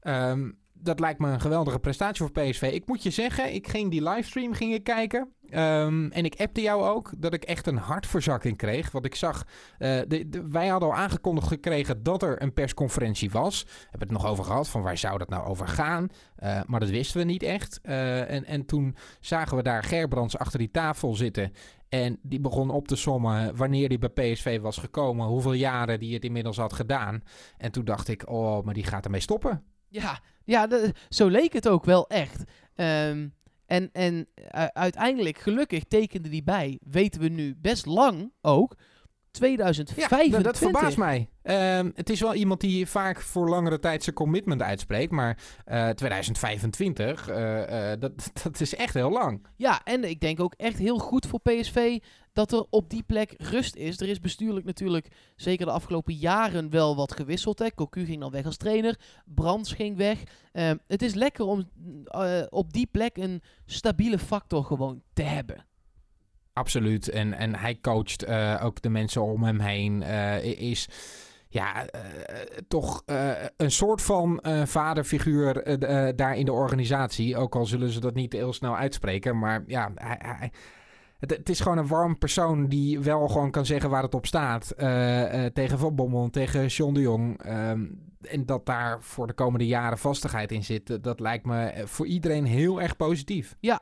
um, 0.03 0.59
dat 0.81 1.01
lijkt 1.01 1.21
me 1.21 1.31
een 1.31 1.41
geweldige 1.41 1.79
prestatie 1.79 2.27
voor 2.27 2.43
PSV. 2.43 2.71
Ik 2.73 2.87
moet 2.87 3.03
je 3.03 3.11
zeggen, 3.11 3.55
ik 3.55 3.69
ging 3.69 3.91
die 3.91 4.09
livestream 4.09 4.53
gingen 4.53 4.83
kijken. 4.83 5.33
Um, 5.51 6.11
en 6.11 6.25
ik 6.25 6.41
appte 6.41 6.61
jou 6.61 6.83
ook 6.83 7.13
dat 7.19 7.35
ik 7.35 7.45
echt 7.45 7.67
een 7.67 7.77
hartverzakking 7.77 8.57
kreeg. 8.57 8.91
Want 8.91 9.05
ik 9.05 9.15
zag, 9.15 9.45
uh, 9.79 10.01
de, 10.09 10.47
wij 10.51 10.69
hadden 10.69 10.89
al 10.89 10.95
aangekondigd 10.95 11.47
gekregen 11.47 12.03
dat 12.03 12.23
er 12.23 12.43
een 12.43 12.53
persconferentie 12.53 13.31
was. 13.31 13.63
We 13.63 13.71
hebben 13.91 14.09
het 14.09 14.19
nog 14.19 14.27
over 14.27 14.45
gehad 14.45 14.69
van 14.69 14.83
waar 14.83 14.99
zou 14.99 15.19
dat 15.19 15.29
nou 15.29 15.47
over 15.47 15.69
gaan. 15.69 16.09
Uh, 16.43 16.61
maar 16.67 16.81
dat 16.81 16.89
wisten 16.89 17.19
we 17.19 17.25
niet 17.25 17.43
echt. 17.43 17.81
Uh, 17.83 18.31
en, 18.31 18.45
en 18.45 18.67
toen 18.67 18.97
zagen 19.21 19.57
we 19.57 19.63
daar 19.63 19.83
Gerbrands 19.83 20.39
achter 20.39 20.59
die 20.59 20.71
tafel 20.71 21.15
zitten. 21.15 21.53
En 21.89 22.19
die 22.23 22.41
begon 22.41 22.71
op 22.71 22.89
te 22.89 22.97
sommen 22.97 23.57
wanneer 23.57 23.89
hij 23.89 23.99
bij 23.99 24.33
PSV 24.33 24.61
was 24.61 24.77
gekomen. 24.77 25.27
Hoeveel 25.27 25.53
jaren 25.53 26.01
die 26.01 26.15
het 26.15 26.25
inmiddels 26.25 26.57
had 26.57 26.73
gedaan. 26.73 27.23
En 27.57 27.73
toen 27.73 27.85
dacht 27.85 28.09
ik, 28.09 28.31
oh, 28.31 28.65
maar 28.65 28.75
die 28.75 28.85
gaat 28.85 29.05
ermee 29.05 29.21
stoppen. 29.21 29.63
Ja, 29.89 30.21
ja 30.45 30.69
zo 31.09 31.27
leek 31.27 31.53
het 31.53 31.69
ook 31.69 31.85
wel 31.85 32.09
echt. 32.09 32.45
Um, 32.75 33.37
en, 33.67 33.91
en 33.93 34.29
uh, 34.55 34.65
uiteindelijk, 34.65 35.39
gelukkig 35.39 35.85
tekende 35.85 36.29
die 36.29 36.43
bij, 36.43 36.79
weten 36.83 37.21
we 37.21 37.29
nu 37.29 37.57
best 37.57 37.87
lang 37.87 38.33
ook, 38.41 38.75
2025. 39.31 40.37
Ja, 40.37 40.43
dat, 40.43 40.59
verbaast 40.59 40.97
mij. 40.97 41.29
Um, 41.43 41.93
het 41.95 42.11
is 42.11 42.21
wel 42.21 42.35
iemand 42.35 42.61
die 42.61 42.87
vaak 42.87 43.21
voor 43.21 43.49
langere 43.49 43.79
tijd 43.79 44.03
zijn 44.03 44.17
commitment 44.17 44.63
uitspreekt. 44.63 45.13
Maar 45.13 45.39
uh, 45.67 45.89
2025, 45.89 47.29
uh, 47.29 47.91
dat, 47.99 48.31
dat 48.43 48.61
is 48.61 48.75
echt 48.75 48.95
heel 48.95 49.11
lang. 49.11 49.47
Ja, 49.57 49.81
en 49.85 50.05
ik 50.05 50.21
denk 50.21 50.41
ook 50.41 50.55
echt 50.57 50.79
heel 50.79 50.99
goed 50.99 51.27
voor 51.27 51.41
PSV 51.41 51.99
dat 52.39 52.53
er 52.53 52.67
op 52.71 52.91
die 52.91 53.03
plek 53.03 53.35
rust 53.39 53.77
is. 53.77 54.01
Er 54.01 54.09
is 54.09 54.21
bestuurlijk 54.21 54.67
natuurlijk 54.67 55.09
zeker 55.37 55.67
de 55.67 55.73
afgelopen 55.73 56.15
jaren 56.15 56.71
wel 56.71 56.97
wat 56.97 57.13
gewisseld. 57.13 57.59
Hè. 57.59 57.71
Cocu 57.75 58.05
ging 58.05 58.21
dan 58.21 58.31
weg 58.31 58.45
als 58.45 58.57
trainer. 58.57 58.99
Brands 59.25 59.73
ging 59.73 59.97
weg. 59.97 60.23
Uh, 60.53 60.71
het 60.87 61.03
is 61.03 61.15
lekker 61.15 61.45
om 61.45 61.69
uh, 62.15 62.43
op 62.49 62.73
die 62.73 62.87
plek 62.87 63.17
een 63.17 63.43
stabiele 63.67 64.19
factor 64.19 64.65
gewoon 64.65 65.03
te 65.13 65.23
hebben. 65.23 65.67
Absoluut. 66.53 67.09
En, 67.09 67.33
en 67.33 67.55
hij 67.55 67.79
coacht 67.81 68.29
uh, 68.29 68.61
ook 68.63 68.83
de 68.83 68.91
mensen 68.91 69.23
om 69.23 69.43
hem 69.43 69.61
heen. 69.61 70.03
is 70.43 70.89
ja, 71.49 71.87
toch 72.69 73.03
een 73.57 73.71
soort 73.71 74.03
van 74.03 74.41
vaderfiguur 74.65 75.79
daar 76.17 76.37
in 76.37 76.45
de 76.45 76.53
organisatie. 76.53 77.37
Ook 77.37 77.57
al 77.57 77.67
zullen 77.67 77.91
ze 77.91 78.01
dat 78.01 78.15
niet 78.15 78.33
heel 78.33 78.53
snel 78.53 78.77
uitspreken. 78.77 79.39
Maar 79.39 79.65
ja, 79.67 79.93
hij, 79.95 80.19
hij, 80.21 80.51
het, 81.19 81.49
is 81.49 81.61
gewoon 81.61 81.79
een 81.79 81.87
warm 81.87 82.19
persoon 82.19 82.67
die 82.67 83.01
wel 83.01 83.29
gewoon 83.29 83.51
kan 83.51 83.67
zeggen 83.67 83.91
waar 83.91 84.03
het 84.03 84.15
op 84.15 84.27
staat. 84.27 84.73
Uh, 84.77 85.35
uh, 85.35 85.47
tegen 85.47 85.79
Van 85.79 85.95
Bommel, 85.95 86.31
tegen 86.31 86.67
John 86.67 86.95
de 86.95 87.01
Jong. 87.01 87.47
Um, 87.47 88.07
en 88.21 88.47
dat 88.47 88.67
daar 88.67 89.03
voor 89.03 89.27
de 89.27 89.33
komende 89.33 89.67
jaren 89.67 89.99
vastigheid 89.99 90.53
in 90.53 90.65
zit. 90.65 91.03
Dat 91.03 91.21
lijkt 91.21 91.45
me 91.45 91.83
voor 91.85 92.07
iedereen 92.07 92.45
heel 92.45 92.81
erg 92.81 92.97
positief. 92.97 93.57
Ja, 93.61 93.81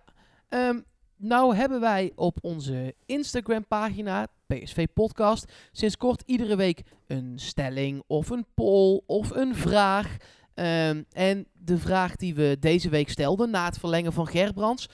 um, 0.48 0.84
nou 1.16 1.56
hebben 1.56 1.80
wij 1.80 2.12
op 2.14 2.38
onze 2.40 2.94
Instagram 3.06 3.66
pagina, 3.66 4.26
PSV 4.46 4.86
Podcast, 4.94 5.52
sinds 5.72 5.96
kort 5.96 6.22
iedere 6.26 6.56
week 6.56 6.82
een 7.06 7.32
stelling 7.34 8.02
of 8.06 8.30
een 8.30 8.46
poll 8.54 9.00
of 9.06 9.30
een 9.30 9.54
vraag. 9.54 10.16
Um, 10.54 11.04
en 11.12 11.46
de 11.52 11.78
vraag 11.78 12.16
die 12.16 12.34
we 12.34 12.56
deze 12.60 12.88
week 12.88 13.08
stelden 13.08 13.50
na 13.50 13.64
het 13.64 13.78
verlengen 13.78 14.12
van 14.12 14.26
Gerbrands 14.26 14.88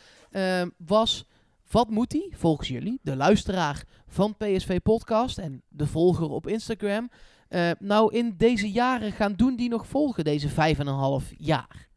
was... 0.77 1.27
Wat 1.73 1.91
moet 1.91 2.13
hij, 2.13 2.33
volgens 2.37 2.69
jullie, 2.69 2.99
de 3.03 3.17
luisteraar 3.17 3.85
van 4.07 4.37
PSV 4.37 4.81
Podcast 4.83 5.39
en 5.39 5.63
de 5.69 5.87
volger 5.87 6.29
op 6.29 6.47
Instagram, 6.47 7.11
uh, 7.49 7.71
nou 7.79 8.15
in 8.15 8.35
deze 8.37 8.71
jaren 8.71 9.13
gaan 9.13 9.35
doen 9.35 9.57
die 9.57 9.69
nog 9.69 9.87
volgen, 9.87 10.25
deze 10.25 10.49
vijf 10.49 10.79
en 10.79 10.87
een 10.87 10.95
half 10.95 11.25
jaar? 11.37 11.89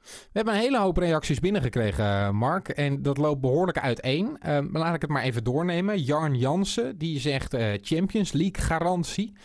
We 0.00 0.30
hebben 0.32 0.54
een 0.54 0.60
hele 0.60 0.78
hoop 0.78 0.96
reacties 0.96 1.38
binnengekregen, 1.38 2.04
eh, 2.04 2.30
Mark. 2.30 2.68
En 2.68 3.02
dat 3.02 3.18
loopt 3.18 3.40
behoorlijk 3.40 3.78
uiteen. 3.78 4.36
Uh, 4.46 4.58
laat 4.72 4.94
ik 4.94 5.02
het 5.02 5.10
maar 5.10 5.22
even 5.22 5.44
doornemen. 5.44 6.00
Jarn 6.00 6.34
Jansen, 6.34 6.98
die 6.98 7.20
zegt 7.20 7.54
uh, 7.54 7.72
Champions 7.80 8.32
League 8.32 8.64
garantie. 8.64 9.36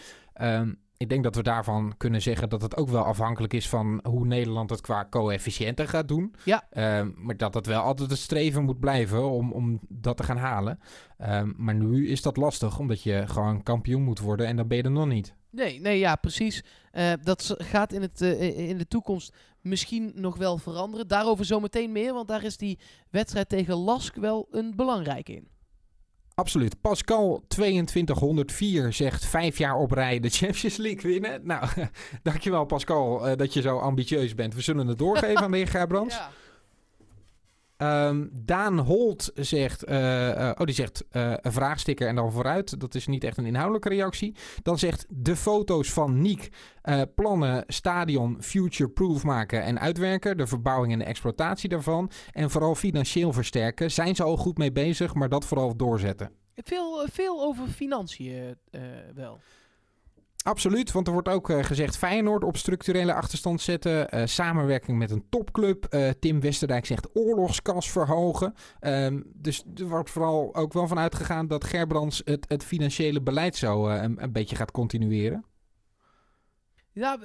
Uh, 0.41 0.61
ik 0.97 1.09
denk 1.09 1.23
dat 1.23 1.35
we 1.35 1.43
daarvan 1.43 1.93
kunnen 1.97 2.21
zeggen 2.21 2.49
dat 2.49 2.61
het 2.61 2.77
ook 2.77 2.89
wel 2.89 3.03
afhankelijk 3.03 3.53
is 3.53 3.69
van 3.69 3.99
hoe 4.03 4.25
Nederland 4.25 4.69
het 4.69 4.81
qua 4.81 5.07
coëfficiënten 5.09 5.87
gaat 5.87 6.07
doen. 6.07 6.35
Ja. 6.45 6.63
Uh, 6.73 7.07
maar 7.15 7.37
dat 7.37 7.53
het 7.53 7.65
wel 7.65 7.81
altijd 7.81 8.09
het 8.09 8.19
streven 8.19 8.63
moet 8.63 8.79
blijven 8.79 9.29
om, 9.29 9.51
om 9.51 9.79
dat 9.89 10.17
te 10.17 10.23
gaan 10.23 10.37
halen. 10.37 10.79
Uh, 11.19 11.41
maar 11.57 11.75
nu 11.75 12.07
is 12.09 12.21
dat 12.21 12.37
lastig, 12.37 12.79
omdat 12.79 13.03
je 13.03 13.23
gewoon 13.27 13.63
kampioen 13.63 14.01
moet 14.01 14.19
worden 14.19 14.47
en 14.47 14.55
dan 14.55 14.67
ben 14.67 14.77
je 14.77 14.83
er 14.83 14.91
nog 14.91 15.07
niet. 15.07 15.35
Nee, 15.49 15.79
nee 15.79 15.99
ja, 15.99 16.15
precies. 16.15 16.63
Uh, 16.93 17.13
dat 17.23 17.55
gaat 17.57 17.93
in, 17.93 18.01
het, 18.01 18.21
uh, 18.21 18.69
in 18.69 18.77
de 18.77 18.87
toekomst 18.87 19.35
misschien 19.61 20.11
nog 20.15 20.37
wel 20.37 20.57
veranderen. 20.57 21.07
Daarover 21.07 21.45
zometeen 21.45 21.91
meer, 21.91 22.13
want 22.13 22.27
daar 22.27 22.43
is 22.43 22.57
die 22.57 22.79
wedstrijd 23.09 23.49
tegen 23.49 23.75
Lask 23.75 24.15
wel 24.15 24.47
een 24.51 24.75
belangrijke 24.75 25.33
in. 25.33 25.47
Absoluut. 26.35 26.81
Pascal 26.81 27.43
2204 27.47 28.93
zegt 28.93 29.25
vijf 29.25 29.57
jaar 29.57 29.75
op 29.75 29.91
rij 29.91 30.19
de 30.19 30.29
Champions 30.29 30.77
League 30.77 31.11
winnen. 31.11 31.41
Nou, 31.43 31.67
dankjewel 32.23 32.65
Pascal 32.65 33.29
uh, 33.29 33.37
dat 33.37 33.53
je 33.53 33.61
zo 33.61 33.77
ambitieus 33.77 34.35
bent. 34.35 34.55
We 34.55 34.61
zullen 34.61 34.87
het 34.87 34.97
doorgeven 34.97 35.41
aan 35.41 35.51
de 35.51 35.57
heer 35.57 35.67
Gerbrands. 35.67 36.15
Ja. 36.15 36.29
Ehm, 37.77 38.27
Daan 38.31 38.79
Holt 38.79 39.31
zegt, 39.35 39.83
eh, 39.83 40.49
eh, 40.49 40.55
oh 40.57 40.65
die 40.65 40.75
zegt 40.75 41.05
eh, 41.09 41.33
een 41.41 41.51
vraagsticker 41.51 42.07
en 42.07 42.15
dan 42.15 42.31
vooruit. 42.31 42.79
Dat 42.79 42.95
is 42.95 43.07
niet 43.07 43.23
echt 43.23 43.37
een 43.37 43.45
inhoudelijke 43.45 43.89
reactie. 43.89 44.35
Dan 44.63 44.79
zegt 44.79 45.05
de 45.09 45.35
foto's 45.35 45.91
van 45.91 46.21
Niek 46.21 46.51
plannen 47.15 47.63
stadion 47.67 48.37
future-proof 48.39 49.23
maken 49.23 49.63
en 49.63 49.79
uitwerken. 49.79 50.37
De 50.37 50.47
verbouwing 50.47 50.93
en 50.93 50.99
de 50.99 51.05
exploitatie 51.05 51.69
daarvan. 51.69 52.11
En 52.31 52.49
vooral 52.49 52.75
financieel 52.75 53.33
versterken. 53.33 53.91
Zijn 53.91 54.15
ze 54.15 54.23
al 54.23 54.37
goed 54.37 54.57
mee 54.57 54.71
bezig, 54.71 55.13
maar 55.13 55.29
dat 55.29 55.45
vooral 55.45 55.75
doorzetten. 55.75 56.31
Veel, 56.55 57.07
veel 57.11 57.41
over 57.41 57.67
financiën 57.67 58.57
wel. 59.15 59.39
Absoluut, 60.43 60.91
want 60.91 61.07
er 61.07 61.13
wordt 61.13 61.27
ook 61.27 61.49
eh, 61.49 61.63
gezegd 61.63 61.97
Feyenoord 61.97 62.43
op 62.43 62.57
structurele 62.57 63.13
achterstand 63.13 63.61
zetten. 63.61 64.09
eh, 64.09 64.25
samenwerking 64.25 64.97
met 64.97 65.11
een 65.11 65.25
topclub. 65.29 65.85
Eh, 65.85 66.09
Tim 66.19 66.39
Westerdijk 66.41 66.85
zegt 66.85 67.07
oorlogskas 67.13 67.91
verhogen. 67.91 68.53
Ehm, 68.79 69.21
dus 69.25 69.63
er 69.75 69.87
wordt 69.87 70.09
vooral 70.09 70.55
ook 70.55 70.73
wel 70.73 70.87
van 70.87 70.99
uitgegaan 70.99 71.47
dat 71.47 71.63
Gerbrands 71.63 72.21
het, 72.25 72.45
het 72.47 72.63
financiële 72.63 73.21
beleid 73.21 73.55
zo 73.55 73.87
een, 73.87 74.23
een 74.23 74.31
beetje 74.31 74.55
gaat 74.55 74.71
continueren. 74.71 75.45
Ja, 76.91 77.19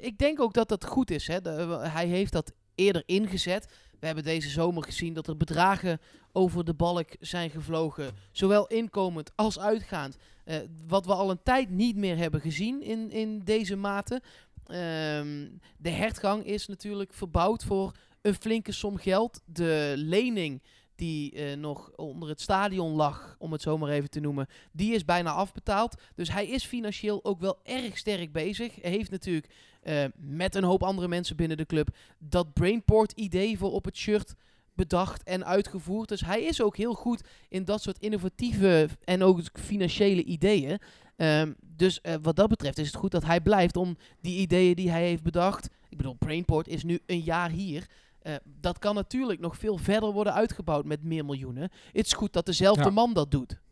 ik 0.00 0.18
denk 0.18 0.40
ook 0.40 0.52
dat 0.52 0.68
dat 0.68 0.84
goed 0.84 1.10
is. 1.10 1.26
Hè. 1.26 1.38
Hij 1.78 2.06
heeft 2.06 2.32
dat 2.32 2.52
eerder 2.74 3.02
ingezet. 3.06 3.68
We 4.00 4.06
hebben 4.06 4.24
deze 4.24 4.48
zomer 4.48 4.82
gezien 4.82 5.14
dat 5.14 5.26
er 5.26 5.36
bedragen 5.36 6.00
over 6.32 6.64
de 6.64 6.74
balk 6.74 7.08
zijn 7.20 7.50
gevlogen. 7.50 8.14
Zowel 8.32 8.66
inkomend 8.66 9.32
als 9.34 9.58
uitgaand. 9.58 10.16
Eh, 10.44 10.56
wat 10.86 11.06
we 11.06 11.14
al 11.14 11.30
een 11.30 11.42
tijd 11.42 11.70
niet 11.70 11.96
meer 11.96 12.16
hebben 12.16 12.40
gezien 12.40 12.82
in, 12.82 13.10
in 13.10 13.40
deze 13.44 13.76
mate. 13.76 14.22
Ehm, 14.66 15.48
de 15.76 15.90
hertgang 15.90 16.46
is 16.46 16.66
natuurlijk 16.66 17.12
verbouwd 17.12 17.64
voor 17.64 17.92
een 18.22 18.34
flinke 18.34 18.72
som 18.72 18.96
geld. 18.96 19.40
De 19.44 19.92
lening 19.96 20.62
die 20.96 21.32
eh, 21.32 21.56
nog 21.56 21.90
onder 21.96 22.28
het 22.28 22.40
stadion 22.40 22.92
lag, 22.92 23.36
om 23.38 23.52
het 23.52 23.62
zo 23.62 23.78
maar 23.78 23.90
even 23.90 24.10
te 24.10 24.20
noemen, 24.20 24.46
die 24.72 24.94
is 24.94 25.04
bijna 25.04 25.30
afbetaald. 25.30 26.00
Dus 26.14 26.32
hij 26.32 26.46
is 26.46 26.64
financieel 26.64 27.24
ook 27.24 27.40
wel 27.40 27.58
erg 27.62 27.98
sterk 27.98 28.32
bezig. 28.32 28.74
Hij 28.82 28.90
heeft 28.90 29.10
natuurlijk 29.10 29.48
eh, 29.82 30.04
met 30.16 30.54
een 30.54 30.64
hoop 30.64 30.82
andere 30.82 31.08
mensen 31.08 31.36
binnen 31.36 31.56
de 31.56 31.66
club 31.66 31.88
dat 32.18 32.52
Brainport-idee 32.52 33.58
voor 33.58 33.72
op 33.72 33.84
het 33.84 33.96
shirt 33.96 34.34
bedacht 34.74 35.22
en 35.22 35.44
uitgevoerd. 35.44 36.08
Dus 36.08 36.20
hij 36.20 36.42
is 36.42 36.62
ook 36.62 36.76
heel 36.76 36.94
goed 36.94 37.22
in 37.48 37.64
dat 37.64 37.82
soort 37.82 37.98
innovatieve 37.98 38.88
en 39.04 39.22
ook 39.22 39.40
financiële 39.52 40.24
ideeën. 40.24 40.78
Ehm, 41.16 41.52
dus 41.60 42.00
eh, 42.00 42.14
wat 42.22 42.36
dat 42.36 42.48
betreft 42.48 42.78
is 42.78 42.86
het 42.86 42.96
goed 42.96 43.10
dat 43.10 43.24
hij 43.24 43.40
blijft 43.40 43.76
om 43.76 43.96
die 44.20 44.38
ideeën 44.38 44.74
die 44.74 44.90
hij 44.90 45.06
heeft 45.06 45.22
bedacht. 45.22 45.68
Ik 45.88 45.96
bedoel, 45.96 46.14
Brainport 46.14 46.68
is 46.68 46.84
nu 46.84 47.00
een 47.06 47.20
jaar 47.20 47.50
hier. 47.50 47.86
Eh, 48.24 48.34
dat 48.44 48.78
kan 48.78 48.94
natuurlijk 48.94 49.40
nog 49.40 49.56
veel 49.56 49.76
verder 49.76 50.12
worden 50.12 50.34
uitgebouwd 50.34 50.84
met 50.84 51.02
meer 51.02 51.24
miljoenen. 51.24 51.70
Het 51.92 52.06
is 52.06 52.12
goed 52.12 52.32
dat 52.32 52.46
dezelfde 52.46 52.84
Ja. 52.84 52.90
man 52.90 53.12
dat 53.12 53.30
doet. 53.30 53.62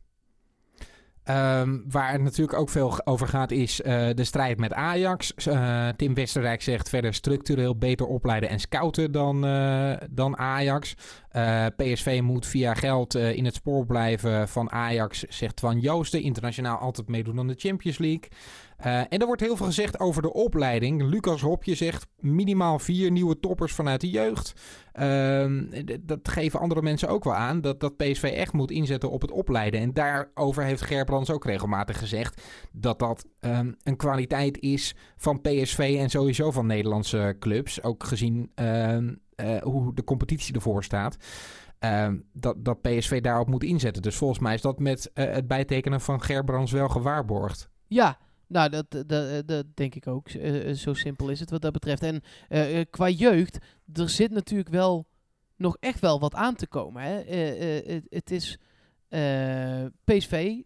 Ehm, 1.22 1.78
waar 1.88 2.12
het 2.12 2.22
natuurlijk 2.22 2.58
ook 2.58 2.70
veel 2.70 3.06
over 3.06 3.28
gaat 3.28 3.50
is 3.50 3.82
eh, 3.82 4.08
de 4.14 4.24
strijd 4.24 4.58
met 4.58 4.72
Ajax. 4.72 5.34
Eh, 5.34 5.88
Tim 5.88 6.14
Westerrijk 6.14 6.62
zegt 6.62 6.88
verder 6.88 7.14
structureel 7.14 7.76
beter 7.76 8.06
opleiden 8.06 8.48
en 8.48 8.60
scouten 8.60 9.12
dan, 9.12 9.40
dan 10.10 10.36
Ajax. 10.38 10.94
PSV 11.76 12.20
moet 12.22 12.46
via 12.46 12.74
geld 12.74 13.14
in 13.14 13.44
het 13.44 13.54
spoor 13.54 13.86
blijven 13.86 14.48
van 14.48 14.72
Ajax, 14.72 15.22
zegt 15.22 15.56
Twan 15.56 15.78
Joosten. 15.80 16.22
Internationaal 16.22 16.78
altijd 16.78 17.08
meedoen 17.08 17.38
aan 17.38 17.46
de 17.48 17.54
Champions 17.58 17.98
League. 17.98 18.28
Eh, 18.82 18.98
en 18.98 19.18
er 19.18 19.26
wordt 19.26 19.40
heel 19.40 19.56
veel 19.56 19.66
gezegd 19.66 20.00
over 20.00 20.22
de 20.22 20.32
opleiding. 20.32 21.02
Lucas 21.02 21.40
Hopje 21.40 21.74
zegt 21.74 22.06
minimaal 22.16 22.78
vier 22.78 23.10
nieuwe 23.10 23.40
toppers 23.40 23.72
vanuit 23.72 24.00
de 24.00 24.10
jeugd. 24.10 24.52
Ehm, 24.92 25.84
dat 26.00 26.28
geven 26.28 26.60
andere 26.60 26.82
mensen 26.82 27.08
ook 27.08 27.24
wel 27.24 27.34
aan. 27.34 27.60
Dat, 27.60 27.80
dat 27.80 27.96
PSV 27.96 28.22
echt 28.22 28.52
moet 28.52 28.70
inzetten 28.70 29.10
op 29.10 29.20
het 29.20 29.30
opleiden. 29.30 29.80
En 29.80 29.92
daarover 29.92 30.64
heeft 30.64 30.82
Gerbrands 30.82 31.30
ook 31.30 31.44
regelmatig 31.44 31.98
gezegd. 31.98 32.42
Dat 32.72 32.98
dat 32.98 33.26
ehm, 33.40 33.72
een 33.82 33.96
kwaliteit 33.96 34.60
is 34.60 34.94
van 35.16 35.40
PSV 35.40 35.96
en 35.98 36.10
sowieso 36.10 36.50
van 36.50 36.66
Nederlandse 36.66 37.36
clubs. 37.38 37.82
Ook 37.82 38.04
gezien 38.04 38.50
ehm, 38.54 39.14
eh, 39.34 39.62
hoe 39.62 39.94
de 39.94 40.04
competitie 40.04 40.54
ervoor 40.54 40.84
staat. 40.84 41.16
Dat, 42.32 42.64
dat 42.64 42.82
PSV 42.82 43.20
daarop 43.20 43.48
moet 43.48 43.64
inzetten. 43.64 44.02
Dus 44.02 44.16
volgens 44.16 44.38
mij 44.38 44.54
is 44.54 44.60
dat 44.60 44.78
met 44.78 45.10
eh, 45.12 45.32
het 45.32 45.46
bijtekenen 45.46 46.00
van 46.00 46.22
Gerbrands 46.22 46.72
wel 46.72 46.88
gewaarborgd. 46.88 47.68
Ja, 47.86 48.18
nou, 48.52 48.68
dat, 48.70 48.86
dat, 49.06 49.48
dat, 49.48 49.66
denk 49.74 49.94
ik 49.94 50.06
ook. 50.06 50.28
Eh, 50.28 50.70
eh, 50.70 50.76
zo 50.76 50.94
simpel 50.94 51.28
is 51.28 51.40
het 51.40 51.50
wat 51.50 51.62
dat 51.62 51.72
betreft. 51.72 52.02
En 52.02 52.22
eh, 52.48 52.80
eh, 52.80 52.86
qua 52.90 53.08
jeugd, 53.08 53.58
er 53.92 54.08
zit 54.08 54.30
natuurlijk 54.30 54.68
wel 54.68 55.06
nog 55.56 55.76
echt 55.80 56.00
wel 56.00 56.20
wat 56.20 56.34
aan 56.34 56.54
te 56.54 56.66
komen. 56.66 57.02
Hè? 57.02 57.20
Eh, 57.20 57.96
eh, 57.96 58.02
het, 58.08 58.30
is 58.30 58.58
eh, 59.08 59.84
PSV, 60.04 60.60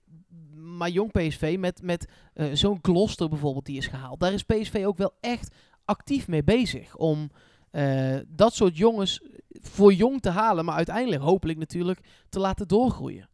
maar 0.54 0.90
jong 0.90 1.12
PSV 1.12 1.56
met, 1.58 1.82
met 1.82 2.08
eh, 2.34 2.46
zo'n 2.52 2.78
Gloucester 2.82 3.28
bijvoorbeeld 3.28 3.66
die 3.66 3.76
is 3.76 3.86
gehaald. 3.86 4.20
Daar 4.20 4.32
is 4.32 4.42
PSV 4.42 4.82
ook 4.86 4.98
wel 4.98 5.12
echt 5.20 5.54
actief 5.84 6.28
mee 6.28 6.44
bezig 6.44 6.96
om 6.96 7.30
eh, 7.70 8.16
dat 8.28 8.54
soort 8.54 8.76
jongens 8.76 9.22
voor 9.60 9.92
jong 9.92 10.20
te 10.20 10.30
halen, 10.30 10.64
maar 10.64 10.76
uiteindelijk 10.76 11.22
hopelijk 11.22 11.58
natuurlijk 11.58 12.00
te 12.28 12.38
laten 12.38 12.68
doorgroeien. 12.68 13.28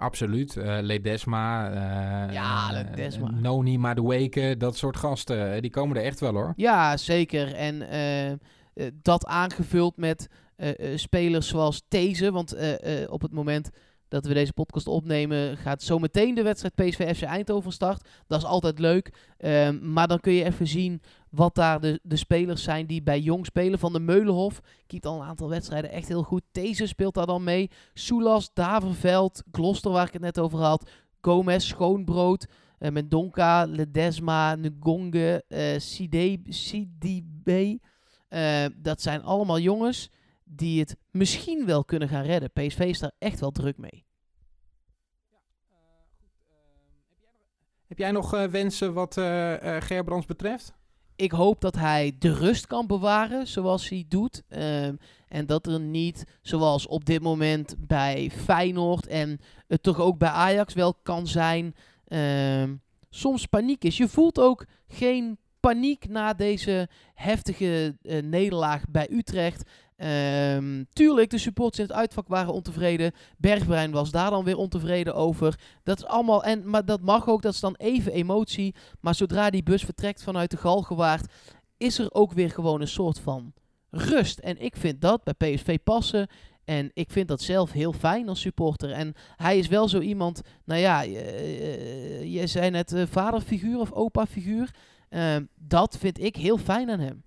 Absoluut. 0.00 0.56
Eh 0.56 0.78
Ledesma. 0.80 1.70
eh, 1.70 2.34
Ja, 2.34 2.70
Ledesma. 2.72 3.30
Noni 3.30 3.78
Madueke, 3.78 4.54
dat 4.58 4.76
soort 4.76 4.96
gasten. 4.96 5.62
Die 5.62 5.70
komen 5.70 5.96
er 5.96 6.02
echt 6.04 6.20
wel 6.20 6.32
hoor. 6.32 6.52
Ja, 6.56 6.96
zeker. 6.96 7.54
En 7.54 7.82
dat 9.02 9.26
aangevuld 9.26 9.96
met 9.96 10.28
spelers 10.94 11.48
zoals 11.48 11.82
These. 11.88 12.32
Want 12.32 12.56
op 13.08 13.22
het 13.22 13.32
moment 13.32 13.70
dat 14.10 14.26
we 14.26 14.34
deze 14.34 14.52
podcast 14.52 14.86
opnemen, 14.86 15.56
gaat 15.56 15.82
zometeen 15.82 16.34
de 16.34 16.42
wedstrijd 16.42 16.74
PSV 16.74 17.16
FC 17.16 17.22
Eindhoven 17.22 17.72
start. 17.72 18.08
Dat 18.26 18.38
is 18.38 18.44
altijd 18.46 18.78
leuk. 18.78 19.12
Ehm, 19.38 19.92
maar 19.92 20.08
dan 20.08 20.20
kun 20.20 20.32
je 20.32 20.44
even 20.44 20.66
zien 20.66 21.02
wat 21.30 21.54
daar 21.54 21.80
de, 21.80 22.00
de 22.02 22.16
spelers 22.16 22.62
zijn 22.62 22.86
die 22.86 23.02
bij 23.02 23.20
Jong 23.20 23.46
spelen. 23.46 23.78
Van 23.78 23.92
de 23.92 24.00
Meulenhof 24.00 24.60
keept 24.86 25.06
al 25.06 25.20
een 25.20 25.26
aantal 25.28 25.48
wedstrijden 25.48 25.90
echt 25.90 26.08
heel 26.08 26.22
goed. 26.22 26.42
These 26.52 26.86
speelt 26.86 27.14
daar 27.14 27.26
dan 27.26 27.44
mee. 27.44 27.70
Soulas, 27.94 28.50
Daverveld, 28.54 29.42
Gloucester 29.52 29.90
waar 29.90 30.06
ik 30.06 30.12
het 30.12 30.22
net 30.22 30.38
over 30.38 30.58
had. 30.58 30.90
Gomez, 31.20 31.66
Schoonbrood. 31.66 32.46
Eh 32.78 32.90
Mendonca, 32.90 33.64
Ledesma, 33.64 34.56
Ngonge, 34.56 35.44
eh 35.48 35.78
Side- 35.78 36.40
Sidibe. 36.48 37.78
Eh, 38.28 38.64
dat 38.76 39.02
zijn 39.02 39.22
allemaal 39.22 39.58
jongens 39.58 40.10
die 40.52 40.80
het 40.80 40.96
misschien 41.10 41.66
wel 41.66 41.84
kunnen 41.84 42.08
gaan 42.08 42.24
redden. 42.24 42.52
PSV 42.52 42.78
is 42.78 42.98
daar 42.98 43.12
echt 43.18 43.40
wel 43.40 43.50
druk 43.50 43.78
mee. 43.78 44.04
Heb 47.90 47.98
jij 47.98 48.10
nog 48.10 48.34
eh, 48.34 48.44
wensen 48.44 48.92
wat 48.92 49.16
eh, 49.16 49.76
Gerbrands 49.80 50.26
betreft? 50.26 50.72
Ik 51.16 51.30
hoop 51.32 51.60
dat 51.60 51.74
hij 51.74 52.16
de 52.18 52.34
rust 52.34 52.66
kan 52.66 52.86
bewaren 52.86 53.46
zoals 53.46 53.88
hij 53.88 54.04
doet. 54.08 54.42
Ehm, 54.48 54.94
en 55.28 55.46
dat 55.46 55.66
er 55.66 55.80
niet, 55.80 56.24
zoals 56.42 56.86
op 56.86 57.04
dit 57.04 57.22
moment 57.22 57.74
bij 57.78 58.30
Feyenoord 58.30 59.06
en 59.06 59.40
het 59.66 59.82
toch 59.82 60.00
ook 60.00 60.18
bij 60.18 60.28
Ajax 60.28 60.74
wel 60.74 60.94
kan 60.94 61.26
zijn, 61.26 61.74
ehm, 62.06 62.74
soms 63.08 63.46
paniek 63.46 63.84
is. 63.84 63.96
Je 63.96 64.08
voelt 64.08 64.40
ook 64.40 64.66
geen 64.88 65.38
paniek 65.60 66.08
na 66.08 66.34
deze 66.34 66.88
heftige 67.14 67.96
nederlaag 68.22 68.82
bij 68.88 69.10
Utrecht. 69.10 69.70
Ehm, 70.00 70.84
tuurlijk, 70.92 71.30
de 71.30 71.38
supporters 71.38 71.78
in 71.78 71.84
het 71.84 71.96
uitvak 71.96 72.28
waren 72.28 72.52
ontevreden. 72.52 73.12
Bergbrein 73.36 73.90
was 73.90 74.10
daar 74.10 74.30
dan 74.30 74.44
weer 74.44 74.56
ontevreden 74.56 75.14
over. 75.14 75.58
Dat 75.82 75.98
is 75.98 76.04
allemaal, 76.04 76.44
en, 76.44 76.70
maar 76.70 76.84
dat 76.84 77.00
mag 77.00 77.28
ook, 77.28 77.42
dat 77.42 77.52
is 77.52 77.60
dan 77.60 77.74
even 77.76 78.12
emotie. 78.12 78.74
Maar 79.00 79.14
zodra 79.14 79.50
die 79.50 79.62
bus 79.62 79.84
vertrekt 79.84 80.22
vanuit 80.22 80.50
de 80.50 80.56
Galgenwaard, 80.56 81.32
is 81.76 81.98
er 81.98 82.12
ook 82.12 82.32
weer 82.32 82.50
gewoon 82.50 82.80
een 82.80 82.88
soort 82.88 83.18
van 83.18 83.52
rust. 83.90 84.38
En 84.38 84.60
ik 84.62 84.76
vind 84.76 85.00
dat 85.00 85.24
bij 85.24 85.34
PSV 85.54 85.78
passen. 85.84 86.28
En 86.64 86.90
ik 86.92 87.10
vind 87.10 87.28
dat 87.28 87.42
zelf 87.42 87.72
heel 87.72 87.92
fijn 87.92 88.28
als 88.28 88.40
supporter. 88.40 88.90
En 88.90 89.14
hij 89.36 89.58
is 89.58 89.68
wel 89.68 89.88
zo 89.88 89.98
iemand, 89.98 90.40
nou 90.64 90.80
ja, 90.80 91.00
je, 91.00 92.30
je 92.30 92.46
zei 92.46 92.70
net 92.70 92.92
eh, 92.92 93.02
vaderfiguur 93.06 93.78
of 93.78 93.92
opa-figuur. 93.92 94.70
Ehm, 95.08 95.44
dat 95.54 95.96
vind 95.98 96.20
ik 96.20 96.36
heel 96.36 96.58
fijn 96.58 96.90
aan 96.90 97.00
hem. 97.00 97.22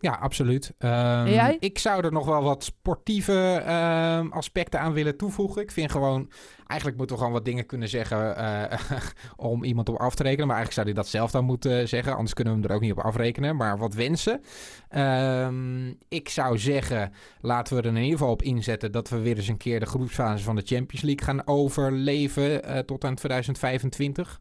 Ja, 0.00 0.12
absoluut. 0.12 0.74
Ehm, 0.78 1.26
jij? 1.26 1.56
Ik 1.60 1.78
zou 1.78 2.04
er 2.04 2.12
nog 2.12 2.26
wel 2.26 2.42
wat 2.42 2.64
sportieve 2.64 3.62
ehm, 3.66 4.28
aspecten 4.28 4.80
aan 4.80 4.92
willen 4.92 5.16
toevoegen. 5.16 5.62
Ik 5.62 5.70
vind 5.70 5.90
gewoon, 5.90 6.30
eigenlijk 6.66 6.98
moeten 6.98 7.16
we 7.16 7.22
gewoon 7.22 7.36
wat 7.36 7.44
dingen 7.44 7.66
kunnen 7.66 7.88
zeggen 7.88 8.36
eh, 8.36 8.78
om 9.36 9.64
iemand 9.64 9.88
op 9.88 9.96
af 9.96 10.14
te 10.14 10.22
rekenen. 10.22 10.46
Maar 10.46 10.56
eigenlijk 10.56 10.86
zou 10.86 10.86
hij 10.86 11.04
dat 11.04 11.12
zelf 11.12 11.30
dan 11.30 11.44
moeten 11.44 11.88
zeggen, 11.88 12.12
anders 12.12 12.34
kunnen 12.34 12.54
we 12.54 12.60
hem 12.60 12.68
er 12.68 12.74
ook 12.76 12.82
niet 12.82 12.92
op 12.92 13.00
afrekenen. 13.00 13.56
Maar 13.56 13.78
wat 13.78 13.94
wensen. 13.94 14.40
Ehm, 14.88 15.88
ik 16.08 16.28
zou 16.28 16.58
zeggen, 16.58 17.12
laten 17.40 17.76
we 17.76 17.82
er 17.82 17.88
in 17.88 17.96
ieder 17.96 18.18
geval 18.18 18.32
op 18.32 18.42
inzetten 18.42 18.92
dat 18.92 19.08
we 19.08 19.18
weer 19.18 19.36
eens 19.36 19.48
een 19.48 19.56
keer 19.56 19.80
de 19.80 19.86
groepsfase 19.86 20.44
van 20.44 20.56
de 20.56 20.62
Champions 20.64 21.04
League 21.04 21.24
gaan 21.24 21.46
overleven 21.46 22.64
eh, 22.64 22.78
tot 22.78 23.04
aan 23.04 23.14
2025. 23.14 24.40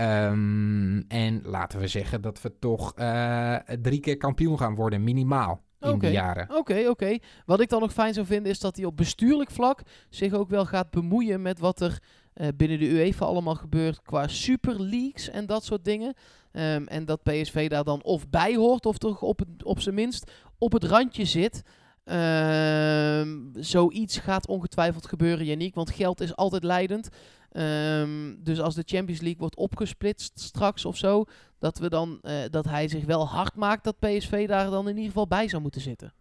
Ehm, 0.00 1.00
en 1.08 1.40
laten 1.44 1.80
we 1.80 1.86
zeggen 1.86 2.20
dat 2.20 2.40
we 2.42 2.58
toch 2.58 2.92
eh, 2.94 3.56
drie 3.82 4.00
keer 4.00 4.16
kampioen 4.16 4.58
gaan 4.58 4.74
worden, 4.74 5.04
minimaal. 5.04 5.62
in 5.80 5.88
Oké. 5.88 5.98
die 5.98 6.10
jaren. 6.10 6.56
Oké, 6.56 6.88
oké. 6.88 7.18
Wat 7.46 7.60
ik 7.60 7.68
dan 7.68 7.80
nog 7.80 7.92
fijn 7.92 8.14
zou 8.14 8.26
vinden 8.26 8.50
is 8.50 8.58
dat 8.58 8.76
hij 8.76 8.84
op 8.84 8.96
bestuurlijk 8.96 9.50
vlak 9.50 9.82
zich 10.08 10.32
ook 10.32 10.48
wel 10.48 10.66
gaat 10.66 10.90
bemoeien 10.90 11.42
met 11.42 11.58
wat 11.58 11.80
er 11.80 11.98
eh, 12.32 12.48
binnen 12.56 12.78
de 12.78 12.88
UEFA 12.88 13.24
allemaal 13.24 13.54
gebeurt 13.54 14.02
qua 14.02 14.28
Super 14.28 14.82
Leagues 14.82 15.30
en 15.30 15.46
dat 15.46 15.64
soort 15.64 15.84
dingen. 15.84 16.14
Ehm, 16.52 16.84
en 16.86 17.04
dat 17.04 17.22
PSV 17.22 17.68
daar 17.68 17.84
dan 17.84 18.02
of 18.02 18.28
bij 18.28 18.56
hoort 18.56 18.86
of 18.86 18.98
toch 18.98 19.22
op, 19.22 19.38
het, 19.38 19.64
op 19.64 19.80
zijn 19.80 19.94
minst 19.94 20.30
op 20.58 20.72
het 20.72 20.84
randje 20.84 21.24
zit. 21.24 21.62
Ehm, 22.04 23.38
zoiets 23.52 24.18
gaat 24.18 24.46
ongetwijfeld 24.46 25.06
gebeuren, 25.06 25.46
Yannick, 25.46 25.74
want 25.74 25.90
geld 25.90 26.20
is 26.20 26.36
altijd 26.36 26.64
leidend. 26.64 27.08
Ehm, 27.50 28.34
dus 28.38 28.60
als 28.60 28.74
de 28.74 28.82
Champions 28.86 29.20
League 29.20 29.38
wordt 29.40 29.56
opgesplitst 29.56 30.40
straks 30.40 30.84
of 30.84 30.96
zo, 30.96 31.24
dat, 31.58 31.78
we 31.78 31.88
dan, 31.88 32.18
eh, 32.22 32.34
dat 32.50 32.64
hij 32.64 32.88
zich 32.88 33.04
wel 33.04 33.28
hard 33.28 33.54
maakt 33.54 33.84
dat 33.84 33.98
PSV 33.98 34.48
daar 34.48 34.70
dan 34.70 34.82
in 34.88 34.94
ieder 34.94 35.06
geval 35.06 35.26
bij 35.26 35.48
zou 35.48 35.62
moeten 35.62 35.80
zitten. 35.80 36.12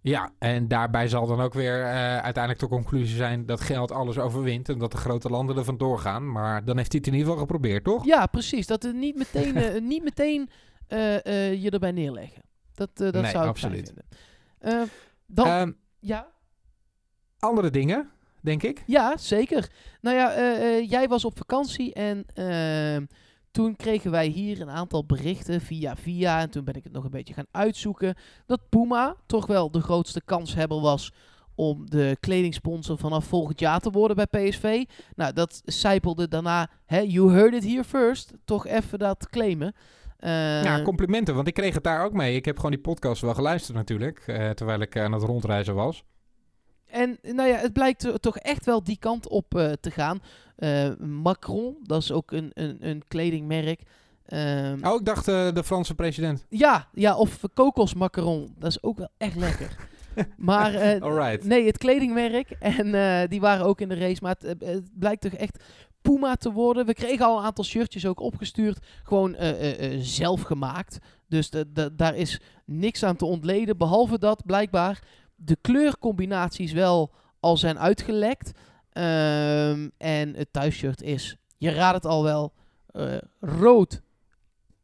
Ja, 0.00 0.30
en 0.38 0.68
daarbij 0.68 1.08
zal 1.08 1.26
dan 1.26 1.40
ook 1.40 1.54
weer 1.54 1.80
eh, 1.82 2.18
uiteindelijk 2.18 2.58
de 2.58 2.68
conclusie 2.68 3.16
zijn 3.16 3.46
dat 3.46 3.60
geld 3.60 3.90
alles 3.92 4.18
overwint 4.18 4.68
en 4.68 4.78
dat 4.78 4.90
de 4.92 4.96
grote 4.96 5.28
landen 5.28 5.56
er 5.56 5.64
vandoor 5.64 5.98
gaan. 5.98 6.32
Maar 6.32 6.64
dan 6.64 6.76
heeft 6.76 6.92
hij 6.92 7.00
het 7.04 7.12
in 7.12 7.18
ieder 7.18 7.28
geval 7.32 7.46
geprobeerd, 7.46 7.84
toch? 7.84 8.04
Ja, 8.04 8.26
precies. 8.26 8.66
Dat 8.66 8.84
er 8.84 8.94
niet 8.94 9.16
meteen, 9.16 9.56
eh, 9.56 9.80
niet 9.92 10.02
meteen 10.04 10.50
je 11.60 11.68
erbij 11.70 11.92
neerleggen. 11.92 12.42
Dat, 12.74 12.90
dat 12.96 13.12
Nee, 13.14 13.30
zou 13.30 13.42
ik 13.42 13.48
absoluut. 13.50 13.92
vinden. 14.58 14.88
Dan, 15.26 15.46
Ehm, 15.46 15.72
ja, 15.98 16.26
andere 17.38 17.70
dingen, 17.70 18.10
denk 18.42 18.62
ik. 18.62 18.82
ja, 18.86 19.16
zeker. 19.16 19.70
Nou 20.00 20.16
ja, 20.16 20.32
eh, 20.32 20.76
eh, 20.76 20.90
jij 20.90 21.08
was 21.08 21.24
op 21.24 21.36
vakantie 21.36 21.94
en 21.94 22.24
ehm, 22.34 23.04
toen 23.50 23.76
kregen 23.76 24.10
wij 24.10 24.26
hier 24.26 24.60
een 24.60 24.70
aantal 24.70 25.06
berichten 25.06 25.60
via 25.60 25.96
via. 25.96 26.40
En 26.40 26.50
toen 26.50 26.64
ben 26.64 26.74
ik 26.74 26.84
het 26.84 26.92
nog 26.92 27.04
een 27.04 27.10
beetje 27.10 27.34
gaan 27.34 27.46
uitzoeken. 27.50 28.14
Dat 28.46 28.68
Puma 28.68 29.16
toch 29.26 29.46
wel 29.46 29.70
de 29.70 29.80
grootste 29.80 30.22
kanshebber 30.24 30.80
was 30.80 31.12
om 31.54 31.90
de 31.90 32.16
kledingsponsor 32.20 32.98
vanaf 32.98 33.24
volgend 33.24 33.60
jaar 33.60 33.80
te 33.80 33.90
worden 33.90 34.16
bij 34.16 34.48
PSV. 34.48 34.84
Nou, 35.16 35.32
dat 35.32 35.62
zijpelde 35.64 36.28
daarna, 36.28 36.70
hè, 36.86 37.00
you 37.00 37.32
heard 37.32 37.54
it 37.54 37.64
here 37.64 37.84
first, 37.84 38.32
toch 38.44 38.66
even 38.66 38.98
dat 38.98 39.28
claimen. 39.28 39.74
Eh, 40.16 40.62
ja, 40.62 40.82
complimenten, 40.82 41.34
want 41.34 41.46
ik 41.46 41.54
kreeg 41.54 41.74
het 41.74 41.84
daar 41.84 42.04
ook 42.04 42.12
mee. 42.12 42.36
Ik 42.36 42.44
heb 42.44 42.56
gewoon 42.56 42.70
die 42.70 42.80
podcast 42.80 43.22
wel 43.22 43.34
geluisterd 43.34 43.76
natuurlijk, 43.76 44.20
terwijl 44.54 44.80
ik 44.80 44.98
aan 44.98 45.12
het 45.12 45.22
rondreizen 45.22 45.74
was. 45.74 46.04
En 46.92 47.18
nou 47.22 47.48
ja, 47.48 47.56
het 47.56 47.72
blijkt 47.72 48.00
to- 48.00 48.16
toch 48.16 48.36
echt 48.36 48.64
wel 48.64 48.82
die 48.84 48.96
kant 48.98 49.28
op 49.28 49.54
eh, 49.54 49.72
te 49.80 49.90
gaan. 49.90 50.22
Eh, 50.56 50.88
Macron, 50.98 51.76
dat 51.82 52.02
is 52.02 52.12
ook 52.12 52.30
een, 52.32 52.50
een, 52.54 52.76
een 52.80 53.02
kledingmerk. 53.08 53.82
Ehm, 54.26 54.78
Oh, 54.86 54.94
ik 55.00 55.04
dacht 55.06 55.28
eh, 55.28 55.52
de 55.54 55.64
Franse 55.64 55.94
president. 55.94 56.46
Ja, 56.48 56.88
ja, 56.94 57.16
of 57.16 57.40
kokos 57.54 57.94
Macron. 57.94 58.54
Dat 58.58 58.70
is 58.70 58.82
ook 58.82 58.98
wel 58.98 59.08
echt 59.16 59.36
lekker. 59.36 59.76
maar 60.36 60.72
nee, 61.42 61.66
het 61.66 61.78
kledingmerk. 61.78 62.50
En 62.50 63.28
die 63.28 63.40
waren 63.40 63.66
ook 63.66 63.80
in 63.80 63.88
de 63.88 63.94
race. 63.94 64.18
Maar 64.22 64.36
het, 64.38 64.60
het 64.64 64.98
blijkt 64.98 65.20
toch 65.22 65.32
echt 65.32 65.62
Puma 66.02 66.34
te 66.34 66.52
worden. 66.52 66.86
We 66.86 66.94
kregen 66.94 67.26
al 67.26 67.38
een 67.38 67.44
aantal 67.44 67.64
shirtjes 67.64 68.06
ook 68.06 68.20
opgestuurd. 68.20 68.78
Gewoon 69.02 69.36
zelf 69.98 70.42
gemaakt. 70.42 70.98
Dus 71.28 71.50
de, 71.50 71.72
de- 71.72 71.94
daar 71.94 72.16
is 72.16 72.40
niks 72.64 73.02
aan 73.04 73.16
te 73.16 73.24
ontleden. 73.24 73.76
Behalve 73.76 74.18
dat 74.18 74.46
blijkbaar 74.46 75.02
de 75.44 75.56
kleurcombinaties 75.60 76.72
wel 76.72 77.12
al 77.40 77.56
zijn 77.56 77.78
uitgelekt. 77.78 78.52
Ehm, 78.92 79.88
en 79.98 80.34
het 80.34 80.52
thuisshirt 80.52 81.02
is, 81.02 81.36
je 81.58 81.70
raadt 81.70 81.94
het 81.94 82.06
al 82.06 82.22
wel, 82.22 82.52
eh, 82.86 83.16
rood 83.40 84.02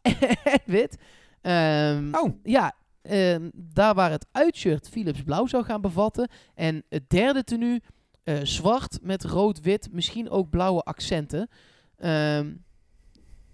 en 0.52 0.60
wit. 0.66 0.98
Ehm, 1.40 2.14
Oh, 2.14 2.34
ja, 2.42 2.72
ehm, 3.02 3.50
daar 3.54 3.94
waar 3.94 4.10
het 4.10 4.26
uitshirt 4.32 4.88
Philips 4.88 5.22
blauw 5.22 5.46
zou 5.46 5.64
gaan 5.64 5.80
bevatten. 5.80 6.28
En 6.54 6.84
het 6.88 7.10
derde 7.10 7.44
tenue 7.44 7.82
eh, 8.22 8.36
zwart 8.42 8.98
met 9.02 9.24
rood-wit, 9.24 9.88
misschien 9.92 10.30
ook 10.30 10.50
blauwe 10.50 10.82
accenten. 10.82 11.48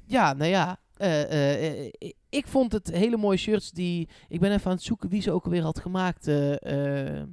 Ja, 0.07 0.33
nou 0.33 0.45
ja. 0.45 0.79
eh, 0.97 1.89
ik 2.37 2.47
vond 2.47 2.73
het 2.73 2.91
hele 2.91 3.17
mooie 3.17 3.37
shirts 3.37 3.71
die... 3.71 4.09
Ik 4.29 4.41
ben 4.41 4.53
even 4.53 4.67
aan 4.71 4.77
het 4.77 4.83
zoeken 4.85 5.09
wie 5.09 5.23
ze 5.23 5.31
ook 5.31 5.45
alweer 5.45 5.63
had 5.63 5.79
gemaakt 5.81 6.29
eh, 6.29 7.17
eh, 7.19 7.27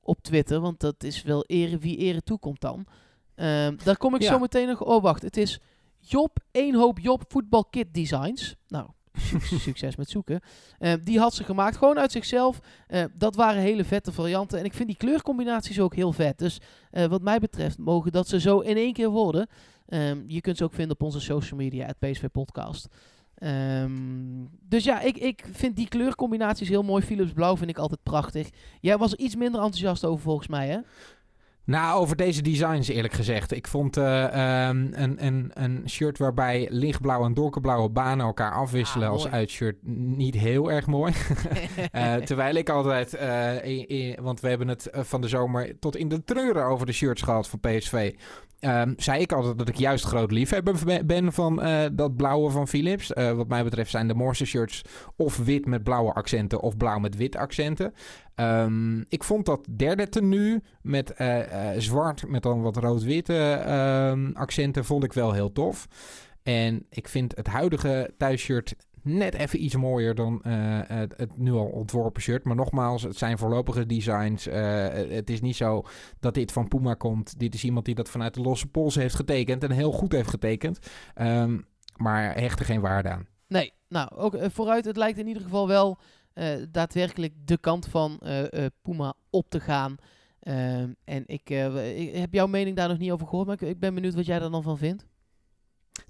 op 0.00 0.22
Twitter. 0.22 0.60
Want 0.60 0.80
dat 0.80 1.02
is 1.04 1.22
wel 1.22 1.44
ere 1.44 1.78
wie 1.78 1.96
ere 1.96 2.22
toekomt 2.22 2.60
dan. 2.60 2.86
Ehm, 3.34 3.76
daar 3.84 3.96
kom 3.96 4.14
ik 4.14 4.22
Ja. 4.22 4.32
zo 4.32 4.38
meteen 4.38 4.68
nog... 4.68 4.82
Oh, 4.82 5.02
wacht. 5.02 5.22
Het 5.22 5.36
is 5.36 5.60
Job, 6.00 6.38
één 6.50 6.74
hoop 6.74 6.98
Job 6.98 7.24
Voetbal 7.28 7.64
Kit 7.64 7.94
Designs. 7.94 8.54
Nou, 8.68 8.88
suc- 9.12 9.62
succes 9.62 9.96
met 9.96 10.08
zoeken. 10.10 10.40
Eh, 10.78 10.92
die 11.02 11.18
had 11.18 11.34
ze 11.34 11.44
gemaakt, 11.44 11.76
gewoon 11.76 11.98
uit 11.98 12.12
zichzelf. 12.12 12.60
Eh, 12.86 13.04
dat 13.14 13.34
waren 13.36 13.62
hele 13.62 13.84
vette 13.84 14.12
varianten. 14.12 14.58
En 14.58 14.64
ik 14.64 14.74
vind 14.74 14.88
die 14.88 14.96
kleurcombinaties 14.96 15.80
ook 15.80 15.94
heel 15.94 16.12
vet. 16.12 16.38
Dus 16.38 16.60
eh, 16.90 17.04
wat 17.06 17.22
mij 17.22 17.38
betreft 17.38 17.78
mogen 17.78 18.12
dat 18.12 18.28
ze 18.28 18.40
zo 18.40 18.58
in 18.58 18.76
één 18.76 18.92
keer 18.92 19.08
worden. 19.08 19.46
Ehm, 19.86 20.22
je 20.26 20.40
kunt 20.40 20.56
ze 20.56 20.64
ook 20.64 20.72
vinden 20.74 20.92
op 20.94 21.02
onze 21.02 21.20
social 21.20 21.58
media, 21.60 21.86
het 21.86 21.98
PSV 21.98 22.28
Podcast. 22.32 22.88
Ehm, 23.34 23.92
dus 24.68 24.84
ja, 24.84 25.00
ik, 25.00 25.16
ik 25.16 25.44
vind 25.52 25.76
die 25.76 25.88
kleurcombinaties 25.88 26.68
heel 26.68 26.82
mooi. 26.82 27.02
Philips 27.02 27.32
Blauw 27.32 27.56
vind 27.56 27.70
ik 27.70 27.78
altijd 27.78 28.02
prachtig. 28.02 28.48
Jij 28.80 28.98
was 28.98 29.12
er 29.12 29.18
iets 29.18 29.36
minder 29.36 29.60
enthousiast 29.60 30.04
over 30.04 30.22
volgens 30.22 30.48
mij, 30.48 30.68
hè? 30.68 30.78
Nou, 31.66 32.00
over 32.00 32.16
deze 32.16 32.42
designs 32.42 32.88
eerlijk 32.88 33.12
gezegd. 33.14 33.52
Ik 33.52 33.66
vond 33.66 33.96
eh, 33.96 34.24
ehm, 34.68 34.86
een, 34.92 35.26
een, 35.26 35.50
een 35.54 35.82
shirt 35.88 36.18
waarbij 36.18 36.66
lichtblauwe 36.70 37.26
en 37.26 37.34
donkerblauwe 37.34 37.88
banen 37.90 38.26
elkaar 38.26 38.52
afwisselen 38.52 39.06
Ah, 39.06 39.12
als 39.12 39.28
uitshirt 39.28 39.76
niet 40.16 40.34
heel 40.34 40.70
erg 40.70 40.86
mooi. 40.86 41.12
Eh, 41.90 42.14
terwijl 42.14 42.54
ik 42.54 42.68
altijd, 42.68 43.14
eh, 43.14 43.52
i- 43.66 43.84
i- 43.88 44.16
want 44.20 44.40
we 44.40 44.48
hebben 44.48 44.68
het 44.68 44.88
van 44.92 45.20
de 45.20 45.28
zomer 45.28 45.78
tot 45.78 45.96
in 45.96 46.08
de 46.08 46.24
treuren 46.24 46.64
over 46.64 46.86
de 46.86 46.92
shirts 46.92 47.22
gehad 47.22 47.48
van 47.48 47.60
PSV. 47.60 48.14
Ehm, 48.64 48.92
zei 48.96 49.20
ik 49.20 49.32
altijd 49.32 49.58
dat 49.58 49.68
ik 49.68 49.76
juist 49.76 50.04
groot 50.04 50.30
liefhebber 50.30 50.74
be- 50.84 51.04
ben 51.04 51.32
van 51.32 51.62
eh, 51.62 51.84
dat 51.92 52.16
blauwe 52.16 52.50
van 52.50 52.68
Philips. 52.68 53.12
Eh, 53.12 53.32
wat 53.32 53.48
mij 53.48 53.64
betreft 53.64 53.90
zijn 53.90 54.08
de 54.08 54.14
Morse 54.14 54.44
shirts 54.44 54.82
of 55.16 55.36
wit 55.36 55.66
met 55.66 55.82
blauwe 55.82 56.12
accenten 56.12 56.60
of 56.60 56.76
blauw 56.76 56.98
met 56.98 57.16
wit 57.16 57.36
accenten. 57.36 57.92
Ehm, 58.34 59.00
ik 59.00 59.24
vond 59.24 59.46
dat 59.46 59.66
derde 59.76 60.08
tenue 60.08 60.62
met 60.82 61.10
eh, 61.10 61.38
zwart 61.78 62.28
met 62.28 62.42
dan 62.42 62.62
wat 62.62 62.76
rood-witte 62.76 63.52
ehm, 63.52 64.30
accenten 64.32 64.84
vond 64.84 65.04
ik 65.04 65.12
wel 65.12 65.32
heel 65.32 65.52
tof. 65.52 65.86
En 66.42 66.86
ik 66.90 67.08
vind 67.08 67.36
het 67.36 67.46
huidige 67.46 68.10
thuisshirt 68.18 68.74
net 69.04 69.34
even 69.34 69.64
iets 69.64 69.76
mooier 69.76 70.14
dan 70.14 70.42
eh, 70.42 70.80
het, 70.88 71.36
nu 71.36 71.52
al 71.52 71.66
ontworpen 71.66 72.22
shirt. 72.22 72.44
Maar 72.44 72.56
nogmaals, 72.56 73.02
het 73.02 73.16
zijn 73.16 73.38
voorlopige 73.38 73.86
designs. 73.86 74.46
Eh, 74.46 74.86
het 75.08 75.30
is 75.30 75.40
niet 75.40 75.56
zo 75.56 75.82
dat 76.20 76.34
dit 76.34 76.52
van 76.52 76.68
Puma 76.68 76.94
komt. 76.94 77.38
Dit 77.38 77.54
is 77.54 77.64
iemand 77.64 77.84
die 77.84 77.94
dat 77.94 78.08
vanuit 78.08 78.34
de 78.34 78.40
losse 78.40 78.66
pols 78.66 78.94
heeft 78.94 79.14
getekend 79.14 79.64
en 79.64 79.70
heel 79.70 79.92
goed 79.92 80.12
heeft 80.12 80.28
getekend. 80.28 80.78
Ehm, 81.14 81.60
maar 81.96 82.34
hecht 82.34 82.58
er 82.58 82.64
geen 82.64 82.80
waarde 82.80 83.08
aan. 83.08 83.26
Nee, 83.48 83.72
nou, 83.88 84.10
ook 84.16 84.34
eh, 84.34 84.50
vooruit. 84.50 84.84
Het 84.84 84.96
lijkt 84.96 85.18
in 85.18 85.26
ieder 85.26 85.42
geval 85.42 85.68
wel 85.68 85.98
daadwerkelijk 86.70 87.32
de 87.44 87.58
kant 87.58 87.86
van 87.86 88.20
Puma 88.82 89.14
op 89.30 89.50
te 89.50 89.60
gaan. 89.60 89.96
Ehm, 90.40 90.92
en 91.04 91.22
ik, 91.26 91.50
ik 91.96 92.14
heb 92.14 92.32
jouw 92.32 92.46
mening 92.46 92.76
daar 92.76 92.88
nog 92.88 92.98
niet 92.98 93.10
over 93.10 93.26
gehoord, 93.26 93.46
maar 93.46 93.62
ik, 93.62 93.68
ik 93.68 93.78
ben 93.78 93.94
benieuwd 93.94 94.14
wat 94.14 94.26
jij 94.26 94.38
daar 94.38 94.50
dan 94.50 94.62
van 94.62 94.78
vindt. 94.78 95.06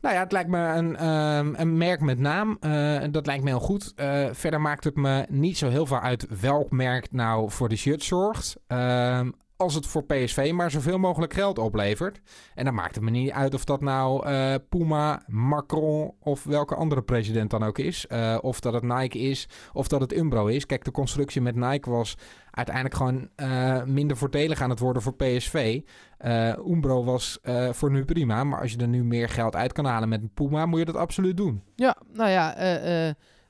Nou 0.04 0.16
ja, 0.16 0.22
het 0.22 0.32
lijkt 0.32 0.50
me 0.50 0.58
een, 0.58 0.96
ehm, 0.96 1.54
een 1.56 1.76
merk 1.76 2.00
met 2.00 2.18
naam. 2.18 2.56
En 2.60 3.12
dat 3.12 3.26
lijkt 3.26 3.44
me 3.44 3.50
heel 3.50 3.60
goed. 3.60 3.92
Eh, 3.96 4.26
verder 4.32 4.60
maakt 4.60 4.84
het 4.84 4.96
me 4.96 5.26
niet 5.28 5.58
zo 5.58 5.68
heel 5.68 5.86
veel 5.86 6.00
uit 6.00 6.40
welk 6.40 6.70
merk 6.70 7.12
nou 7.12 7.50
voor 7.50 7.68
de 7.68 7.76
shirt 7.76 8.02
zorgt. 8.02 8.56
Ehm, 8.66 9.30
als 9.56 9.74
het 9.74 9.86
voor 9.86 10.04
PSV 10.04 10.52
maar 10.54 10.70
zoveel 10.70 10.98
mogelijk 10.98 11.32
geld 11.32 11.58
oplevert. 11.58 12.20
En 12.54 12.64
dan 12.64 12.74
maakt 12.74 12.94
het 12.94 13.04
me 13.04 13.10
niet 13.10 13.30
uit 13.30 13.54
of 13.54 13.64
dat 13.64 13.80
nou 13.80 14.26
eh, 14.26 14.54
Puma, 14.68 15.22
Macron 15.26 16.14
of 16.20 16.44
welke 16.44 16.74
andere 16.74 17.02
president 17.02 17.50
dan 17.50 17.62
ook 17.62 17.78
is. 17.78 18.06
Of 18.40 18.60
dat 18.60 18.72
het 18.72 18.82
Nike 18.82 19.18
is 19.18 19.48
of 19.72 19.88
dat 19.88 20.00
het 20.00 20.16
Umbro 20.16 20.46
is. 20.46 20.66
Kijk, 20.66 20.84
de 20.84 20.90
constructie 20.90 21.40
met 21.40 21.56
Nike 21.56 21.90
was 21.90 22.16
uiteindelijk 22.54 22.94
gewoon 22.94 23.28
eh, 23.36 23.82
minder 23.82 24.16
voordelig 24.16 24.60
aan 24.60 24.70
het 24.70 24.78
worden 24.78 25.02
voor 25.02 25.14
PSV. 25.14 25.80
Eh 26.18 26.56
Umbro 26.66 27.04
was 27.04 27.38
eh, 27.42 27.72
voor 27.72 27.90
nu 27.90 28.04
prima, 28.04 28.44
maar 28.44 28.60
als 28.60 28.72
je 28.72 28.78
er 28.78 28.88
nu 28.88 29.04
meer 29.04 29.28
geld 29.28 29.56
uit 29.56 29.72
kan 29.72 29.84
halen 29.84 30.08
met 30.08 30.22
een 30.22 30.30
Puma, 30.34 30.66
moet 30.66 30.78
je 30.78 30.84
dat 30.84 30.96
absoluut 30.96 31.36
doen. 31.36 31.62
Ja, 31.74 31.96
nou 32.12 32.30
ja, 32.30 32.54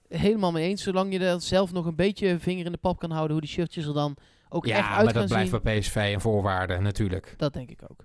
helemaal 0.09 0.53
mee 0.53 0.69
eens. 0.69 0.83
Zolang 0.83 1.13
je 1.13 1.19
er 1.19 1.41
zelf 1.41 1.73
nog 1.73 1.87
een 1.87 1.97
beetje 1.97 2.39
vinger 2.39 2.67
in 2.67 2.73
de 2.73 2.79
pap 2.79 2.99
kan 2.99 3.11
houden 3.11 3.33
hoe 3.33 3.41
die 3.41 3.51
shirtjes 3.51 3.87
er 3.87 3.95
dan 3.95 4.17
ook 4.49 4.67
echt 4.67 4.79
ja, 4.79 4.85
uit 4.85 5.05
maar 5.05 5.13
gaan 5.13 5.21
dat 5.21 5.31
blijft 5.31 5.51
zien. 5.51 5.61
bij 5.63 5.79
PSV 5.79 6.11
een 6.15 6.21
voorwaarde 6.21 6.79
natuurlijk. 6.81 7.35
Dat 7.37 7.53
denk 7.53 7.71
ik 7.71 7.81
ook. 7.91 8.05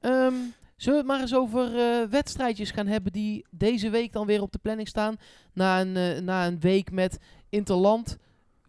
Ehm, 0.00 0.34
zullen 0.76 0.98
we 0.98 1.04
het 1.04 1.06
maar 1.06 1.20
eens 1.20 1.34
over 1.34 1.70
wedstrijdjes 2.10 2.70
gaan 2.70 2.86
hebben 2.86 3.12
die 3.12 3.46
deze 3.50 3.90
week 3.90 4.12
dan 4.12 4.26
weer 4.26 4.42
op 4.42 4.52
de 4.52 4.58
planning 4.62 4.88
staan? 4.88 5.16
Na 5.52 5.80
een, 5.80 6.24
na 6.24 6.46
een 6.46 6.60
week 6.60 6.90
met 6.90 7.18
interland 7.48 8.18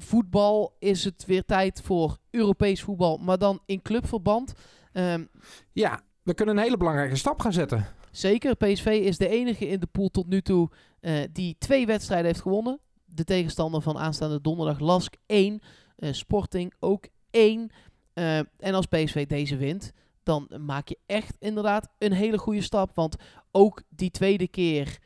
voetbal 0.03 0.75
is 0.79 1.03
het 1.03 1.25
weer 1.25 1.45
tijd 1.45 1.81
voor 1.83 2.17
Europees 2.29 2.81
voetbal, 2.81 3.17
maar 3.17 3.37
dan 3.37 3.59
in 3.65 3.81
clubverband. 3.81 4.53
Ehm, 4.91 5.23
Ja, 5.71 6.01
we 6.23 6.33
kunnen 6.33 6.57
een 6.57 6.63
hele 6.63 6.77
belangrijke 6.77 7.15
stap 7.15 7.39
gaan 7.39 7.53
zetten. 7.53 7.85
zeker, 8.11 8.55
PSV 8.55 8.85
is 8.85 9.17
de 9.17 9.27
enige 9.27 9.67
in 9.67 9.79
de 9.79 9.87
pool 9.87 10.09
tot 10.09 10.27
nu 10.27 10.41
toe 10.41 10.69
eh, 10.99 11.13
die 11.31 11.55
twee 11.59 11.85
wedstrijden 11.85 12.25
heeft 12.27 12.41
gewonnen. 12.41 12.79
de 13.05 13.23
tegenstander 13.23 13.81
van 13.81 13.97
aanstaande 13.97 14.41
donderdag 14.41 14.79
Lask 14.79 15.13
1. 15.25 15.61
eh, 15.95 16.13
Sporting 16.13 16.73
ook 16.79 17.07
1. 17.31 17.69
Eh, 18.13 18.37
en 18.37 18.73
als 18.73 18.85
PSV 18.85 19.25
deze 19.27 19.57
wint, 19.57 19.91
dan 20.23 20.49
maak 20.59 20.87
je 20.87 20.97
echt 21.05 21.35
inderdaad 21.39 21.89
een 21.97 22.11
hele 22.13 22.37
goede 22.37 22.61
stap. 22.61 22.95
Want 22.95 23.15
ook 23.51 23.81
die 23.89 24.11
tweede 24.11 24.47
keer 24.47 24.97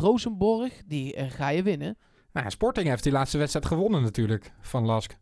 Rosenborg, 0.00 0.82
die 0.86 1.28
ga 1.30 1.48
je 1.48 1.62
winnen. 1.62 1.96
Nou, 2.32 2.46
ja, 2.46 2.50
Sporting 2.50 2.88
heeft 2.88 3.02
die 3.02 3.12
laatste 3.12 3.38
wedstrijd 3.38 3.66
gewonnen 3.66 4.02
natuurlijk 4.02 4.52
van 4.60 4.86
Lask. 4.86 5.16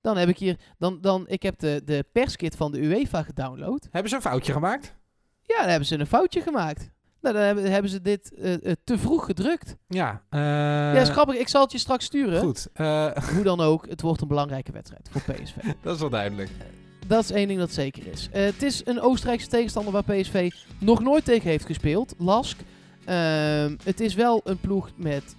Dan 0.00 0.16
heb 0.16 0.28
ik 0.28 0.38
hier, 0.38 0.56
dan, 0.78 1.00
dan, 1.00 1.24
ik 1.28 1.42
heb 1.42 1.58
de, 1.58 1.82
de 1.84 2.04
perskit 2.12 2.56
van 2.56 2.72
de 2.72 2.82
UEFA 2.82 3.22
gedownload. 3.22 3.88
Hebben 3.90 4.10
ze 4.10 4.16
een 4.16 4.22
foutje 4.22 4.52
gemaakt? 4.52 4.94
Ja, 5.42 5.58
dan 5.58 5.68
hebben 5.68 5.88
ze 5.88 5.98
een 5.98 6.06
foutje 6.06 6.40
gemaakt. 6.40 6.90
Nou, 7.20 7.34
dan 7.34 7.44
hebben, 7.44 7.70
hebben 7.70 7.90
ze 7.90 8.00
dit 8.00 8.34
eh, 8.34 8.54
eh, 8.54 8.72
te 8.84 8.98
vroeg 8.98 9.24
gedrukt. 9.24 9.76
Ja. 9.88 10.22
eh, 10.30 10.40
ja, 10.40 11.00
is 11.00 11.08
grappig. 11.08 11.36
Ik 11.36 11.48
zal 11.48 11.62
het 11.62 11.72
je 11.72 11.78
straks 11.78 12.04
sturen. 12.04 12.40
Goed, 12.40 12.68
Hoe 13.34 13.42
dan 13.42 13.60
ook, 13.60 13.88
het 13.88 14.00
wordt 14.00 14.20
een 14.20 14.28
belangrijke 14.28 14.72
wedstrijd 14.72 15.08
voor 15.10 15.20
PSV. 15.20 15.54
dat 15.82 15.94
is 15.94 16.00
wel 16.00 16.10
duidelijk. 16.10 16.50
Dat 17.06 17.24
is 17.24 17.30
één 17.30 17.48
ding 17.48 17.58
dat 17.60 17.72
zeker 17.72 18.06
is. 18.06 18.28
Het 18.30 18.62
is 18.62 18.86
een 18.86 19.00
Oostenrijkse 19.00 19.48
tegenstander 19.48 19.92
waar 19.92 20.04
PSV 20.04 20.50
nog 20.78 21.00
nooit 21.00 21.24
tegen 21.24 21.50
heeft 21.50 21.66
gespeeld. 21.66 22.14
Lask. 22.18 22.58
Ehm, 23.04 23.76
het 23.84 24.00
is 24.00 24.14
wel 24.14 24.40
een 24.44 24.58
ploeg 24.60 24.90
met, 24.96 25.36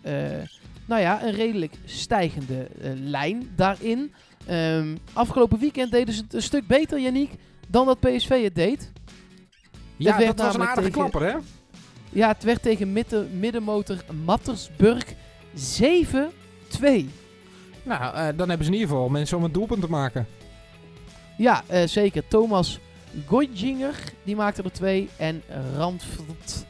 nou 0.91 1.03
ja, 1.03 1.23
een 1.23 1.33
redelijk 1.33 1.73
stijgende 1.85 2.67
eh, 2.81 2.91
lijn 2.95 3.51
daarin. 3.55 4.13
Ehm, 4.45 4.95
afgelopen 5.13 5.59
weekend 5.59 5.91
deden 5.91 6.13
ze 6.13 6.21
het 6.21 6.33
een 6.33 6.41
stuk 6.41 6.67
beter, 6.67 6.99
Yannick, 6.99 7.31
dan 7.67 7.85
dat 7.85 7.99
PSV 7.99 8.43
het 8.43 8.55
deed. 8.55 8.91
Ja, 9.97 10.17
werd 10.17 10.37
dat 10.37 10.45
was 10.45 10.55
een 10.55 10.61
aardige 10.61 10.91
tegen- 10.91 11.09
klapper, 11.09 11.31
hè? 11.31 11.37
Ja, 12.09 12.27
het 12.27 12.43
werd 12.43 12.61
tegen 12.61 12.93
midden, 12.93 13.39
middenmotor 13.39 14.03
Mattersburg 14.25 15.03
7-2. 15.53 17.09
Nou, 17.83 18.15
eh, 18.15 18.27
dan 18.35 18.49
hebben 18.49 18.65
ze 18.65 18.71
in 18.71 18.77
ieder 18.79 18.87
geval 18.87 19.09
mensen 19.09 19.37
om 19.37 19.43
een 19.43 19.51
doelpunt 19.51 19.81
te 19.81 19.89
maken. 19.89 20.27
Ja, 21.37 21.63
eh, 21.67 21.87
zeker. 21.87 22.27
Thomas 22.27 22.79
Goijinger, 23.25 23.95
die 24.23 24.35
maakte 24.35 24.63
er 24.63 24.71
twee. 24.71 25.09
En 25.17 25.43
Randvert 25.75 26.60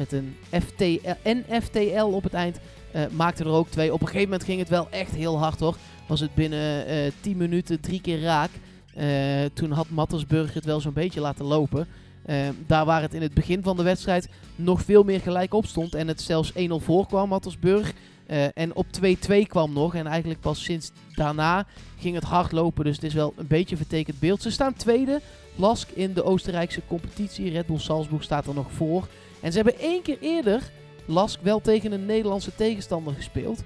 met 0.00 0.12
een 0.12 0.36
FTL, 0.50 1.10
NFTL 1.24 2.04
op 2.04 2.22
het 2.22 2.34
eind 2.34 2.58
eh, 2.92 3.02
maakte 3.10 3.44
er 3.44 3.50
ook 3.50 3.68
twee. 3.68 3.92
Op 3.92 4.00
een 4.00 4.06
gegeven 4.06 4.28
moment 4.28 4.44
ging 4.44 4.58
het 4.58 4.68
wel 4.68 4.88
echt 4.90 5.14
heel 5.14 5.38
hard 5.38 5.60
hoor. 5.60 5.76
Was 6.06 6.20
het 6.20 6.34
binnen 6.34 6.86
eh 6.86 7.12
10 7.20 7.36
minuten 7.36 7.80
drie 7.80 8.00
keer 8.00 8.20
raak. 8.20 8.50
Eh, 8.94 9.06
toen 9.54 9.70
had 9.70 9.90
Mattersburg 9.90 10.54
het 10.54 10.64
wel 10.64 10.80
zo'n 10.80 10.92
beetje 10.92 11.20
laten 11.20 11.44
lopen. 11.44 11.86
Eh, 12.22 12.48
daar 12.66 12.84
waar 12.84 13.02
het 13.02 13.14
in 13.14 13.22
het 13.22 13.34
begin 13.34 13.62
van 13.62 13.76
de 13.76 13.82
wedstrijd 13.82 14.28
nog 14.56 14.82
veel 14.82 15.02
meer 15.02 15.20
gelijk 15.20 15.54
op 15.54 15.66
stond. 15.66 15.94
En 15.94 16.08
het 16.08 16.20
zelfs 16.20 16.52
1-0 16.54 16.80
voorkwam, 16.80 17.28
Mattersburg. 17.28 17.92
Eh, 18.26 18.44
en 18.54 18.74
op 18.74 18.86
2-2 18.90 19.46
kwam 19.46 19.72
nog. 19.72 19.94
En 19.94 20.06
eigenlijk 20.06 20.40
pas 20.40 20.62
sinds 20.62 20.90
daarna 21.14 21.66
ging 21.98 22.14
het 22.14 22.24
hard 22.24 22.52
lopen. 22.52 22.84
Dus 22.84 22.94
het 22.94 23.04
is 23.04 23.14
wel 23.14 23.32
een 23.36 23.46
beetje 23.46 23.76
vertekend 23.76 24.18
beeld. 24.18 24.42
Ze 24.42 24.50
staan 24.50 24.74
tweede. 24.74 25.20
Lask 25.56 25.90
in 25.90 26.12
de 26.12 26.24
Oostenrijkse 26.24 26.80
competitie. 26.86 27.50
Red 27.50 27.66
Bull 27.66 27.78
Salzburg 27.78 28.22
staat 28.22 28.46
er 28.46 28.54
nog 28.54 28.72
voor. 28.72 29.08
En 29.42 29.52
ze 29.52 29.56
hebben 29.56 29.78
één 29.78 30.02
keer 30.02 30.18
eerder 30.20 30.62
Lask 31.10 31.40
wel 31.42 31.60
tegen 31.60 31.92
een 31.92 32.06
Nederlandse 32.06 32.54
tegenstander 32.54 33.14
gespeeld. 33.14 33.62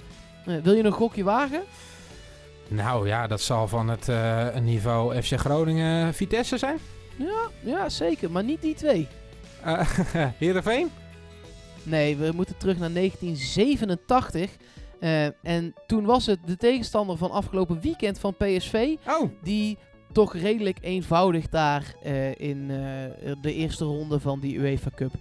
Eh, 0.46 0.56
wil 0.62 0.74
je 0.74 0.84
een 0.84 0.92
gokje 0.92 1.24
wagen? 1.24 1.62
Nou 2.68 3.06
ja, 3.08 3.26
dat 3.26 3.40
zal 3.40 3.68
van 3.68 3.88
het 3.88 4.08
eh, 4.08 4.56
niveau 4.56 5.22
FC 5.22 5.38
Groningen 5.38 6.14
Vitesse 6.14 6.58
zijn. 6.58 6.78
Ja, 7.16 7.50
ja, 7.60 7.88
zeker. 7.88 8.30
Maar 8.30 8.44
niet 8.44 8.62
die 8.62 8.74
twee. 8.74 9.08
Eh 9.62 9.98
Heerenveen? 10.38 10.90
Nee, 11.82 12.16
we 12.16 12.32
moeten 12.34 12.56
terug 12.56 12.78
naar 12.78 12.92
1987. 12.92 14.50
Eh, 15.00 15.24
en 15.42 15.74
toen 15.86 16.04
was 16.04 16.26
het 16.26 16.38
de 16.46 16.56
tegenstander 16.56 17.16
van 17.16 17.30
afgelopen 17.30 17.80
weekend 17.80 18.18
van 18.18 18.34
PSV. 18.36 18.96
Oh, 19.06 19.30
Die 19.42 19.78
toch 20.12 20.34
redelijk 20.34 20.78
eenvoudig 20.80 21.48
daar 21.48 21.94
in 22.36 22.66
de 23.40 23.54
eerste 23.54 23.84
ronde 23.84 24.20
van 24.20 24.40
die 24.40 24.58
UEFA 24.58 24.90
Cup 24.94 25.12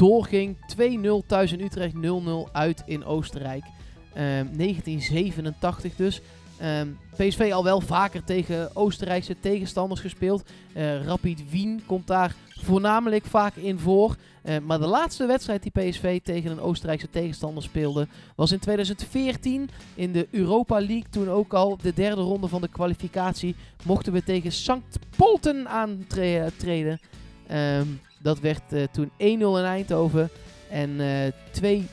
doorging. 0.00 0.56
2-0 0.66 1.26
thuis 1.26 1.52
in 1.52 1.60
Utrecht, 1.60 1.94
0-0 1.94 2.48
uit 2.52 2.82
in 2.86 3.04
Oostenrijk. 3.04 3.64
Ehm, 4.12 4.46
1987 4.56 5.96
dus. 5.96 6.20
Ehm, 6.58 6.88
PSV 7.16 7.50
al 7.52 7.64
wel 7.64 7.80
vaker 7.80 8.24
tegen 8.24 8.76
Oostenrijkse 8.76 9.36
tegenstanders 9.40 10.00
gespeeld. 10.00 10.42
Eh, 10.72 11.04
Rapid 11.04 11.50
Wien 11.50 11.82
komt 11.86 12.06
daar 12.06 12.34
voornamelijk 12.48 13.24
vaak 13.24 13.56
in 13.56 13.78
voor. 13.78 14.16
Eh, 14.42 14.56
maar 14.58 14.78
de 14.78 14.86
laatste 14.86 15.26
wedstrijd 15.26 15.62
die 15.62 15.72
PSV 15.72 16.20
tegen 16.22 16.50
een 16.50 16.60
Oostenrijkse 16.60 17.10
tegenstander 17.10 17.62
speelde 17.62 18.06
was 18.36 18.52
in 18.52 18.58
2014 18.58 19.70
in 19.94 20.12
de 20.12 20.28
Europa 20.30 20.74
League. 20.74 21.08
Toen 21.10 21.28
ook 21.28 21.52
al 21.52 21.76
de 21.82 21.92
derde 21.94 22.22
ronde 22.22 22.48
van 22.48 22.60
de 22.60 22.68
kwalificatie 22.68 23.54
mochten 23.84 24.12
we 24.12 24.22
tegen 24.22 24.52
Sankt 24.52 24.98
Polten 25.16 25.68
aantreden. 25.68 27.00
Ehm, 27.46 27.86
dat 28.22 28.40
werd 28.40 28.72
eh, 28.72 28.82
toen 28.92 29.10
1-0 29.10 29.12
in 29.18 29.54
Eindhoven 29.54 30.30
en 30.70 31.00
eh 31.00 31.84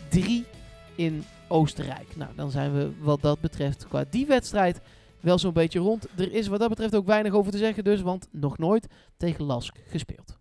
2-3 0.44 0.48
in 0.96 1.24
Oostenrijk. 1.48 2.16
Nou, 2.16 2.32
dan 2.36 2.52
zijn 2.52 2.74
we 2.74 2.92
wat 3.00 3.22
dat 3.22 3.40
betreft 3.40 3.88
qua 3.88 4.06
die 4.10 4.26
wedstrijd 4.26 4.82
wel 5.20 5.38
zo'n 5.38 5.54
beetje 5.54 5.80
rond. 5.80 6.08
Er 6.18 6.34
is 6.34 6.48
wat 6.48 6.60
dat 6.60 6.70
betreft 6.70 6.96
ook 6.96 7.06
weinig 7.06 7.34
over 7.34 7.52
te 7.52 7.58
zeggen 7.58 7.84
dus, 7.84 8.02
want 8.02 8.28
nog 8.32 8.58
nooit 8.58 8.88
tegen 9.18 9.44
Lask 9.44 9.76
gespeeld. 9.88 10.38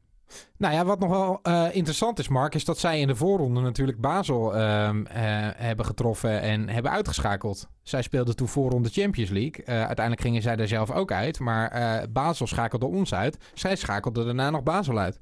Nou 0.57 0.75
ja, 0.75 0.85
wat 0.85 0.99
nog 0.99 1.11
wel 1.11 1.39
eh, 1.43 1.75
interessant 1.75 2.19
is, 2.19 2.29
Mark, 2.29 2.55
is 2.55 2.65
dat 2.65 2.79
zij 2.79 3.01
in 3.01 3.07
de 3.07 3.15
voorronde 3.15 3.61
natuurlijk 3.61 4.01
Basel 4.01 4.57
ehm, 4.57 5.07
eh, 5.07 5.23
hebben 5.57 5.87
getroffen 5.87 6.41
en 6.41 6.69
hebben 6.69 6.93
uitgeschakeld. 6.93 7.69
Zij 7.83 8.03
speelden 8.03 8.37
toen 8.37 8.49
voorronde 8.49 8.89
Champions 8.89 9.31
League. 9.31 9.65
Eh, 9.65 9.75
uiteindelijk 9.75 10.21
gingen 10.21 10.43
zij 10.43 10.57
er 10.57 10.69
zelf 10.69 10.91
ook 10.91 11.13
uit, 11.13 11.39
maar 11.39 11.71
eh, 11.71 12.03
Basel 12.11 12.47
schakelde 12.47 12.87
ons 12.87 13.15
uit. 13.15 13.39
Zij 13.55 13.77
schakelden 13.77 14.25
daarna 14.25 14.51
nog 14.51 14.63
Basel 14.63 14.99
uit. 14.99 15.19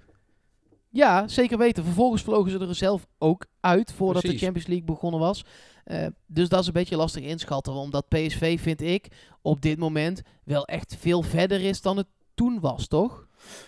Ja, 0.94 1.28
zeker 1.28 1.58
weten. 1.58 1.84
Vervolgens 1.84 2.22
vlogen 2.22 2.50
ze 2.50 2.58
er 2.58 2.74
zelf 2.74 3.06
ook 3.18 3.46
uit 3.60 3.92
voordat 3.92 4.22
Precies. 4.22 4.40
de 4.40 4.44
Champions 4.44 4.68
League 4.68 4.86
begonnen 4.86 5.20
was. 5.20 5.44
Eh, 5.84 6.06
dus 6.26 6.48
dat 6.48 6.60
is 6.60 6.66
een 6.66 6.72
beetje 6.72 6.96
lastig 6.96 7.22
inschatten. 7.24 7.72
Omdat 7.72 8.08
PSV, 8.08 8.60
vind 8.60 8.80
ik, 8.80 9.08
op 9.42 9.60
dit 9.60 9.78
moment 9.78 10.22
wel 10.44 10.64
echt 10.64 10.96
veel 10.98 11.22
verder 11.22 11.60
is 11.60 11.80
dan 11.82 11.96
het 11.96 12.06
toen 12.34 12.60
was, 12.60 12.86
toch? 12.86 13.23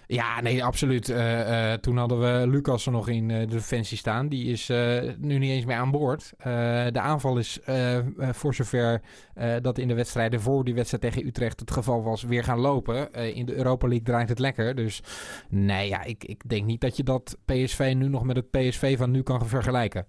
Ja, 0.07 0.41
nee, 0.41 0.65
absoluut. 0.65 1.09
Eh, 1.09 1.73
eh, 1.73 1.81
toen 1.81 1.97
hadden 1.97 2.21
we 2.21 2.49
Lucas 2.49 2.87
er 2.87 2.93
nog 2.93 3.09
in 3.09 3.31
eh, 3.31 3.39
de 3.39 3.47
defensie 3.47 3.97
staan. 3.97 4.29
Die 4.29 4.45
is 4.45 4.69
nu 5.19 5.39
niet 5.39 5.51
eens 5.51 5.65
meer 5.65 5.77
aan 5.77 5.91
boord. 5.91 6.33
De 6.93 7.01
aanval 7.01 7.39
is 7.39 7.59
voor 8.17 8.55
zover 8.55 9.01
dat 9.63 9.79
in 9.79 9.89
de 9.89 9.95
wedstrijden 9.95 10.41
voor 10.41 10.65
die 10.65 10.75
wedstrijd 10.75 11.03
tegen 11.03 11.27
Utrecht 11.27 11.61
het 11.61 11.71
geval 11.71 12.03
was, 12.03 12.23
weer 12.23 12.45
gaan 12.45 12.59
lopen. 12.59 13.13
In 13.13 13.47
de 13.47 13.55
Europa 13.55 13.87
League 13.87 14.07
draait 14.07 14.29
het 14.29 14.39
lekker. 14.39 14.75
Dus 14.75 15.03
nee, 15.49 15.89
ja, 15.89 16.03
ik, 16.03 16.25
ik 16.25 16.49
denk 16.49 16.65
niet 16.65 16.81
dat 16.81 16.97
je 16.97 17.03
dat 17.03 17.37
PSV 17.45 17.93
nu 17.97 18.09
nog 18.09 18.25
met 18.25 18.37
het 18.37 18.51
PSV 18.51 18.99
van 18.99 19.11
nu 19.11 19.23
kan 19.23 19.47
vergelijken. 19.47 20.07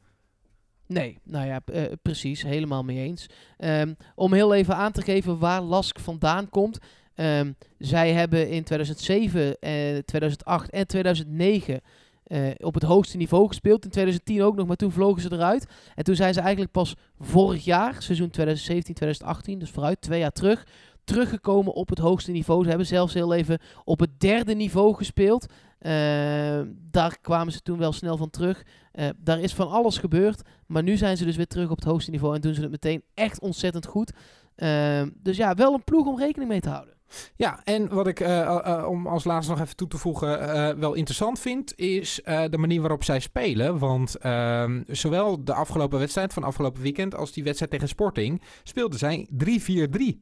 Nee, 0.88 1.20
nou 1.24 1.48
ja, 1.48 1.62
precies. 2.02 2.44
Helemaal 2.44 2.84
mee 2.84 2.98
eens. 2.98 3.30
Ehm, 3.58 3.94
om 4.16 4.34
heel 4.34 4.54
even 4.54 4.76
aan 4.76 4.92
te 4.92 5.02
geven 5.02 5.40
waar 5.40 5.62
Lask 5.62 6.00
vandaan 6.00 6.50
komt. 6.50 6.80
Ehm, 7.18 7.52
zij 7.78 8.14
hebben 8.14 8.50
in 8.50 8.64
2007, 8.64 9.60
eh, 9.60 9.98
2008 10.06 10.70
en 10.70 10.88
2009 10.88 11.82
eh, 12.24 12.42
op 12.58 12.74
het 12.74 12.84
hoogste 12.84 13.18
niveau 13.18 13.48
gespeeld. 13.48 13.84
In 13.84 13.90
2010 13.90 14.44
ook 14.44 14.56
nog, 14.56 14.68
maar 14.68 14.76
toen 14.76 14.92
vlogen 14.92 15.22
ze 15.22 15.32
eruit. 15.32 15.66
En 15.96 16.04
toen 16.04 16.16
zijn 16.16 16.34
ze 16.34 16.40
eigenlijk 16.40 16.72
pas 16.72 16.96
vorig 17.20 17.66
jaar, 17.66 18.02
seizoen 18.02 18.30
2017, 18.30 18.94
2018, 18.94 19.60
dus 19.60 19.70
vooruit 19.70 20.02
twee 20.02 20.20
jaar 20.20 20.32
terug, 20.32 20.68
teruggekomen 21.04 21.74
op 21.74 21.90
het 21.90 22.00
hoogste 22.00 22.32
niveau. 22.32 22.64
Ze 22.64 22.70
hebben 22.70 22.88
zelfs 22.88 23.14
heel 23.14 23.34
even 23.34 23.60
op 23.84 24.00
het 24.00 24.20
derde 24.20 24.54
niveau 24.54 24.96
gespeeld. 24.96 25.46
Ehm, 25.80 26.68
daar 26.92 27.18
kwamen 27.22 27.54
ze 27.54 27.62
toen 27.62 27.78
wel 27.78 27.92
snel 27.92 28.18
van 28.18 28.30
terug. 28.30 28.64
Eh, 28.92 29.10
daar 29.18 29.40
is 29.40 29.54
van 29.54 29.70
alles 29.70 29.98
gebeurd. 29.98 30.42
Maar 30.66 30.84
nu 30.84 30.98
zijn 30.98 31.18
ze 31.18 31.26
dus 31.26 31.36
weer 31.36 31.48
terug 31.48 31.70
op 31.70 31.78
het 31.78 31.86
hoogste 31.86 32.12
niveau 32.12 32.36
en 32.36 32.42
doen 32.42 32.54
ze 32.54 32.62
het 32.62 32.72
meteen 32.72 33.04
echt 33.14 33.40
ontzettend 33.40 33.86
goed. 33.86 34.12
Ehm, 34.56 35.10
dus 35.22 35.38
ja, 35.38 35.54
wel 35.54 35.74
een 35.74 35.84
ploeg 35.84 36.08
om 36.08 36.20
rekening 36.20 36.50
mee 36.50 36.62
te 36.62 36.70
houden. 36.70 36.97
Ja, 37.36 37.64
en 37.64 37.90
wat 37.94 38.08
ik 38.08 38.20
eh, 38.20 38.40
eh, 38.42 38.60
eh, 38.66 38.88
om 38.88 39.08
als 39.08 39.24
laatste 39.24 39.52
nog 39.52 39.62
even 39.62 39.76
toe 39.76 39.88
te 39.88 39.98
voegen 39.98 40.40
eh, 40.54 40.76
wel 40.76 40.94
interessant 40.94 41.40
vind, 41.40 41.78
is 41.80 42.22
de 42.24 42.58
manier 42.58 42.82
waarop 42.82 43.04
zij 43.04 43.20
spelen. 43.20 43.80
Want 43.80 44.16
ehm, 44.16 44.84
zowel 44.88 45.44
de 45.44 45.54
afgelopen 45.54 46.00
wedstrijd 46.00 46.34
van 46.34 46.44
afgelopen 46.44 46.82
weekend 46.82 47.16
als 47.16 47.32
die 47.32 47.44
wedstrijd 47.44 47.72
tegen 47.72 47.88
Sporting 47.88 48.42
speelden 48.64 49.00
zij 49.00 49.28
3-4-3. 49.32 50.22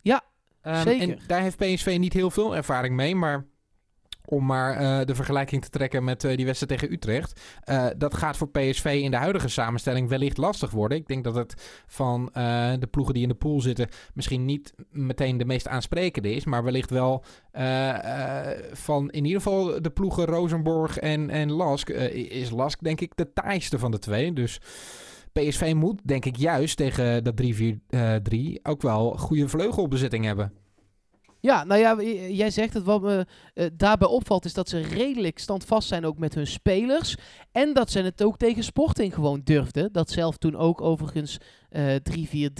Ja, 0.00 0.22
Ehm, 0.64 0.82
zeker. 0.82 1.08
En 1.08 1.18
daar 1.26 1.40
heeft 1.40 1.56
PSV 1.56 1.96
niet 1.98 2.12
heel 2.12 2.30
veel 2.30 2.56
ervaring 2.56 2.94
mee, 2.94 3.14
maar 3.14 3.46
om 4.26 4.46
maar 4.46 4.76
eh, 4.76 5.06
de 5.06 5.14
vergelijking 5.14 5.62
te 5.62 5.70
trekken 5.70 6.04
met 6.04 6.24
eh, 6.24 6.36
die 6.36 6.46
wedstrijd 6.46 6.80
tegen 6.80 6.94
Utrecht. 6.94 7.40
eh, 7.64 7.86
dat 7.96 8.14
gaat 8.14 8.36
voor 8.36 8.48
PSV 8.48 9.00
in 9.02 9.10
de 9.10 9.16
huidige 9.16 9.48
samenstelling 9.48 10.08
wellicht 10.08 10.36
lastig 10.36 10.70
worden. 10.70 10.98
Ik 10.98 11.06
denk 11.06 11.24
dat 11.24 11.34
het 11.34 11.82
van 11.86 12.30
de 12.78 12.88
ploegen 12.90 13.14
die 13.14 13.22
in 13.22 13.28
de 13.28 13.34
pool 13.34 13.60
zitten 13.60 13.88
misschien 14.14 14.44
niet 14.44 14.74
meteen 14.90 15.38
de 15.38 15.44
meest 15.44 15.68
aansprekende 15.68 16.34
is. 16.34 16.44
Maar 16.44 16.64
wellicht 16.64 16.90
wel 16.90 17.24
van 18.72 19.10
in 19.10 19.24
ieder 19.24 19.42
geval 19.42 19.82
de 19.82 19.90
ploegen 19.90 20.24
Rosenborg 20.24 20.98
en, 20.98 21.30
en 21.30 21.52
Lask. 21.52 21.88
is 21.88 22.50
Lask 22.50 22.82
denk 22.82 23.00
ik 23.00 23.12
de 23.14 23.32
taaiste 23.32 23.78
van 23.78 23.90
de 23.90 23.98
twee. 23.98 24.32
Dus 24.32 24.60
PSV 25.32 25.72
moet, 25.76 26.00
denk 26.04 26.24
ik, 26.24 26.36
juist 26.36 26.76
tegen 26.76 27.24
dat 27.24 27.42
3-4-3 27.42 28.36
ook 28.62 28.82
wel 28.82 29.16
goede 29.16 29.48
vleugelbezetting 29.48 30.24
hebben. 30.24 30.63
Ja, 31.44 31.64
nou 31.64 31.80
ja, 31.80 32.02
jij 32.28 32.50
zegt 32.50 32.74
het. 32.74 32.82
Wat 32.82 33.02
me 33.02 33.26
eh, 33.54 33.66
daarbij 33.72 34.08
opvalt 34.08 34.44
is 34.44 34.52
dat 34.52 34.68
ze 34.68 34.80
redelijk 34.80 35.38
standvast 35.38 35.88
zijn 35.88 36.06
ook 36.06 36.18
met 36.18 36.34
hun 36.34 36.46
spelers. 36.46 37.16
En 37.52 37.72
dat 37.72 37.90
ze 37.90 38.00
het 38.00 38.22
ook 38.22 38.36
tegen 38.36 38.64
Sporting 38.64 39.14
gewoon 39.14 39.40
durfden. 39.44 39.92
Dat 39.92 40.10
zelf 40.10 40.36
toen 40.36 40.56
ook 40.56 40.80
overigens 40.80 41.38
eh 41.68 41.94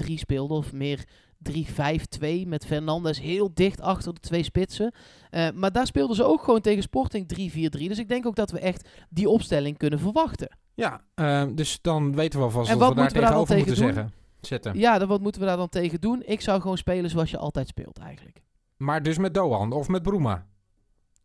3-4-3 0.09 0.15
speelde. 0.15 0.55
Of 0.55 0.73
meer 0.73 1.05
3-5-2 1.51 2.47
met 2.47 2.67
Fernandes 2.67 3.21
heel 3.21 3.51
dicht 3.55 3.81
achter 3.81 4.15
de 4.15 4.21
twee 4.21 4.43
spitsen. 4.43 4.95
Eh, 5.31 5.49
maar 5.55 5.73
daar 5.73 5.87
speelden 5.87 6.17
ze 6.17 6.25
ook 6.25 6.43
gewoon 6.43 6.61
tegen 6.61 6.83
Sporting 6.83 7.27
3-4-3. 7.27 7.89
Dus 7.89 7.99
ik 7.99 8.09
denk 8.09 8.27
ook 8.27 8.37
dat 8.37 8.51
we 8.51 8.59
echt 8.59 8.89
die 9.09 9.29
opstelling 9.29 9.79
kunnen 9.79 9.99
verwachten. 9.99 10.57
Ja, 10.75 11.01
ehm, 11.15 11.55
dus 11.55 11.79
dan 11.83 12.15
weten 12.15 12.39
we 12.39 12.45
alvast 12.45 12.71
En 12.71 12.79
wat 12.79 12.95
wat 12.95 13.13
we 13.13 13.21
daar 13.21 13.35
moeten 13.37 13.57
tegenover 13.57 13.57
moeten 13.57 13.75
tegen 13.75 13.95
zeggen. 13.95 14.13
Zetten. 14.41 14.79
Ja, 14.79 14.99
dan, 14.99 15.09
wat 15.09 15.21
moeten 15.21 15.41
we 15.41 15.47
daar 15.47 15.57
dan 15.57 15.69
tegen 15.69 16.01
doen? 16.01 16.23
Ik 16.27 16.41
zou 16.41 16.61
gewoon 16.61 16.79
spelen 16.79 17.11
zoals 17.11 17.31
je 17.31 17.39
altijd 17.39 17.69
speelt 17.69 17.99
eigenlijk. 17.99 18.43
Maar 18.77 19.03
dus 19.03 19.19
met 19.19 19.35
Doan 19.35 19.73
of 19.73 19.89
met 19.89 20.03
Broema. 20.03 20.47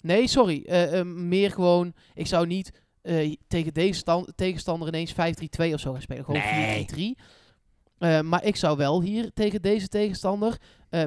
Nee, 0.02 0.28
sorry. 0.28 0.64
eh, 0.66 1.00
eh, 1.00 1.06
meer 1.06 1.52
gewoon, 1.52 1.93
ik 2.14 2.28
zou 2.28 2.47
niet 2.47 2.82
eh, 3.02 3.36
tegen 3.47 3.74
deze 3.74 4.00
stan- 4.00 4.32
tegenstander 4.36 4.88
ineens 4.88 5.12
5-3-2 5.14 5.74
of 5.74 5.80
zo 5.80 5.91
gaan 5.91 6.02
spelen. 6.02 6.26
Gewoon 6.26 6.41
Nee. 6.41 6.86
4-3-3. 7.16 7.18
Eh, 7.97 8.22
maar 8.22 8.43
ik 8.45 8.56
zou 8.56 8.78
wel 8.78 9.02
hier 9.02 9.32
tegen 9.34 9.62
deze 9.62 9.88
tegenstander 9.88 10.58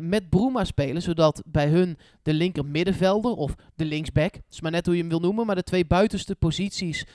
met 0.00 0.28
Bruma 0.28 0.64
spelen, 0.64 1.02
zodat 1.02 1.42
bij 1.46 1.68
hun 1.68 1.96
de 2.22 2.34
linker 2.34 2.64
middenvelder 2.66 3.32
of 3.32 3.54
de 3.74 3.84
linksback, 3.84 4.34
het 4.34 4.44
is 4.50 4.60
maar 4.60 4.70
net 4.70 4.86
hoe 4.86 4.94
je 4.94 5.00
hem 5.00 5.10
wil 5.10 5.20
noemen, 5.20 5.46
maar 5.46 5.54
de 5.54 5.62
twee 5.62 5.84
buitenste 5.86 6.36
posities 6.36 7.06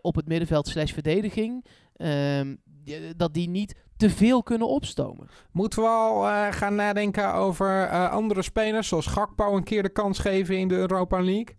op 0.00 0.14
het 0.16 0.26
middenveld 0.28 0.68
slash 0.68 0.92
verdediging, 0.92 1.64
ehm, 1.96 2.56
dat 3.16 3.34
die 3.34 3.48
niet 3.48 3.74
te 3.98 4.10
veel 4.10 4.42
kunnen 4.42 4.68
opstomen. 4.68 5.28
Moeten 5.52 5.82
we 5.82 5.88
al 5.88 6.28
eh, 6.28 6.52
gaan 6.52 6.74
nadenken 6.74 7.34
over 7.34 7.84
eh, 7.84 8.10
andere 8.10 8.42
spelers, 8.42 8.88
zoals 8.88 9.06
Gakpo 9.06 9.56
een 9.56 9.64
keer 9.64 9.82
de 9.82 9.88
kans 9.88 10.18
geven 10.18 10.58
in 10.58 10.68
de 10.68 10.74
Europa 10.74 11.20
League? 11.22 11.56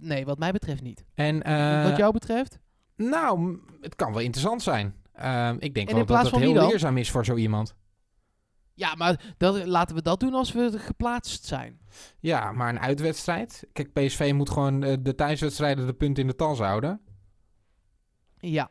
Nee, 0.00 0.24
wat 0.24 0.38
mij 0.38 0.52
betreft 0.52 0.82
niet. 0.82 1.04
En, 1.14 1.42
eh, 1.42 1.84
wat 1.88 1.96
jou 1.96 2.12
betreft? 2.12 2.58
Nou, 2.96 3.58
het 3.80 3.94
kan 3.94 4.12
wel 4.12 4.22
interessant 4.22 4.62
zijn. 4.62 4.94
Ehm, 5.12 5.56
ik 5.58 5.74
denk 5.74 5.88
En 5.88 5.94
wel 5.94 6.06
dat 6.06 6.30
het 6.30 6.36
heel 6.36 6.66
leerzaam 6.68 6.96
is 6.96 7.10
voor 7.10 7.24
zo 7.24 7.34
iemand. 7.34 7.76
Ja, 8.74 8.94
maar 8.94 9.34
dat, 9.36 9.66
laten 9.66 9.96
we 9.96 10.02
dat 10.02 10.20
doen 10.20 10.34
als 10.34 10.52
we 10.52 10.78
geplaatst 10.78 11.44
zijn. 11.44 11.80
Ja, 12.20 12.52
maar 12.52 12.68
een 12.68 12.80
uitwedstrijd. 12.80 13.66
Kijk, 13.72 13.92
PSV 13.92 14.32
moet 14.34 14.50
gewoon 14.50 14.80
de 14.80 15.14
thuiswedstrijden 15.16 15.86
de 15.86 15.94
punten 15.94 16.22
in 16.22 16.28
de 16.28 16.36
tas 16.36 16.58
houden. 16.58 17.00
Ja, 18.38 18.70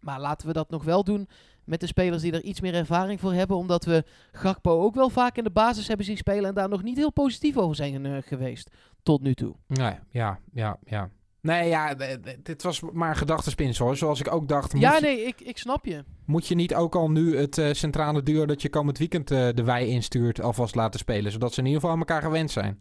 maar 0.00 0.20
laten 0.20 0.46
we 0.46 0.52
dat 0.52 0.70
nog 0.70 0.84
wel 0.84 1.04
doen 1.04 1.28
met 1.66 1.80
de 1.80 1.86
spelers 1.86 2.22
die 2.22 2.32
er 2.32 2.42
iets 2.42 2.60
meer 2.60 2.74
ervaring 2.74 3.20
voor 3.20 3.32
hebben. 3.32 3.56
Omdat 3.56 3.84
we 3.84 4.04
Gakpo 4.32 4.82
ook 4.82 4.94
wel 4.94 5.08
vaak 5.10 5.36
in 5.36 5.44
de 5.44 5.50
basis 5.50 5.88
hebben 5.88 6.06
zien 6.06 6.16
spelen 6.16 6.44
en 6.48 6.54
daar 6.54 6.68
nog 6.68 6.82
niet 6.82 6.96
heel 6.96 7.12
positief 7.12 7.56
over 7.56 7.76
zijn 7.76 8.22
geweest 8.22 8.70
tot 9.02 9.22
nu 9.22 9.34
toe. 9.34 9.54
Nee, 9.66 9.94
ja, 10.10 10.38
ja, 10.52 10.78
ja. 10.84 11.10
Nee, 11.40 11.68
ja, 11.68 11.94
dit 12.42 12.62
was 12.62 12.80
maar 12.92 13.08
een 13.10 13.16
gedachtenspinsel 13.16 13.86
hoor. 13.86 13.96
Zoals 13.96 14.20
ik 14.20 14.32
ook 14.32 14.48
dacht, 14.48 14.78
Ja, 14.78 14.98
nee, 14.98 15.26
ik, 15.26 15.40
ik 15.40 15.58
snap 15.58 15.86
je. 15.86 16.04
moet 16.26 16.46
je 16.46 16.54
niet 16.54 16.74
ook 16.74 16.94
al 16.94 17.10
nu 17.10 17.36
het 17.36 17.58
eh, 17.58 17.72
centrale 17.72 18.22
duo 18.22 18.46
dat 18.46 18.62
je 18.62 18.68
komend 18.68 18.98
weekend 18.98 19.30
eh, 19.30 19.48
de 19.54 19.62
wei 19.64 19.86
instuurt 19.86 20.40
alvast 20.40 20.74
laten 20.74 21.00
spelen? 21.00 21.32
Zodat 21.32 21.52
ze 21.54 21.60
in 21.60 21.66
ieder 21.66 21.80
geval 21.80 21.94
aan 21.94 22.02
elkaar 22.02 22.22
gewend 22.22 22.50
zijn. 22.50 22.78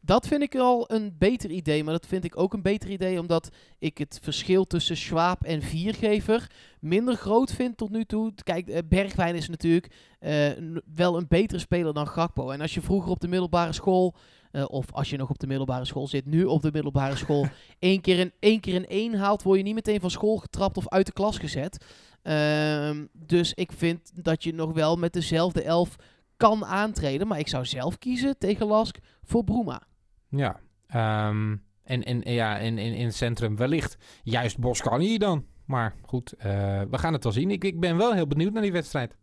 Dat 0.00 0.26
vind 0.26 0.42
ik 0.42 0.56
al 0.56 0.92
een 0.92 1.14
beter 1.18 1.50
idee, 1.50 1.84
maar 1.84 1.92
dat 1.92 2.06
vind 2.06 2.24
ik 2.24 2.38
ook 2.38 2.52
een 2.52 2.62
beter 2.62 2.90
idee 2.90 3.20
omdat 3.20 3.48
ik 3.78 3.98
het 3.98 4.18
verschil 4.22 4.64
tussen 4.64 4.96
Schwab 4.96 5.42
en 5.42 5.62
Viergever 5.62 6.50
minder 6.80 7.14
groot 7.14 7.52
vind 7.52 7.76
tot 7.76 7.90
nu 7.90 8.04
toe. 8.04 8.32
Kijk, 8.44 8.68
eh, 8.68 8.78
Bergwijn 8.88 9.34
is 9.34 9.48
natuurlijk 9.48 9.92
eh, 10.18 10.50
wel 10.94 11.16
een 11.16 11.28
betere 11.28 11.60
speler 11.60 11.94
dan 11.94 12.08
Gakpo. 12.08 12.50
En 12.50 12.60
als 12.60 12.74
je 12.74 12.80
vroeger 12.80 13.10
op 13.10 13.20
de 13.20 13.28
middelbare 13.28 13.72
school, 13.72 14.14
eh, 14.50 14.64
of 14.68 14.92
als 14.92 15.10
je 15.10 15.16
nog 15.16 15.30
op 15.30 15.38
de 15.38 15.46
middelbare 15.46 15.84
school 15.84 16.06
zit, 16.06 16.26
nu 16.26 16.44
op 16.44 16.62
de 16.62 16.70
middelbare 16.72 17.16
school, 17.24 17.46
één 17.78 18.00
keer 18.00 18.20
een 18.20 18.32
één 18.40 18.60
keer 18.60 18.74
een 18.74 18.86
één 18.86 19.14
haalt, 19.14 19.42
word 19.42 19.58
je 19.58 19.64
niet 19.64 19.74
meteen 19.74 20.00
van 20.00 20.10
school 20.10 20.36
getrapt 20.36 20.76
of 20.76 20.88
uit 20.88 21.06
de 21.06 21.12
klas 21.12 21.38
gezet. 21.38 21.84
Ehm, 22.22 23.04
dus 23.12 23.54
ik 23.54 23.72
vind 23.72 24.24
dat 24.24 24.44
je 24.44 24.54
nog 24.54 24.72
wel 24.72 24.96
met 24.96 25.12
dezelfde 25.12 25.62
elf 25.62 25.96
kan 26.38 26.64
aantreden. 26.64 27.26
Maar 27.26 27.38
ik 27.38 27.48
zou 27.48 27.64
zelf 27.64 27.98
kiezen 27.98 28.38
tegen 28.38 28.66
Lask 28.66 28.98
voor 29.24 29.44
Broema. 29.44 29.82
Ja. 30.28 30.60
Ehm, 30.86 31.56
en, 31.84 32.04
en 32.04 32.20
ja, 32.24 32.58
in, 32.58 32.78
in, 32.78 32.94
in 32.94 33.06
het 33.06 33.14
centrum 33.14 33.56
wellicht 33.56 33.96
juist 34.22 34.58
Boscani 34.58 35.18
dan. 35.18 35.44
Maar 35.64 35.94
goed, 36.06 36.32
eh, 36.32 36.48
we 36.90 36.98
gaan 36.98 37.12
het 37.12 37.22
wel 37.22 37.32
zien. 37.32 37.50
Ik, 37.50 37.64
ik 37.64 37.80
ben 37.80 37.96
wel 37.96 38.14
heel 38.14 38.26
benieuwd 38.26 38.52
naar 38.52 38.62
die 38.62 38.72
wedstrijd. 38.72 39.16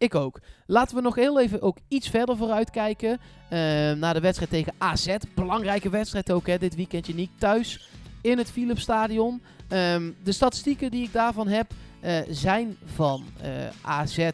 Ik 0.00 0.14
ook. 0.14 0.40
Laten 0.66 0.96
we 0.96 1.02
nog 1.02 1.14
heel 1.14 1.40
even 1.40 1.62
ook 1.62 1.78
iets 1.88 2.08
verder 2.08 2.36
vooruit 2.36 2.70
kijken. 2.70 3.20
eh, 3.48 3.58
naar 3.92 4.14
de 4.14 4.20
wedstrijd 4.20 4.50
tegen 4.50 4.72
AZ. 4.78 5.16
Belangrijke 5.34 5.90
wedstrijd 5.90 6.32
ook 6.32 6.46
hè, 6.46 6.58
dit 6.58 6.74
weekendje 6.74 7.14
niet 7.14 7.30
thuis 7.38 7.90
in 8.20 8.38
het 8.38 8.50
Philipsstadion. 8.50 9.42
Ehm 9.68 10.10
de 10.22 10.32
statistieken 10.32 10.90
die 10.90 11.02
ik 11.04 11.12
daarvan 11.12 11.48
heb 11.48 11.72
eh, 12.00 12.20
zijn 12.28 12.76
van 12.84 13.24
AZ 13.82 14.30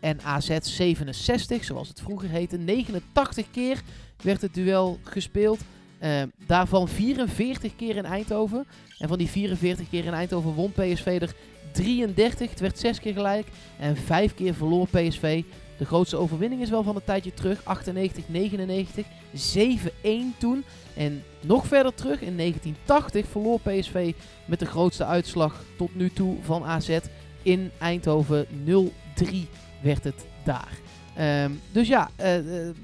en 0.00 0.22
AZ 0.22 0.58
67, 0.62 1.64
zoals 1.64 1.88
het 1.88 2.00
vroeger 2.00 2.28
heette. 2.28 2.58
89 2.58 3.50
keer 3.50 3.82
werd 4.22 4.42
het 4.42 4.54
duel 4.54 4.98
gespeeld. 5.02 5.60
Ehm, 5.98 6.26
daarvan 6.46 6.88
44 6.88 7.76
keer 7.76 7.96
in 7.96 8.04
Eindhoven. 8.04 8.66
En 8.98 9.08
van 9.08 9.18
die 9.18 9.28
44 9.28 9.88
keer 9.88 10.04
in 10.04 10.12
Eindhoven 10.12 10.54
won 10.54 10.72
PSV 10.72 11.18
er 11.20 11.34
33. 11.72 12.50
Het 12.50 12.60
werd 12.60 12.78
6 12.78 13.00
keer 13.00 13.12
gelijk. 13.12 13.46
En 13.78 13.96
5 13.96 14.34
keer 14.34 14.54
verloor 14.54 14.88
PSV. 14.88 15.42
De 15.78 15.84
grootste 15.84 16.16
overwinning 16.16 16.62
is 16.62 16.70
wel 16.70 16.82
van 16.82 16.96
een 16.96 17.04
tijdje 17.04 17.34
terug. 17.34 17.64
98, 17.64 18.28
99. 18.28 19.06
7-1 19.32 20.34
toen. 20.38 20.64
En 20.94 21.22
nog 21.40 21.66
verder 21.66 21.94
terug 21.94 22.20
in 22.20 22.36
1980 22.36 23.26
verloor 23.28 23.60
PSV 23.60 24.12
met 24.44 24.58
de 24.58 24.66
grootste 24.66 25.04
uitslag 25.04 25.64
tot 25.76 25.94
nu 25.94 26.10
toe 26.10 26.36
van 26.42 26.64
AZ 26.64 26.98
in 27.42 27.70
Eindhoven. 27.78 28.46
0-3 28.64 29.48
werd 29.80 30.04
het 30.04 30.26
daar. 30.44 30.78
Ehm, 31.16 31.50
dus 31.72 31.88
ja, 31.88 32.10
eh, 32.16 32.36
eh, 32.38 32.68
eh, 32.68 32.74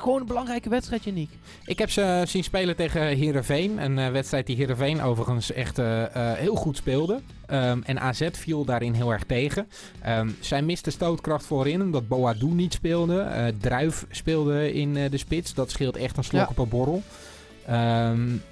gewoon 0.00 0.20
een 0.20 0.26
belangrijke 0.26 0.68
wedstrijd, 0.68 1.04
Janiek. 1.04 1.30
Ik 1.64 1.78
heb 1.78 1.90
ze 1.90 2.22
zien 2.26 2.44
spelen 2.44 2.76
tegen 2.76 3.06
Heerenveen. 3.06 3.78
Een 3.78 4.12
wedstrijd 4.12 4.46
die 4.46 4.56
Heerenveen 4.56 5.02
overigens 5.02 5.52
echt 5.52 5.76
heel 6.16 6.54
goed 6.54 6.76
speelde. 6.76 7.20
Ehm, 7.46 7.80
en 7.84 8.00
AZ 8.00 8.28
viel 8.32 8.64
daarin 8.64 8.92
heel 8.92 9.12
erg 9.12 9.24
tegen. 9.24 9.68
Ehm, 10.02 10.28
zij 10.40 10.62
miste 10.62 10.90
stootkracht 10.90 11.46
voorin, 11.46 11.82
omdat 11.82 12.08
Boadou 12.08 12.52
niet 12.52 12.72
speelde. 12.72 13.52
Druif 13.60 14.06
speelde 14.10 14.72
in 14.72 14.92
de 14.92 15.18
spits. 15.18 15.54
Dat 15.54 15.70
scheelt 15.70 15.96
echt 15.96 16.16
een 16.16 16.24
slok 16.24 16.40
Ja. 16.40 16.48
op 16.50 16.58
een 16.58 16.68
borrel. 16.68 17.02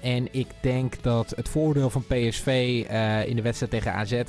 En 0.01 0.27
ik 0.31 0.47
denk 0.61 1.03
dat 1.03 1.33
het 1.35 1.49
voordeel 1.49 1.89
van 1.89 2.03
PSV 2.03 2.83
in 3.27 3.35
de 3.35 3.41
wedstrijd 3.41 3.71
tegen 3.71 3.93
AZ... 3.93 4.21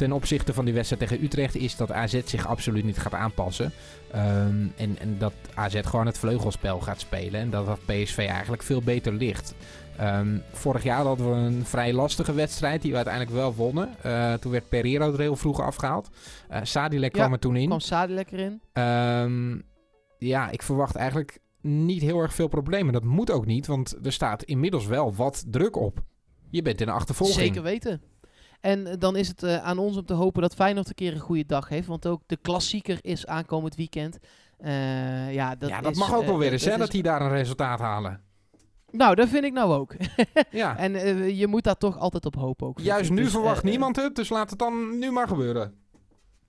ten 0.00 0.12
opzichte 0.12 0.54
van 0.54 0.64
die 0.64 0.74
wedstrijd 0.74 1.02
tegen 1.02 1.24
Utrecht... 1.24 1.56
is 1.56 1.76
dat 1.76 1.92
AZ 1.92 2.20
zich 2.24 2.46
absoluut 2.46 2.84
niet 2.84 2.98
gaat 2.98 3.14
aanpassen. 3.14 3.72
Ehm, 4.10 4.66
en, 4.76 4.98
en 4.98 5.18
dat 5.18 5.32
AZ 5.54 5.80
gewoon 5.82 6.06
het 6.06 6.18
vleugelspel 6.18 6.80
gaat 6.80 7.00
spelen. 7.00 7.40
En 7.40 7.50
dat 7.50 7.66
dat 7.66 7.84
PSV 7.84 8.26
eigenlijk 8.28 8.62
veel 8.62 8.82
beter 8.82 9.12
ligt. 9.12 9.54
Ehm, 9.96 10.38
vorig 10.52 10.82
jaar 10.82 11.04
hadden 11.04 11.30
we 11.30 11.36
een 11.36 11.64
vrij 11.64 11.92
lastige 11.92 12.32
wedstrijd 12.32 12.82
die 12.82 12.90
we 12.90 12.96
uiteindelijk 12.96 13.34
wel 13.34 13.54
wonnen. 13.54 13.94
Eh, 14.02 14.34
toen 14.34 14.52
werd 14.52 14.68
Pereiro 14.68 15.12
er 15.12 15.20
heel 15.20 15.36
vroeg 15.36 15.60
afgehaald. 15.60 16.10
Eh 16.48 16.60
Sadilek 16.62 17.12
kwam 17.12 17.32
er 17.32 17.38
toen 17.38 17.56
in. 17.56 17.66
Kwam 17.66 17.80
Sadi 17.80 18.12
lekker 18.12 18.38
in. 18.38 18.60
Ehm, 18.72 19.58
ja, 20.18 20.50
ik 20.50 20.62
verwacht 20.62 20.96
eigenlijk 20.96 21.38
niet 21.62 22.02
heel 22.02 22.20
erg 22.20 22.34
veel 22.34 22.48
problemen. 22.48 22.92
Dat 22.92 23.04
moet 23.04 23.30
ook 23.30 23.46
niet, 23.46 23.66
want 23.66 23.96
er 24.02 24.12
staat 24.12 24.42
inmiddels 24.42 24.86
wel 24.86 25.14
wat 25.14 25.44
druk 25.46 25.76
op. 25.76 26.02
Je 26.50 26.62
bent 26.62 26.80
in 26.80 26.86
de 26.86 26.92
achtervolging. 26.92 27.40
Zeker 27.40 27.62
weten. 27.62 28.09
En 28.60 28.86
eh, 28.86 28.94
dan 28.98 29.16
is 29.16 29.28
het 29.28 29.42
eh, 29.42 29.56
aan 29.56 29.78
ons 29.78 29.96
om 29.96 30.04
te 30.04 30.12
hopen 30.12 30.42
dat 30.42 30.54
Feyenoord 30.54 30.88
een 30.88 30.94
keer 30.94 31.12
een 31.12 31.18
goede 31.18 31.46
dag 31.46 31.68
heeft. 31.68 31.86
Want 31.86 32.06
ook 32.06 32.22
de 32.26 32.36
klassieker 32.36 32.98
is 33.00 33.26
aankomend 33.26 33.74
weekend. 33.74 34.18
Eh, 34.58 35.32
ja, 35.34 35.54
dat, 35.56 35.68
ja, 35.68 35.80
dat 35.80 35.92
is, 35.92 35.98
mag 35.98 36.14
ook 36.14 36.24
wel 36.24 36.38
weer 36.38 36.52
eens, 36.52 36.64
hè, 36.64 36.76
dat 36.76 36.90
die 36.90 37.02
daar 37.02 37.20
een 37.20 37.30
resultaat 37.30 37.78
halen. 37.78 38.20
Nou, 38.90 39.14
dat 39.14 39.28
vind 39.28 39.44
ik 39.44 39.52
nou 39.52 39.74
ook. 39.74 39.94
Ja, 40.50 40.76
en 40.76 40.92
je 41.36 41.46
moet 41.46 41.64
daar 41.64 41.76
toch 41.76 41.98
altijd 41.98 42.26
op 42.26 42.34
hopen 42.34 42.66
ook. 42.66 42.80
juist 42.80 43.10
nu 43.10 43.22
Dus, 43.22 43.30
verwacht 43.30 43.62
niemand 43.62 43.96
het, 43.96 44.16
dus 44.16 44.28
laat 44.28 44.50
het 44.50 44.58
dan 44.58 44.98
nu 44.98 45.10
maar 45.10 45.28
gebeuren. 45.28 45.74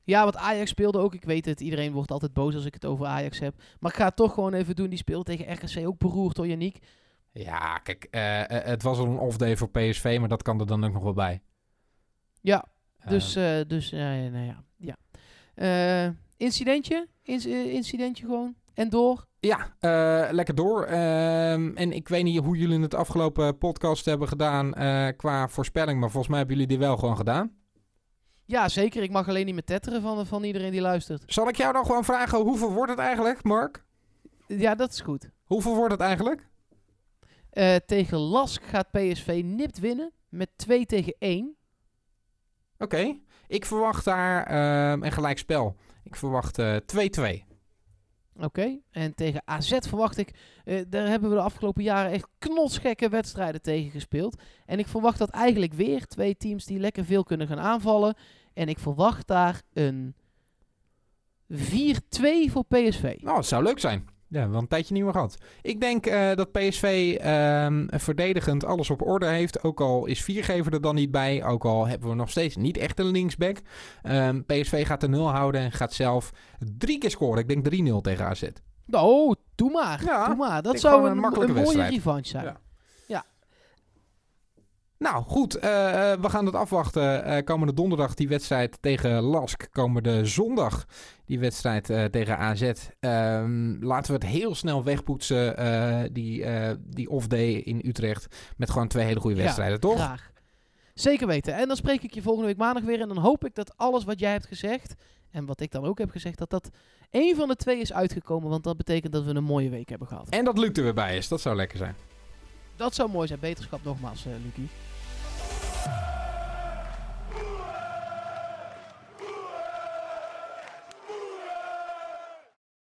Ja, 0.04 0.24
want 0.24 0.36
Ajax 0.38 0.70
speelde 0.70 1.00
ook. 1.00 1.14
Ik 1.14 1.24
weet 1.24 1.46
het, 1.46 1.62
iedereen 1.62 1.92
wordt 1.92 2.12
altijd 2.12 2.34
boos 2.34 2.56
als 2.56 2.66
ik 2.66 2.74
het 2.74 2.86
over 2.86 3.06
Ajax 3.06 3.40
heb. 3.40 3.56
Maar 3.80 3.92
ik 3.92 3.98
ga 3.98 4.06
het 4.06 4.16
toch 4.16 4.34
gewoon 4.34 4.54
even 4.54 4.76
doen. 4.76 4.90
Die 4.90 4.98
speelde 4.98 5.24
tegen 5.24 5.54
RKC 5.54 5.88
ook 5.88 5.98
beroerd 5.98 6.38
hoor, 6.38 6.48
Janiek. 6.48 6.80
Ja, 7.32 7.78
kijk, 7.78 8.08
het 8.66 8.84
was 8.84 8.98
al 8.98 9.06
een 9.06 9.20
off-day 9.20 9.58
voor 9.58 9.70
PSV, 9.70 10.18
maar 10.20 10.30
dat 10.30 10.44
kan 10.44 10.60
er 10.60 10.68
dan 10.68 10.84
ook 10.84 10.94
nog 10.94 11.04
wel 11.04 11.14
bij. 11.14 11.42
Ja, 12.42 12.66
dus, 13.08 13.36
eh, 13.36 13.60
dus 13.68 13.92
nou 13.92 14.38
ja. 14.46 14.64
ja. 14.78 14.96
Eh, 15.54 16.14
incidentje? 16.38 17.08
Inc- 17.24 17.44
eh, 17.46 17.74
incidentje 17.74 18.26
gewoon. 18.26 18.56
En 18.74 18.90
door. 18.90 19.26
Ja, 19.40 19.74
lekker 20.32 20.56
door. 20.56 20.84
Ehm, 20.86 21.72
en 21.76 21.92
ik 21.92 22.08
weet 22.08 22.24
niet 22.24 22.40
hoe 22.40 22.58
jullie 22.58 22.80
het 22.82 22.94
afgelopen 22.94 23.58
podcast 23.58 24.06
hebben 24.06 24.28
gedaan 24.28 24.72
qua 25.16 25.48
voorspelling, 25.48 26.00
maar 26.00 26.10
volgens 26.10 26.28
mij 26.28 26.38
hebben 26.38 26.58
jullie 26.58 26.72
die 26.72 26.86
wel 26.88 26.98
gewoon 26.98 27.18
gedaan. 27.18 27.56
Ja, 28.46 28.70
zeker. 28.70 29.04
Ik 29.04 29.12
mag 29.12 29.28
alleen 29.28 29.46
niet 29.46 29.54
meer 29.54 29.64
tetteren 29.64 30.02
van, 30.02 30.26
van 30.26 30.44
iedereen 30.44 30.72
die 30.72 30.82
luistert. 30.82 31.24
Zal 31.26 31.48
ik 31.48 31.56
jou 31.56 31.74
nog 31.74 31.86
gewoon 31.86 32.04
vragen, 32.04 32.40
hoeveel 32.40 32.72
wordt 32.72 32.90
het 32.92 33.00
eigenlijk, 33.00 33.44
Mark? 33.44 33.84
Ja, 34.48 34.76
dat 34.76 34.92
is 34.92 35.02
goed. 35.02 35.30
Hoeveel 35.44 35.76
wordt 35.76 35.92
het 35.92 36.02
eigenlijk? 36.02 36.48
Tegen 37.86 38.18
Lask 38.18 38.64
gaat 38.64 38.92
PSV 38.92 39.42
nipt 39.46 39.80
winnen 39.80 40.12
met 40.30 40.50
2 40.56 40.86
tegen 40.86 41.16
1. 41.20 41.56
Oké. 42.82 43.18
Ik 43.48 43.66
verwacht 43.66 44.06
daar 44.06 44.44
ehm, 44.44 45.04
een 45.04 45.12
gelijkspel. 45.12 45.76
Ik 46.04 46.16
verwacht 46.16 46.60
eh, 46.60 46.76
2-2. 47.40 47.50
Oké. 48.40 48.80
En 48.92 49.16
tegen 49.16 49.42
AZ 49.46 49.78
verwacht 49.80 50.18
ik... 50.18 50.34
eh, 50.64 50.82
daar 50.88 51.08
hebben 51.08 51.30
we 51.30 51.36
de 51.36 51.42
afgelopen 51.42 51.84
jaren 51.84 52.12
echt 52.12 52.28
knotsgekke 52.40 53.10
wedstrijden 53.10 53.62
tegen 53.62 53.92
gespeeld. 53.92 54.42
En 54.66 54.80
ik 54.80 54.88
verwacht 54.88 55.18
dat 55.18 55.30
eigenlijk 55.30 55.74
weer 55.74 56.06
twee 56.08 56.38
teams 56.38 56.66
die 56.66 56.80
lekker 56.80 57.06
veel 57.06 57.24
kunnen 57.24 57.48
gaan 57.48 57.60
aanvallen. 57.60 58.16
En 58.54 58.68
ik 58.68 58.80
verwacht 58.80 59.28
daar 59.28 59.62
een 59.74 60.16
4-2 61.54 61.56
voor 62.52 62.66
PSV. 62.66 63.18
Nou, 63.22 63.38
het 63.38 63.46
zou 63.46 63.64
leuk 63.64 63.80
zijn. 63.80 64.08
Ja, 64.32 64.50
wel 64.50 64.60
een 64.60 64.68
tijdje 64.68 64.94
niet 64.94 65.04
meer 65.04 65.12
gehad. 65.12 65.38
Ik 65.62 65.82
denk 65.82 66.06
eh, 66.06 66.36
dat 66.36 66.52
PSV 66.52 67.18
ehm, 67.22 67.88
verdedigend 67.90 68.66
alles 68.66 68.90
op 68.90 69.02
orde 69.02 69.26
heeft. 69.26 69.64
Ook 69.64 69.82
al 69.82 70.06
is 70.06 70.24
Viergever 70.24 70.74
er 70.74 70.82
dan 70.82 70.96
niet 70.96 71.12
bij. 71.12 71.44
Ook 71.44 71.66
al 71.66 71.88
hebben 71.88 72.10
we 72.10 72.16
nog 72.16 72.30
steeds 72.30 72.56
niet 72.56 72.78
echt 72.78 73.00
een 73.00 73.12
linksback. 73.12 73.58
Ehm, 74.02 74.42
PSV 74.42 74.86
gaat 74.86 75.02
de 75.02 75.10
nul 75.10 75.30
houden 75.30 75.62
en 75.62 75.72
gaat 75.72 75.94
zelf 75.94 76.32
drie 76.78 76.98
keer 76.98 77.10
scoren. 77.10 77.40
Ik 77.42 77.48
denk 77.48 77.64
3-0 77.64 78.02
tegen 78.02 78.26
AZ. 78.26 78.44
Oh, 78.92 79.34
doe 79.56 79.72
maar. 79.72 80.04
Ja, 80.06 80.28
doe 80.28 80.36
maar. 80.36 80.62
Dat 80.62 80.80
zou 80.80 81.06
een, 81.06 81.12
een 81.12 81.18
makkelijke 81.18 81.56
een 81.56 81.64
mooie 81.64 81.88
revanche 81.88 82.30
zijn. 82.30 82.46
Ja. 82.46 82.60
Nou, 85.02 85.24
goed. 85.24 85.56
eh, 85.56 86.12
eh, 86.12 86.20
we 86.22 86.30
gaan 86.30 86.46
het 86.46 86.56
afwachten. 86.56 87.24
Eh, 87.24 87.44
komende 87.44 87.74
donderdag 87.74 88.14
die 88.14 88.28
wedstrijd 88.28 88.78
tegen 88.82 89.22
Lask. 89.22 89.68
Komende 89.72 90.26
zondag 90.26 90.86
die 91.26 91.40
wedstrijd 91.40 91.86
tegen 92.12 92.38
AZ. 92.38 92.72
Ehm, 93.00 93.84
laten 93.86 94.08
we 94.14 94.26
het 94.26 94.34
heel 94.34 94.56
snel 94.56 94.84
wegpoetsen. 94.84 95.40
die, 96.14 96.46
die 96.80 97.10
off-day 97.10 97.52
in 97.54 97.82
Utrecht. 97.86 98.36
Met 98.58 98.70
gewoon 98.70 98.88
twee 98.88 99.06
hele 99.06 99.20
goede 99.20 99.36
Ja, 99.36 99.42
wedstrijden, 99.44 99.80
toch? 99.80 99.96
Graag. 99.96 100.32
Zeker 100.94 101.28
weten. 101.28 101.56
En 101.56 101.68
dan 101.68 101.76
spreek 101.78 102.04
ik 102.04 102.14
je 102.14 102.22
volgende 102.22 102.48
week 102.48 102.58
maandag 102.58 102.84
weer. 102.84 103.02
En 103.02 103.08
dan 103.08 103.18
hoop 103.18 103.46
ik 103.46 103.56
dat 103.56 103.78
alles 103.78 104.04
wat 104.04 104.20
jij 104.20 104.32
hebt 104.32 104.48
gezegd. 104.48 104.94
En 105.32 105.46
wat 105.46 105.60
ik 105.62 105.72
dan 105.72 105.86
ook 105.86 105.98
heb 105.98 106.10
gezegd. 106.10 106.38
Dat 106.38 106.50
dat 106.50 106.70
één 107.10 107.36
van 107.36 107.48
de 107.48 107.56
twee 107.56 107.80
is 107.80 107.94
uitgekomen. 107.94 108.50
Want 108.50 108.64
dat 108.64 108.78
betekent 108.78 109.14
dat 109.14 109.24
we 109.24 109.34
een 109.34 109.44
mooie 109.44 109.70
week 109.70 109.90
hebben 109.90 110.08
gehad. 110.08 110.30
En 110.30 110.46
dat 110.46 110.58
Luc 110.58 110.72
er 110.74 110.84
weer 110.84 110.94
bij 110.94 111.18
is. 111.18 111.28
Dat 111.28 111.42
zou 111.42 111.56
lekker 111.56 111.78
zijn. 111.78 111.96
Dat 112.76 112.96
zou 112.96 113.10
mooi 113.10 113.28
zijn. 113.28 113.40
Beterschap 113.40 113.84
nogmaals, 113.84 114.26
Lucie. 114.44 114.70
Yeah. 115.88 116.11